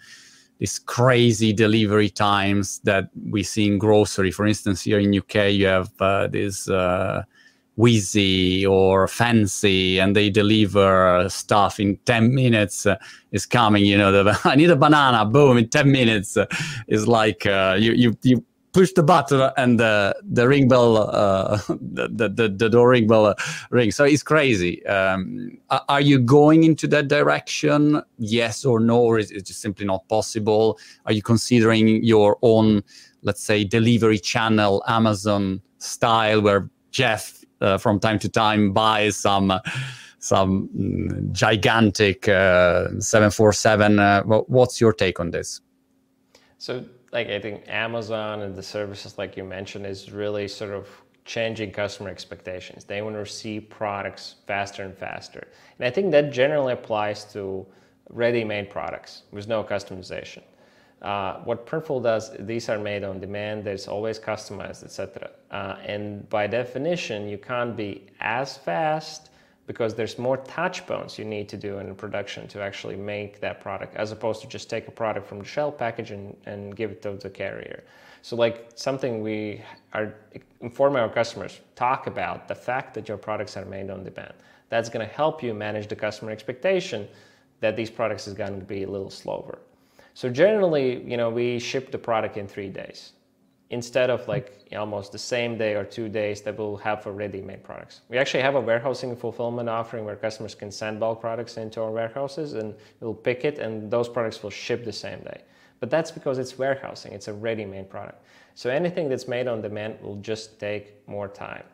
these 0.59 0.79
crazy 0.79 1.53
delivery 1.53 2.09
times 2.09 2.81
that 2.85 3.11
we 3.31 3.43
see 3.43 3.67
in 3.67 3.79
grocery. 3.79 4.31
For 4.31 4.47
instance, 4.47 4.83
here 4.83 4.99
in 4.99 5.17
UK, 5.17 5.53
you 5.53 5.67
have 5.67 5.91
uh, 6.01 6.27
this 6.29 6.69
uh, 6.69 7.25
Weezy 7.79 8.67
or 8.67 9.07
Fancy, 9.07 9.99
and 9.99 10.17
they 10.17 10.31
deliver 10.31 11.29
stuff 11.29 11.79
in 11.79 11.99
10 12.07 12.35
minutes. 12.35 12.87
Uh, 12.87 12.97
is 13.33 13.45
coming, 13.45 13.85
you 13.85 13.99
know, 13.99 14.11
the, 14.11 14.41
I 14.45 14.57
need 14.57 14.71
a 14.71 14.77
banana, 14.77 15.27
boom, 15.27 15.59
in 15.59 15.69
10 15.69 15.91
minutes. 15.91 16.37
Uh, 16.37 16.47
it's 16.89 17.07
like 17.07 17.45
uh, 17.45 17.77
you, 17.79 17.93
you, 17.93 18.17
you 18.23 18.45
push 18.77 18.93
the 18.93 19.03
button 19.03 19.51
and 19.57 19.81
the 19.81 20.15
the 20.23 20.47
ring 20.47 20.69
bell, 20.69 20.99
uh, 20.99 21.57
the, 21.69 22.29
the 22.29 22.49
the 22.49 22.69
door 22.69 22.91
ring 22.91 23.07
bell 23.07 23.27
uh, 23.27 23.35
ring. 23.71 23.91
So 23.91 24.05
it's 24.05 24.23
crazy. 24.23 24.85
Um, 24.87 25.59
are 25.89 26.03
you 26.03 26.19
going 26.19 26.63
into 26.63 26.87
that 26.89 27.09
direction? 27.09 28.03
Yes 28.19 28.67
or 28.67 28.79
no, 28.79 28.99
or 29.01 29.19
is 29.19 29.31
it 29.31 29.47
just 29.47 29.63
simply 29.63 29.87
not 29.87 30.07
possible? 30.09 30.79
Are 31.07 31.13
you 31.13 31.23
considering 31.23 32.05
your 32.05 32.37
own, 32.43 32.83
let's 33.23 33.43
say, 33.43 33.65
delivery 33.65 34.19
channel, 34.19 34.85
Amazon 34.87 35.63
style, 35.79 36.43
where 36.43 36.69
Jeff 36.91 37.43
uh, 37.63 37.79
from 37.79 37.99
time 37.99 38.19
to 38.19 38.29
time 38.29 38.73
buys 38.73 39.17
some? 39.17 39.51
Uh, 39.51 39.61
some 40.19 40.69
gigantic 41.31 42.27
uh, 42.27 42.89
747 42.99 43.99
uh, 44.01 44.23
what's 44.49 44.81
your 44.81 44.93
take 44.93 45.21
on 45.21 45.31
this 45.31 45.61
so 46.59 46.85
like 47.17 47.31
I 47.31 47.41
think 47.41 47.63
Amazon 47.67 48.43
and 48.43 48.55
the 48.55 48.63
services 48.63 49.17
like 49.17 49.39
you 49.39 49.45
mentioned 49.45 49.87
is 49.87 50.13
really 50.13 50.47
sort 50.47 50.73
of 50.73 50.87
changing 51.25 51.73
customer 51.73 52.11
expectations. 52.11 52.85
They 52.85 53.01
want 53.01 53.15
to 53.15 53.21
receive 53.21 53.71
products 53.71 54.35
faster 54.47 54.83
and 54.83 54.95
faster. 54.95 55.49
And 55.79 55.87
I 55.87 55.91
think 55.91 56.11
that 56.13 56.31
generally 56.31 56.75
applies 56.75 57.25
to 57.33 57.67
ready-made 58.11 58.69
products 58.69 59.23
with 59.33 59.49
no 59.49 59.65
customization. 59.65 60.43
Uh, 61.01 61.39
what 61.45 61.67
Printful 61.67 62.03
does, 62.03 62.33
these 62.41 62.69
are 62.69 62.79
made 62.79 63.03
on 63.03 63.19
demand, 63.19 63.65
there's 63.65 63.89
always 63.89 64.19
customized, 64.19 64.85
etc. 64.85 65.31
Uh, 65.51 65.77
and 65.87 66.29
by 66.29 66.47
definition, 66.47 67.31
you 67.31 67.39
can't 67.39 67.75
be 67.75 68.05
as 68.21 68.59
fast 68.59 69.31
because 69.67 69.95
there's 69.95 70.19
more 70.19 70.37
touch 70.39 70.87
points 70.87 71.19
you 71.19 71.25
need 71.25 71.49
to 71.49 71.57
do 71.57 71.79
in 71.79 71.95
production 71.95 72.47
to 72.49 72.63
actually 72.63 72.97
make 72.97 73.41
that 73.41 73.61
product 73.61 73.97
as 73.97 74.13
opposed 74.13 74.41
to 74.41 74.47
just 74.47 74.71
take 74.71 74.87
a 74.87 74.91
product 74.91 75.27
from 75.27 75.39
the 75.39 75.45
shell 75.45 75.73
package 75.73 76.13
and, 76.13 76.37
and 76.47 76.77
give 76.77 76.91
it 76.91 77.03
to 77.03 77.13
the 77.13 77.31
carrier. 77.31 77.83
So 78.23 78.37
like 78.37 78.71
something 78.75 79.23
we 79.23 79.63
are 79.93 80.15
informing 80.61 81.03
our 81.03 81.09
customers 81.09 81.61
talk 81.75 82.07
about 82.07 82.49
the 82.49 82.55
fact 82.55 82.95
that 82.95 83.09
your 83.09 83.19
products 83.19 83.57
are 83.57 83.65
made 83.65 83.91
on 83.91 84.05
demand. 84.05 84.35
That's 84.69 84.89
going 84.89 85.07
to 85.07 85.13
help 85.13 85.43
you 85.43 85.55
manage 85.55 85.89
the 85.89 85.97
customer 85.97 86.31
expectation 86.31 87.09
that 87.61 87.77
these 87.77 87.91
products 87.91 88.27
is 88.27 88.35
going 88.35 88.59
to 88.59 88.65
be 88.65 88.83
a 88.83 88.89
little 88.89 89.11
slower. 89.11 89.59
So 90.15 90.31
generally 90.31 91.03
you 91.03 91.17
know 91.17 91.29
we 91.29 91.59
ship 91.59 91.91
the 91.91 91.99
product 91.99 92.37
in 92.37 92.47
three 92.47 92.69
days 92.69 93.13
instead 93.71 94.11
of 94.11 94.27
like 94.29 94.61
almost 94.77 95.13
the 95.13 95.19
same 95.19 95.59
day 95.59 95.75
or 95.75 95.85
two 95.85 96.09
days 96.09 96.41
that 96.43 96.57
we'll 96.57 96.77
have 96.77 97.03
for 97.03 97.13
ready-made 97.13 97.65
products. 97.65 98.03
We 98.09 98.19
actually 98.19 98.43
have 98.43 98.55
a 98.55 98.61
warehousing 98.61 99.17
fulfillment 99.17 99.69
offering 99.69 100.05
where 100.05 100.17
customers 100.17 100.55
can 100.55 100.71
send 100.71 101.01
bulk 101.01 101.21
products 101.21 101.57
into 101.57 101.83
our 101.83 101.91
warehouses 101.91 102.55
and 102.55 102.75
we'll 103.01 103.15
pick 103.15 103.45
it 103.45 103.59
and 103.59 103.91
those 103.91 104.09
products 104.09 104.43
will 104.43 104.51
ship 104.51 104.85
the 104.85 104.93
same 104.93 105.19
day. 105.21 105.41
But 105.81 105.91
that's 105.91 106.11
because 106.11 106.39
it's 106.39 106.57
warehousing, 106.57 107.13
it's 107.13 107.29
a 107.29 107.35
ready-made 107.35 107.91
product. 107.91 108.23
So 108.55 108.71
anything 108.71 109.09
that's 109.09 109.29
made 109.29 109.49
on 109.49 109.61
demand 109.61 110.01
will 110.01 110.17
just 110.17 110.59
take 110.59 111.07
more 111.09 111.29
time. 111.29 111.65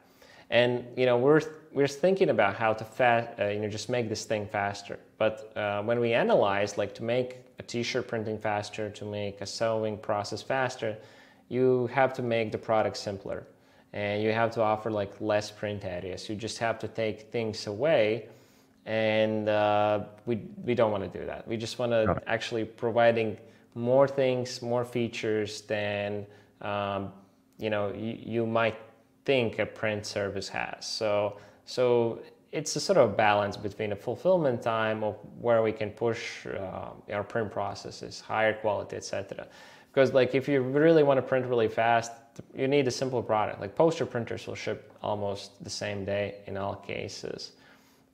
And 0.50 0.84
you 0.96 1.06
know 1.06 1.16
we're 1.16 1.40
we're 1.72 1.88
thinking 1.88 2.28
about 2.28 2.56
how 2.56 2.74
to 2.74 2.84
fast, 2.84 3.40
uh, 3.40 3.46
you 3.46 3.60
know 3.60 3.68
just 3.68 3.88
make 3.88 4.08
this 4.08 4.24
thing 4.24 4.46
faster. 4.46 4.98
But 5.16 5.52
uh, 5.56 5.82
when 5.82 5.98
we 6.00 6.12
analyze 6.12 6.76
like 6.76 6.94
to 6.96 7.02
make 7.02 7.38
a 7.58 7.62
t-shirt 7.62 8.06
printing 8.06 8.38
faster, 8.38 8.90
to 8.90 9.04
make 9.04 9.40
a 9.40 9.46
sewing 9.46 9.96
process 9.96 10.42
faster, 10.42 10.98
you 11.52 11.86
have 11.88 12.14
to 12.14 12.22
make 12.22 12.50
the 12.50 12.58
product 12.58 12.96
simpler 12.96 13.46
and 13.92 14.22
you 14.22 14.32
have 14.32 14.50
to 14.50 14.62
offer 14.62 14.90
like 14.90 15.12
less 15.20 15.50
print 15.50 15.84
areas. 15.84 16.28
You 16.28 16.34
just 16.34 16.58
have 16.58 16.78
to 16.78 16.88
take 16.88 17.30
things 17.30 17.66
away 17.66 18.28
and 18.86 19.48
uh, 19.50 20.04
we, 20.24 20.36
we 20.64 20.74
don't 20.74 20.90
want 20.90 21.04
to 21.12 21.18
do 21.18 21.26
that. 21.26 21.46
We 21.46 21.58
just 21.58 21.78
want 21.78 21.92
to 21.92 22.20
actually 22.26 22.64
providing 22.64 23.36
more 23.74 24.08
things, 24.08 24.62
more 24.62 24.84
features 24.84 25.60
than 25.62 26.26
um, 26.62 27.12
you 27.58 27.70
know 27.70 27.92
you, 27.92 28.18
you 28.18 28.46
might 28.46 28.76
think 29.24 29.58
a 29.58 29.66
print 29.66 30.06
service 30.06 30.48
has. 30.48 30.86
So 30.86 31.36
so 31.64 32.20
it's 32.50 32.76
a 32.76 32.80
sort 32.80 32.98
of 32.98 33.16
balance 33.16 33.56
between 33.56 33.92
a 33.92 33.96
fulfillment 33.96 34.62
time 34.62 35.04
of 35.04 35.16
where 35.40 35.62
we 35.62 35.72
can 35.72 35.90
push 35.90 36.46
uh, 36.46 36.90
our 37.12 37.24
print 37.24 37.50
processes, 37.50 38.20
higher 38.20 38.54
quality, 38.54 38.96
etc 38.96 39.46
because 39.92 40.14
like 40.14 40.34
if 40.34 40.48
you 40.48 40.62
really 40.62 41.02
want 41.02 41.18
to 41.18 41.22
print 41.22 41.44
really 41.46 41.68
fast, 41.68 42.12
you 42.54 42.66
need 42.66 42.88
a 42.88 42.90
simple 42.90 43.22
product. 43.22 43.60
Like 43.60 43.74
poster 43.74 44.06
printers 44.06 44.46
will 44.46 44.54
ship 44.54 44.90
almost 45.02 45.62
the 45.62 45.70
same 45.70 46.04
day 46.04 46.36
in 46.46 46.56
all 46.56 46.76
cases. 46.76 47.52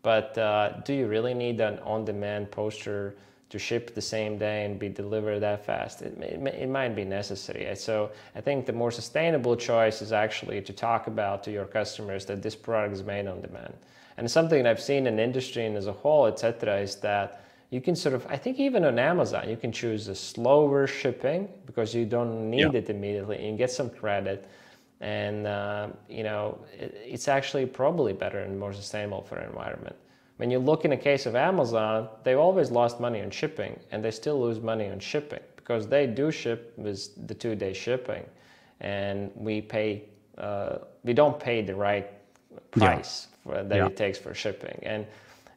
But 0.02 0.36
uh, 0.36 0.80
do 0.84 0.92
you 0.92 1.06
really 1.06 1.34
need 1.34 1.60
an 1.60 1.78
on-demand 1.80 2.50
poster 2.50 3.14
to 3.50 3.58
ship 3.58 3.94
the 3.94 4.02
same 4.02 4.38
day 4.38 4.64
and 4.64 4.78
be 4.78 4.88
delivered 4.88 5.40
that 5.40 5.64
fast? 5.64 6.02
It, 6.02 6.18
it, 6.18 6.46
it 6.46 6.68
might 6.68 6.96
be 6.96 7.04
necessary. 7.04 7.74
So 7.76 8.10
I 8.34 8.40
think 8.40 8.66
the 8.66 8.72
more 8.72 8.90
sustainable 8.90 9.54
choice 9.56 10.02
is 10.02 10.12
actually 10.12 10.60
to 10.62 10.72
talk 10.72 11.06
about 11.06 11.44
to 11.44 11.52
your 11.52 11.64
customers 11.64 12.24
that 12.26 12.42
this 12.42 12.56
product 12.56 12.94
is 12.94 13.04
made 13.04 13.28
on 13.28 13.40
demand. 13.40 13.74
And 14.16 14.28
something 14.28 14.66
I've 14.66 14.80
seen 14.80 15.06
in 15.06 15.20
industry 15.20 15.64
and 15.66 15.76
as 15.76 15.86
a 15.86 15.92
whole, 15.92 16.26
etc., 16.26 16.80
is 16.80 16.96
that 16.96 17.44
you 17.70 17.80
can 17.80 17.94
sort 17.94 18.14
of 18.14 18.26
i 18.28 18.36
think 18.36 18.58
even 18.58 18.84
on 18.84 18.98
amazon 18.98 19.48
you 19.48 19.56
can 19.56 19.72
choose 19.72 20.08
a 20.08 20.14
slower 20.14 20.86
shipping 20.86 21.48
because 21.66 21.94
you 21.94 22.04
don't 22.04 22.50
need 22.50 22.72
yeah. 22.72 22.80
it 22.80 22.90
immediately 22.90 23.48
and 23.48 23.58
get 23.58 23.70
some 23.70 23.90
credit 23.90 24.48
and 25.00 25.46
uh, 25.46 25.88
you 26.08 26.24
know 26.24 26.58
it, 26.76 26.94
it's 27.04 27.28
actually 27.28 27.64
probably 27.66 28.12
better 28.12 28.40
and 28.40 28.58
more 28.58 28.72
sustainable 28.72 29.22
for 29.22 29.36
the 29.36 29.44
environment 29.44 29.94
when 30.38 30.50
you 30.50 30.58
look 30.58 30.84
in 30.84 30.90
the 30.90 30.96
case 30.96 31.26
of 31.26 31.36
amazon 31.36 32.08
they 32.24 32.34
always 32.34 32.70
lost 32.70 33.00
money 33.00 33.20
on 33.20 33.30
shipping 33.30 33.78
and 33.90 34.04
they 34.04 34.10
still 34.10 34.40
lose 34.40 34.60
money 34.60 34.88
on 34.88 34.98
shipping 34.98 35.40
because 35.56 35.86
they 35.86 36.06
do 36.06 36.30
ship 36.30 36.72
with 36.76 37.26
the 37.28 37.34
two 37.34 37.54
day 37.54 37.72
shipping 37.72 38.24
and 38.80 39.30
we 39.34 39.60
pay 39.60 40.02
uh, 40.38 40.78
we 41.02 41.12
don't 41.12 41.38
pay 41.38 41.62
the 41.62 41.74
right 41.74 42.10
price 42.70 43.28
yeah. 43.30 43.52
for, 43.52 43.62
that 43.64 43.76
yeah. 43.76 43.86
it 43.86 43.96
takes 43.96 44.18
for 44.18 44.34
shipping 44.34 44.78
and 44.82 45.06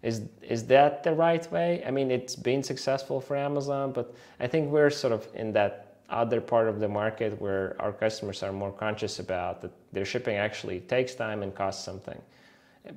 is 0.03 0.23
is 0.41 0.65
that 0.65 1.03
the 1.03 1.13
right 1.13 1.49
way? 1.51 1.83
I 1.85 1.91
mean, 1.91 2.09
it's 2.11 2.35
been 2.35 2.63
successful 2.63 3.21
for 3.21 3.35
Amazon, 3.35 3.91
but 3.91 4.13
I 4.39 4.47
think 4.47 4.71
we're 4.71 4.89
sort 4.89 5.13
of 5.13 5.27
in 5.35 5.53
that 5.53 5.95
other 6.09 6.41
part 6.41 6.67
of 6.67 6.79
the 6.79 6.87
market 6.87 7.39
where 7.39 7.75
our 7.79 7.93
customers 7.93 8.43
are 8.43 8.51
more 8.51 8.71
conscious 8.71 9.19
about 9.19 9.61
that 9.61 9.71
their 9.93 10.05
shipping 10.05 10.35
actually 10.35 10.81
takes 10.81 11.15
time 11.15 11.41
and 11.43 11.55
costs 11.55 11.85
something. 11.85 12.19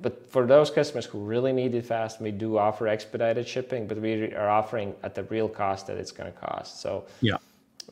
But 0.01 0.29
for 0.31 0.47
those 0.47 0.71
customers 0.71 1.05
who 1.05 1.19
really 1.19 1.53
need 1.53 1.75
it 1.75 1.85
fast, 1.85 2.19
we 2.19 2.31
do 2.31 2.57
offer 2.57 2.87
expedited 2.87 3.47
shipping, 3.47 3.87
but 3.87 3.99
we 3.99 4.33
are 4.33 4.49
offering 4.49 4.95
at 5.03 5.13
the 5.13 5.23
real 5.25 5.47
cost 5.47 5.85
that 5.87 5.97
it's 5.97 6.11
going 6.11 6.31
to 6.31 6.37
cost. 6.37 6.81
So 6.81 7.05
yeah, 7.21 7.37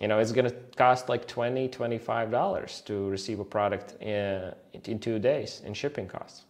you 0.02 0.08
know, 0.08 0.20
it's 0.20 0.32
going 0.32 0.50
to 0.50 0.56
cost 0.76 1.08
like 1.08 1.28
20 1.28 1.70
$25 1.70 2.86
to 2.86 3.10
receive 3.10 3.40
a 3.40 3.46
product 3.46 4.02
in, 4.02 4.54
in 4.86 5.00
two 5.00 5.20
days 5.20 5.62
in 5.66 5.74
shipping 5.74 6.08
costs. 6.08 6.44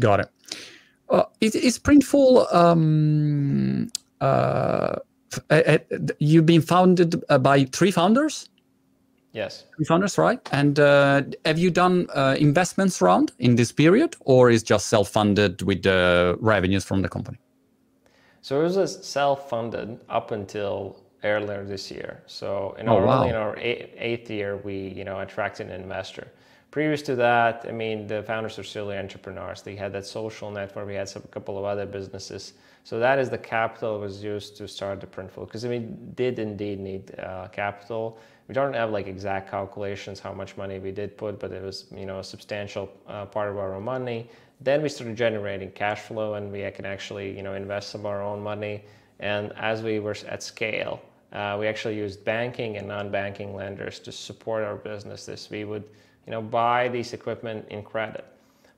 Got 0.00 0.20
it. 0.20 0.30
Uh, 1.08 1.24
is, 1.40 1.54
is 1.54 1.78
Printful 1.78 2.52
um, 2.54 3.90
uh, 4.20 4.96
you've 6.18 6.46
been 6.46 6.62
founded 6.62 7.22
uh, 7.28 7.38
by 7.38 7.64
three 7.64 7.90
founders? 7.90 8.48
Yes. 9.32 9.64
Three 9.76 9.84
founders, 9.84 10.16
right? 10.16 10.40
And 10.52 10.78
uh, 10.78 11.22
have 11.44 11.58
you 11.58 11.70
done 11.70 12.06
uh, 12.14 12.36
investments 12.38 13.02
round 13.02 13.32
in 13.40 13.56
this 13.56 13.72
period, 13.72 14.16
or 14.20 14.50
is 14.50 14.62
just 14.62 14.86
self-funded 14.88 15.62
with 15.62 15.82
the 15.82 16.38
revenues 16.40 16.84
from 16.84 17.02
the 17.02 17.08
company? 17.08 17.38
So 18.42 18.60
it 18.60 18.76
was 18.76 19.04
self-funded 19.04 19.98
up 20.08 20.30
until 20.30 21.00
earlier 21.24 21.64
this 21.64 21.90
year. 21.90 22.22
So 22.26 22.76
in 22.78 22.88
oh, 22.88 22.98
our, 22.98 23.06
wow. 23.06 23.24
in 23.24 23.34
our 23.34 23.56
eighth 23.58 24.30
year, 24.30 24.58
we 24.58 24.76
you 24.76 25.04
know 25.04 25.18
attracted 25.20 25.68
an 25.68 25.80
investor. 25.80 26.28
Previous 26.74 27.02
to 27.02 27.14
that, 27.14 27.64
I 27.68 27.70
mean, 27.70 28.08
the 28.08 28.24
founders 28.24 28.58
are 28.58 28.64
still 28.64 28.90
entrepreneurs. 28.90 29.62
They 29.62 29.76
had 29.76 29.92
that 29.92 30.04
social 30.04 30.50
network. 30.50 30.88
We 30.88 30.96
had 30.96 31.08
some, 31.08 31.22
a 31.24 31.28
couple 31.28 31.56
of 31.56 31.64
other 31.64 31.86
businesses. 31.86 32.54
So 32.82 32.98
that 32.98 33.20
is 33.20 33.30
the 33.30 33.38
capital 33.38 34.00
was 34.00 34.24
used 34.24 34.56
to 34.56 34.66
start 34.66 35.00
the 35.00 35.06
Printful. 35.06 35.46
Because 35.46 35.64
mean, 35.64 36.12
did 36.16 36.40
indeed 36.40 36.80
need 36.80 37.16
uh, 37.20 37.46
capital. 37.52 38.18
We 38.48 38.56
don't 38.56 38.74
have 38.74 38.90
like 38.90 39.06
exact 39.06 39.48
calculations 39.48 40.18
how 40.18 40.32
much 40.32 40.56
money 40.56 40.80
we 40.80 40.90
did 40.90 41.16
put, 41.16 41.38
but 41.38 41.52
it 41.52 41.62
was 41.62 41.84
you 41.94 42.06
know 42.06 42.18
a 42.18 42.24
substantial 42.24 42.90
uh, 43.06 43.26
part 43.26 43.50
of 43.50 43.56
our 43.56 43.76
own 43.76 43.84
money. 43.84 44.28
Then 44.60 44.82
we 44.82 44.88
started 44.88 45.16
generating 45.16 45.70
cash 45.70 46.00
flow, 46.00 46.34
and 46.34 46.50
we 46.50 46.68
can 46.72 46.86
actually 46.86 47.36
you 47.36 47.44
know 47.44 47.54
invest 47.54 47.90
some 47.90 48.00
of 48.00 48.06
our 48.06 48.20
own 48.20 48.42
money. 48.42 48.82
And 49.20 49.52
as 49.52 49.82
we 49.82 50.00
were 50.00 50.16
at 50.28 50.42
scale, 50.42 51.00
uh, 51.32 51.56
we 51.56 51.68
actually 51.68 51.96
used 51.96 52.24
banking 52.24 52.78
and 52.78 52.88
non-banking 52.88 53.54
lenders 53.54 54.00
to 54.00 54.10
support 54.10 54.64
our 54.64 54.74
businesses. 54.74 55.48
We 55.48 55.62
would 55.62 55.84
you 56.26 56.30
know, 56.30 56.42
buy 56.42 56.88
these 56.88 57.12
equipment 57.12 57.66
in 57.70 57.82
credit. 57.82 58.24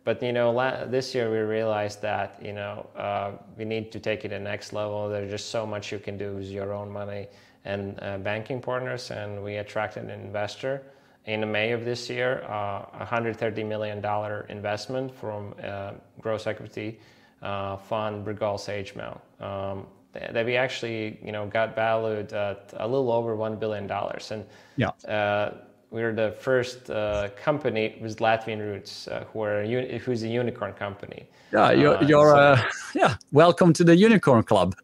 But 0.05 0.23
you 0.23 0.33
know, 0.33 0.87
this 0.89 1.15
year 1.15 1.31
we 1.31 1.39
realized 1.39 2.01
that 2.03 2.39
you 2.43 2.53
know 2.53 2.87
uh, 2.97 3.33
we 3.59 3.65
need 3.65 3.91
to 3.93 4.01
take 4.01 4.25
it 4.25 4.29
to 4.29 4.35
the 4.35 4.41
next 4.41 4.73
level. 4.73 5.09
There's 5.09 5.31
just 5.31 5.51
so 5.51 5.67
much 5.67 5.91
you 5.91 5.99
can 5.99 6.17
do 6.17 6.37
with 6.37 6.47
your 6.47 6.73
own 6.73 6.91
money 6.91 7.27
and 7.65 7.99
uh, 8.01 8.19
banking 8.19 8.61
partners, 8.61 9.11
and 9.11 9.43
we 9.43 9.57
attracted 9.57 10.05
an 10.05 10.11
investor 10.11 10.83
in 11.27 11.51
May 11.51 11.73
of 11.73 11.85
this 11.85 12.09
year, 12.09 12.45
uh, 12.49 12.87
a 13.01 13.07
$130 13.07 13.67
million 13.67 13.99
investment 14.49 15.15
from 15.15 15.55
uh, 15.63 15.93
growth 16.21 16.47
equity 16.47 17.01
uh, 17.43 17.77
fund 17.77 18.25
Bregal 18.25 18.57
Sagemount. 18.57 19.21
Um, 19.45 19.87
that 20.13 20.47
we 20.47 20.57
actually, 20.57 21.19
you 21.23 21.31
know, 21.31 21.47
got 21.47 21.75
valued 21.75 22.33
at 22.33 22.73
a 22.79 22.87
little 22.89 23.13
over 23.13 23.37
$1 23.37 23.61
billion. 23.61 23.91
And 24.31 24.47
yeah. 24.77 24.91
Uh, 25.87 25.97
we're 25.97 26.13
the 26.13 26.33
first 26.33 26.91
uh, 26.91 27.29
company 27.37 27.99
with 28.01 28.19
Latvian 28.19 28.59
roots 28.59 29.09
uh, 29.09 29.25
who 29.33 29.43
are 29.43 29.63
a, 29.63 29.99
who's 29.99 30.23
a 30.23 30.29
unicorn 30.29 30.73
company. 30.73 31.27
Yeah, 31.53 31.73
you're, 31.73 31.97
uh, 31.97 32.07
you're 32.07 32.57
so, 32.57 32.65
yeah. 32.95 33.17
Welcome 33.33 33.73
to 33.75 33.85
the 33.85 33.97
unicorn 33.97 34.43
club. 34.43 34.75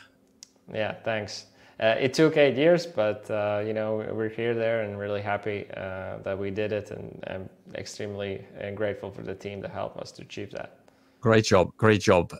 yeah, 0.72 0.94
thanks. 1.04 1.46
Uh, 1.80 1.96
it 1.98 2.14
took 2.14 2.36
eight 2.36 2.56
years, 2.56 2.86
but 2.86 3.28
uh, 3.30 3.62
you 3.66 3.72
know 3.72 4.06
we're 4.12 4.28
here, 4.28 4.54
there, 4.54 4.82
and 4.82 4.98
really 4.98 5.22
happy 5.22 5.66
uh, 5.76 6.18
that 6.22 6.38
we 6.38 6.50
did 6.50 6.72
it, 6.72 6.90
and 6.90 7.24
I'm 7.26 7.48
extremely 7.74 8.44
grateful 8.74 9.10
for 9.10 9.22
the 9.22 9.34
team 9.34 9.62
to 9.62 9.68
help 9.68 9.96
us 9.96 10.12
to 10.12 10.22
achieve 10.22 10.52
that. 10.52 10.78
Great 11.20 11.44
job, 11.44 11.72
great 11.76 12.00
job. 12.00 12.32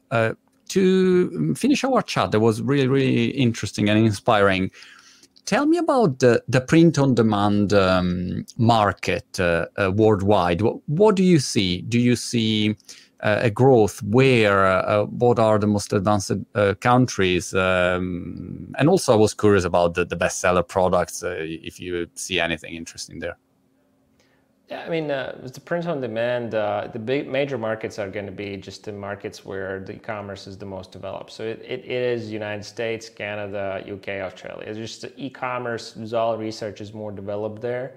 to 0.68 1.54
finish 1.54 1.84
our 1.84 2.02
chat, 2.02 2.30
that 2.30 2.40
was 2.40 2.62
really, 2.62 2.86
really 2.86 3.30
interesting 3.30 3.88
and 3.88 3.98
inspiring 3.98 4.70
tell 5.44 5.66
me 5.66 5.78
about 5.78 6.18
the, 6.20 6.42
the 6.48 6.60
print 6.60 6.98
on 6.98 7.14
demand 7.14 7.72
um, 7.72 8.44
market 8.56 9.40
uh, 9.40 9.66
uh, 9.76 9.90
worldwide. 9.94 10.62
What, 10.62 10.76
what, 10.86 11.16
do 11.16 11.22
you 11.22 11.38
see? 11.38 11.82
Do 11.82 11.98
you 11.98 12.16
see 12.16 12.76
uh, 13.20 13.40
a 13.42 13.50
growth? 13.50 14.02
Where? 14.02 14.66
Uh, 14.66 15.04
what 15.04 15.38
are 15.38 15.58
the 15.58 15.66
most 15.66 15.92
advanced 15.92 16.32
uh, 16.54 16.74
countries? 16.80 17.54
Um, 17.54 18.74
and 18.78 18.88
also, 18.88 19.12
I 19.12 19.16
was 19.16 19.34
curious 19.34 19.64
about 19.64 19.94
the, 19.94 20.04
the 20.04 20.16
bestseller 20.16 20.66
products. 20.66 21.22
Uh, 21.22 21.36
if 21.38 21.80
you 21.80 22.08
see 22.14 22.40
anything 22.40 22.74
interesting 22.74 23.18
there. 23.18 23.36
Yeah, 24.72 24.84
I 24.86 24.88
mean, 24.88 25.10
uh, 25.10 25.38
the 25.42 25.60
print 25.60 25.86
on 25.86 26.00
demand, 26.00 26.54
uh, 26.54 26.88
the 26.90 26.98
big 26.98 27.28
major 27.28 27.58
markets 27.58 27.98
are 27.98 28.08
going 28.08 28.24
to 28.24 28.32
be 28.32 28.56
just 28.56 28.84
the 28.84 28.92
markets 28.92 29.44
where 29.44 29.80
the 29.80 29.96
e-commerce 29.96 30.46
is 30.46 30.56
the 30.56 30.64
most 30.64 30.92
developed. 30.92 31.30
So 31.30 31.42
it, 31.42 31.60
it, 31.60 31.80
it 31.80 31.90
is 31.90 32.32
United 32.32 32.64
States, 32.64 33.10
Canada, 33.10 33.84
UK, 33.86 34.08
Australia. 34.28 34.64
It's 34.66 34.78
just 34.78 35.04
e-commerce, 35.18 35.94
all 36.14 36.38
research 36.38 36.80
is 36.80 36.94
more 36.94 37.12
developed 37.12 37.60
there 37.60 37.96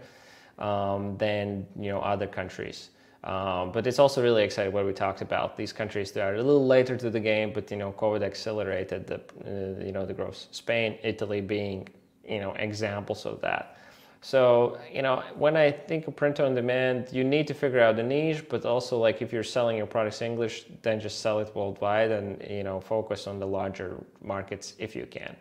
um, 0.60 1.16
than 1.18 1.66
you 1.80 1.92
know 1.94 2.02
other 2.02 2.28
countries. 2.28 2.90
Um, 3.24 3.72
but 3.72 3.88
it's 3.88 3.98
also 3.98 4.22
really 4.22 4.44
exciting 4.44 4.74
what 4.74 4.86
we 4.86 4.92
talked 4.92 5.22
about. 5.22 5.56
These 5.56 5.72
countries 5.72 6.12
that 6.12 6.24
are 6.24 6.36
a 6.36 6.44
little 6.44 6.68
later 6.68 6.98
to 6.98 7.10
the 7.10 7.22
game, 7.22 7.54
but 7.54 7.72
you 7.72 7.78
know, 7.78 7.94
COVID 7.94 8.22
accelerated 8.22 9.08
the 9.08 9.16
uh, 9.16 9.82
you 9.82 9.94
know 9.94 10.06
the 10.06 10.14
growth. 10.14 10.48
Spain, 10.52 10.98
Italy 11.04 11.40
being 11.40 11.88
you 12.28 12.42
know 12.42 12.52
examples 12.60 13.26
of 13.26 13.40
that. 13.40 13.78
So, 14.26 14.80
you 14.92 15.04
know, 15.04 15.22
when 15.36 15.56
I 15.56 15.70
think 15.70 16.08
of 16.08 16.16
print 16.16 16.40
on 16.40 16.56
demand, 16.56 17.10
you 17.12 17.24
need 17.24 17.46
to 17.46 17.54
figure 17.54 17.80
out 17.80 17.96
the 17.96 18.02
niche, 18.02 18.44
but 18.50 18.66
also 18.66 18.98
like 18.98 19.22
if 19.22 19.32
you're 19.32 19.44
selling 19.44 19.78
your 19.78 19.86
products 19.86 20.20
English, 20.24 20.66
then 20.82 21.00
just 21.00 21.20
sell 21.20 21.38
it 21.38 21.56
worldwide 21.56 22.10
and, 22.10 22.44
you 22.50 22.64
know, 22.64 22.80
focus 22.80 23.28
on 23.28 23.38
the 23.38 23.46
larger 23.46 24.04
markets 24.24 24.74
if 24.80 24.96
you 24.96 25.06
can. 25.06 25.36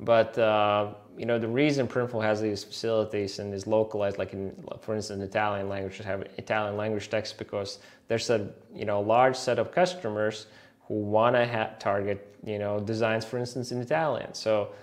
But, 0.00 0.36
uh, 0.36 0.92
you 1.16 1.24
know, 1.24 1.38
the 1.38 1.48
reason 1.48 1.88
Printful 1.88 2.22
has 2.22 2.38
these 2.42 2.62
facilities 2.62 3.38
and 3.38 3.54
is 3.54 3.66
localized, 3.66 4.18
like 4.18 4.34
in, 4.34 4.54
for 4.82 4.94
instance, 4.94 5.22
Italian 5.22 5.70
language, 5.70 5.96
have 5.96 6.28
Italian 6.36 6.76
language 6.76 7.08
text 7.08 7.38
because 7.38 7.78
there's 8.06 8.28
a, 8.28 8.50
you 8.74 8.84
know, 8.84 9.00
large 9.00 9.34
set 9.34 9.58
of 9.58 9.72
customers 9.72 10.48
who 10.88 10.96
want 10.96 11.36
to 11.36 11.70
target, 11.78 12.36
you 12.44 12.58
know, 12.58 12.80
designs, 12.80 13.24
for 13.24 13.38
instance, 13.38 13.72
in 13.72 13.80
Italian. 13.80 14.34
So, 14.34 14.74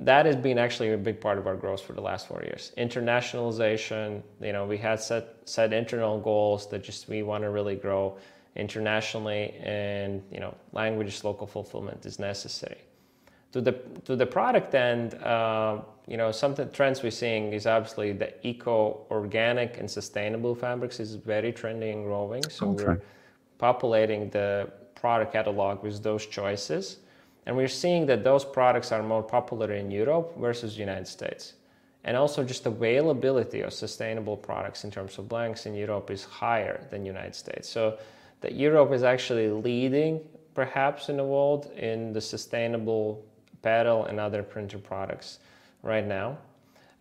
that 0.00 0.24
has 0.24 0.36
been 0.36 0.58
actually 0.58 0.92
a 0.92 0.98
big 0.98 1.20
part 1.20 1.38
of 1.38 1.46
our 1.46 1.54
growth 1.54 1.82
for 1.82 1.92
the 1.92 2.00
last 2.00 2.26
four 2.26 2.42
years. 2.42 2.72
Internationalization, 2.78 4.22
you 4.40 4.52
know, 4.52 4.66
we 4.66 4.78
had 4.78 5.00
set 5.00 5.36
set 5.44 5.72
internal 5.72 6.18
goals 6.18 6.68
that 6.70 6.82
just 6.82 7.08
we 7.08 7.22
want 7.22 7.44
to 7.44 7.50
really 7.50 7.76
grow 7.76 8.16
internationally, 8.56 9.54
and 9.60 10.22
you 10.32 10.40
know, 10.40 10.54
language 10.72 11.22
local 11.22 11.46
fulfillment 11.46 12.04
is 12.06 12.18
necessary. 12.18 12.78
To 13.52 13.60
the 13.60 13.72
to 14.06 14.16
the 14.16 14.26
product 14.26 14.74
end, 14.74 15.14
uh, 15.14 15.80
you 16.06 16.16
know, 16.16 16.32
some 16.32 16.54
trends 16.72 17.02
we're 17.02 17.10
seeing 17.10 17.52
is 17.52 17.66
obviously 17.66 18.12
the 18.12 18.32
eco, 18.46 19.06
organic, 19.10 19.78
and 19.78 19.90
sustainable 19.90 20.54
fabrics 20.54 20.98
is 20.98 21.14
very 21.14 21.52
trendy 21.52 21.92
and 21.92 22.04
growing. 22.04 22.42
So 22.48 22.70
okay. 22.70 22.84
we're 22.84 23.02
populating 23.58 24.30
the 24.30 24.70
product 24.94 25.32
catalog 25.32 25.82
with 25.82 26.02
those 26.02 26.26
choices 26.26 26.98
and 27.46 27.56
we're 27.56 27.68
seeing 27.68 28.06
that 28.06 28.22
those 28.24 28.44
products 28.44 28.92
are 28.92 29.02
more 29.02 29.22
popular 29.22 29.72
in 29.72 29.90
Europe 29.90 30.36
versus 30.38 30.78
United 30.78 31.08
States. 31.08 31.54
And 32.04 32.16
also 32.16 32.44
just 32.44 32.66
availability 32.66 33.60
of 33.60 33.72
sustainable 33.72 34.36
products 34.36 34.84
in 34.84 34.90
terms 34.90 35.18
of 35.18 35.28
blanks 35.28 35.66
in 35.66 35.74
Europe 35.74 36.10
is 36.10 36.24
higher 36.24 36.86
than 36.90 37.04
United 37.04 37.34
States. 37.34 37.68
So 37.68 37.98
that 38.40 38.54
Europe 38.54 38.92
is 38.92 39.02
actually 39.02 39.50
leading 39.50 40.20
perhaps 40.54 41.08
in 41.08 41.16
the 41.16 41.24
world 41.24 41.70
in 41.76 42.12
the 42.12 42.20
sustainable 42.20 43.24
apparel 43.52 44.06
and 44.06 44.18
other 44.18 44.42
printer 44.42 44.78
products 44.78 45.38
right 45.82 46.06
now. 46.06 46.38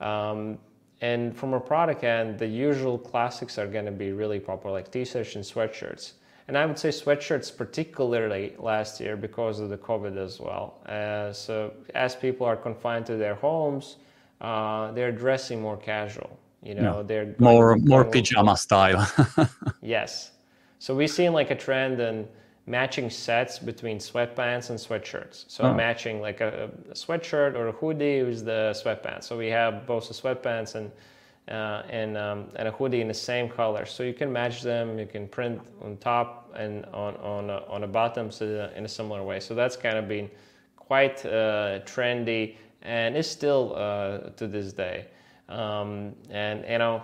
Um, 0.02 0.58
and 1.02 1.36
from 1.36 1.54
a 1.54 1.60
product 1.60 2.04
end, 2.04 2.38
the 2.38 2.48
usual 2.48 2.98
classics 2.98 3.58
are 3.58 3.68
going 3.68 3.86
to 3.86 3.92
be 3.92 4.12
really 4.12 4.40
popular, 4.40 4.74
like 4.76 4.92
t-shirts 4.92 5.36
and 5.36 5.44
sweatshirts. 5.44 6.14
And 6.50 6.58
I 6.58 6.66
would 6.66 6.80
say 6.80 6.90
sweatshirts 6.90 7.56
particularly 7.56 8.56
last 8.58 9.00
year 9.00 9.16
because 9.16 9.60
of 9.60 9.70
the 9.70 9.78
COVID 9.78 10.18
as 10.18 10.40
well. 10.40 10.80
Uh, 10.88 11.32
so 11.32 11.72
as 11.94 12.16
people 12.16 12.44
are 12.44 12.58
confined 12.58 13.06
to 13.06 13.18
their 13.18 13.36
homes, 13.36 13.98
uh, 14.42 14.92
they're 14.94 15.12
dressing 15.12 15.62
more 15.62 15.78
casual. 15.78 16.40
You 16.64 16.74
know, 16.74 16.98
yeah. 16.98 17.04
they're 17.04 17.36
more 17.38 17.78
more 17.78 18.04
pajama 18.04 18.58
style. 18.58 19.08
yes. 19.84 20.32
So 20.80 20.96
we've 20.96 21.12
seen 21.12 21.34
like 21.34 21.52
a 21.52 21.56
trend 21.56 22.02
in 22.02 22.28
matching 22.66 23.12
sets 23.12 23.60
between 23.60 24.00
sweatpants 24.00 24.72
and 24.72 24.80
sweatshirts. 24.80 25.46
So 25.48 25.66
oh. 25.66 25.74
matching 25.76 26.20
like 26.20 26.42
a, 26.42 26.72
a, 26.90 26.94
sweatshirt 26.96 27.54
or 27.54 27.68
a 27.68 27.72
hoodie 27.74 28.24
with 28.24 28.44
the 28.44 28.74
sweatpants. 28.74 29.26
So 29.26 29.38
we 29.38 29.50
have 29.50 29.86
both 29.86 30.08
the 30.08 30.16
sweatpants 30.16 30.74
and 30.74 30.92
uh, 31.48 31.84
and, 31.90 32.18
um, 32.18 32.46
and 32.56 32.68
a 32.68 32.72
hoodie 32.72 33.02
in 33.02 33.08
the 33.08 33.14
same 33.14 33.50
color. 33.50 33.86
So 33.86 34.04
you 34.04 34.14
can 34.14 34.32
match 34.32 34.62
them, 34.62 35.00
you 35.00 35.08
can 35.08 35.28
print 35.28 35.62
on 35.82 35.98
top 35.98 36.54
and 36.56 36.86
on, 36.88 37.16
on, 37.18 37.50
on 37.50 37.84
a 37.84 37.88
bottom 37.88 38.32
so 38.32 38.72
in 38.76 38.86
a 38.86 38.88
similar 38.88 39.24
way. 39.24 39.40
So 39.40 39.56
that's 39.56 39.76
kind 39.76 39.98
of 39.98 40.08
been 40.08 40.30
quite 40.76 41.26
uh, 41.26 41.80
trendy 41.86 42.56
and 42.82 43.18
is 43.18 43.30
still 43.30 43.74
uh, 43.76 44.30
to 44.38 44.48
this 44.48 44.74
day. 44.74 45.08
Um, 45.48 46.16
and, 46.30 46.64
you 46.70 46.78
know, 46.78 47.04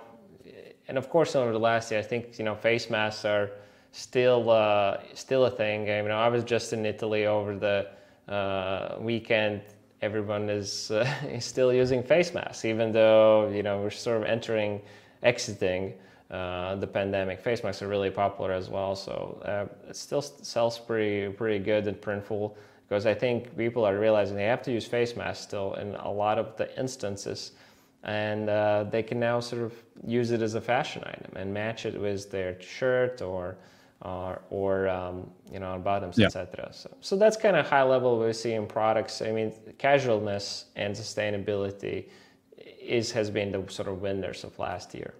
and 0.88 0.98
of 0.98 1.10
course 1.10 1.36
over 1.36 1.52
the 1.52 1.60
last 1.60 1.92
year, 1.92 2.00
I 2.00 2.04
think, 2.04 2.38
you 2.38 2.46
know, 2.46 2.56
face 2.56 2.90
masks 2.90 3.26
are 3.26 3.50
still, 3.92 4.50
uh, 4.50 4.98
still 5.14 5.46
a 5.46 5.52
thing. 5.52 5.90
I 5.90 6.02
mean, 6.02 6.12
I 6.12 6.28
was 6.28 6.44
just 6.44 6.74
in 6.74 6.86
Italy 6.86 7.26
over 7.26 7.56
the 7.56 7.88
uh, 8.32 8.98
weekend 9.00 9.62
everyone 10.02 10.50
is, 10.50 10.92
uh, 10.92 11.12
is 11.30 11.46
still 11.46 11.74
using 11.74 12.04
face 12.04 12.34
masks, 12.34 12.66
even 12.66 12.92
though 12.92 13.50
you 13.50 13.64
know 13.64 13.82
we're 13.82 13.90
sort 13.90 14.18
of 14.18 14.24
entering, 14.24 14.82
exiting 15.24 15.94
uh, 16.32 16.76
the 16.76 16.88
pandemic. 16.88 17.40
Face 17.40 17.64
masks 17.64 17.82
are 17.82 17.88
really 17.88 18.10
popular 18.10 18.52
as 18.52 18.70
well, 18.70 18.96
so 18.96 19.42
uh, 19.46 19.90
it 19.90 19.96
still 19.96 20.22
sells 20.22 20.80
pretty 20.80 21.32
pretty 21.34 21.64
good 21.64 21.88
in 21.88 21.96
Printful 21.96 22.56
because 22.88 23.06
I 23.06 23.14
think 23.14 23.58
people 23.58 23.84
are 23.86 23.98
realizing 23.98 24.36
they 24.36 24.44
have 24.44 24.62
to 24.64 24.72
use 24.72 24.86
face 24.86 25.16
masks 25.16 25.44
still 25.44 25.74
in 25.76 25.96
a 25.96 26.12
lot 26.12 26.38
of 26.38 26.56
the 26.58 26.78
instances, 26.80 27.52
and 28.04 28.50
uh, 28.50 28.86
they 28.90 29.02
can 29.02 29.20
now 29.20 29.40
sort 29.40 29.64
of 29.64 29.74
use 30.06 30.32
it 30.32 30.42
as 30.42 30.56
a 30.56 30.62
fashion 30.62 31.04
item 31.06 31.32
and 31.36 31.54
match 31.54 31.86
it 31.86 32.00
with 32.00 32.30
their 32.30 32.62
shirt 32.62 33.22
or 33.22 33.58
or, 34.02 34.42
or 34.50 34.88
um, 34.88 35.30
you 35.52 35.60
know, 35.60 35.74
on 35.74 35.82
bottoms, 35.82 36.18
yeah. 36.18 36.28
etc. 36.28 36.70
So, 36.72 36.96
so 37.02 37.16
that's 37.16 37.38
kind 37.38 37.56
of 37.56 37.68
high 37.68 37.84
level 37.84 38.20
we 38.20 38.34
see 38.34 38.54
in 38.54 38.68
products. 38.68 39.22
I 39.22 39.32
mean, 39.32 39.54
casualness 39.78 40.66
and 40.76 40.96
sustainability 40.96 42.10
is 42.82 43.12
has 43.12 43.30
been 43.30 43.52
the 43.52 43.64
sort 43.72 43.88
of 43.88 44.02
winners 44.02 44.44
of 44.44 44.58
last 44.60 44.94
year. 44.94 45.14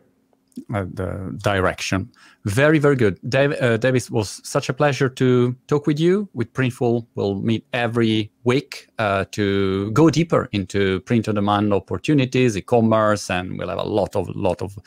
Uh, 0.74 0.86
the 0.94 1.38
direction. 1.44 2.10
Very, 2.46 2.80
very 2.80 2.96
good. 2.96 3.20
Dave, 3.28 3.62
uh, 3.62 3.76
Davis, 3.76 4.10
was 4.10 4.40
such 4.48 4.70
a 4.70 4.74
pleasure 4.74 5.10
to 5.10 5.54
talk 5.68 5.86
with 5.86 6.00
you. 6.00 6.30
With 6.34 6.54
Printful, 6.54 7.06
we'll 7.16 7.36
meet 7.36 7.66
every 7.74 8.32
week 8.46 8.88
uh, 8.98 9.26
to 9.32 9.92
go 9.92 10.10
deeper 10.10 10.48
into 10.54 11.02
print 11.02 11.28
on 11.28 11.36
demand 11.36 11.74
opportunities, 11.74 12.56
e-commerce, 12.56 13.30
and 13.30 13.60
we'll 13.60 13.68
have 13.68 13.80
a 13.80 13.84
lot 13.84 14.16
of 14.16 14.30
lot 14.30 14.62
of 14.62 14.80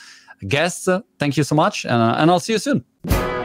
guests. 0.47 0.89
Thank 1.18 1.36
you 1.36 1.45
so 1.45 1.55
much, 1.55 1.84
uh, 1.84 2.16
and 2.16 2.30
I'll 2.30 2.41
see 2.41 2.55
you 2.55 2.59
soon. 2.59 3.38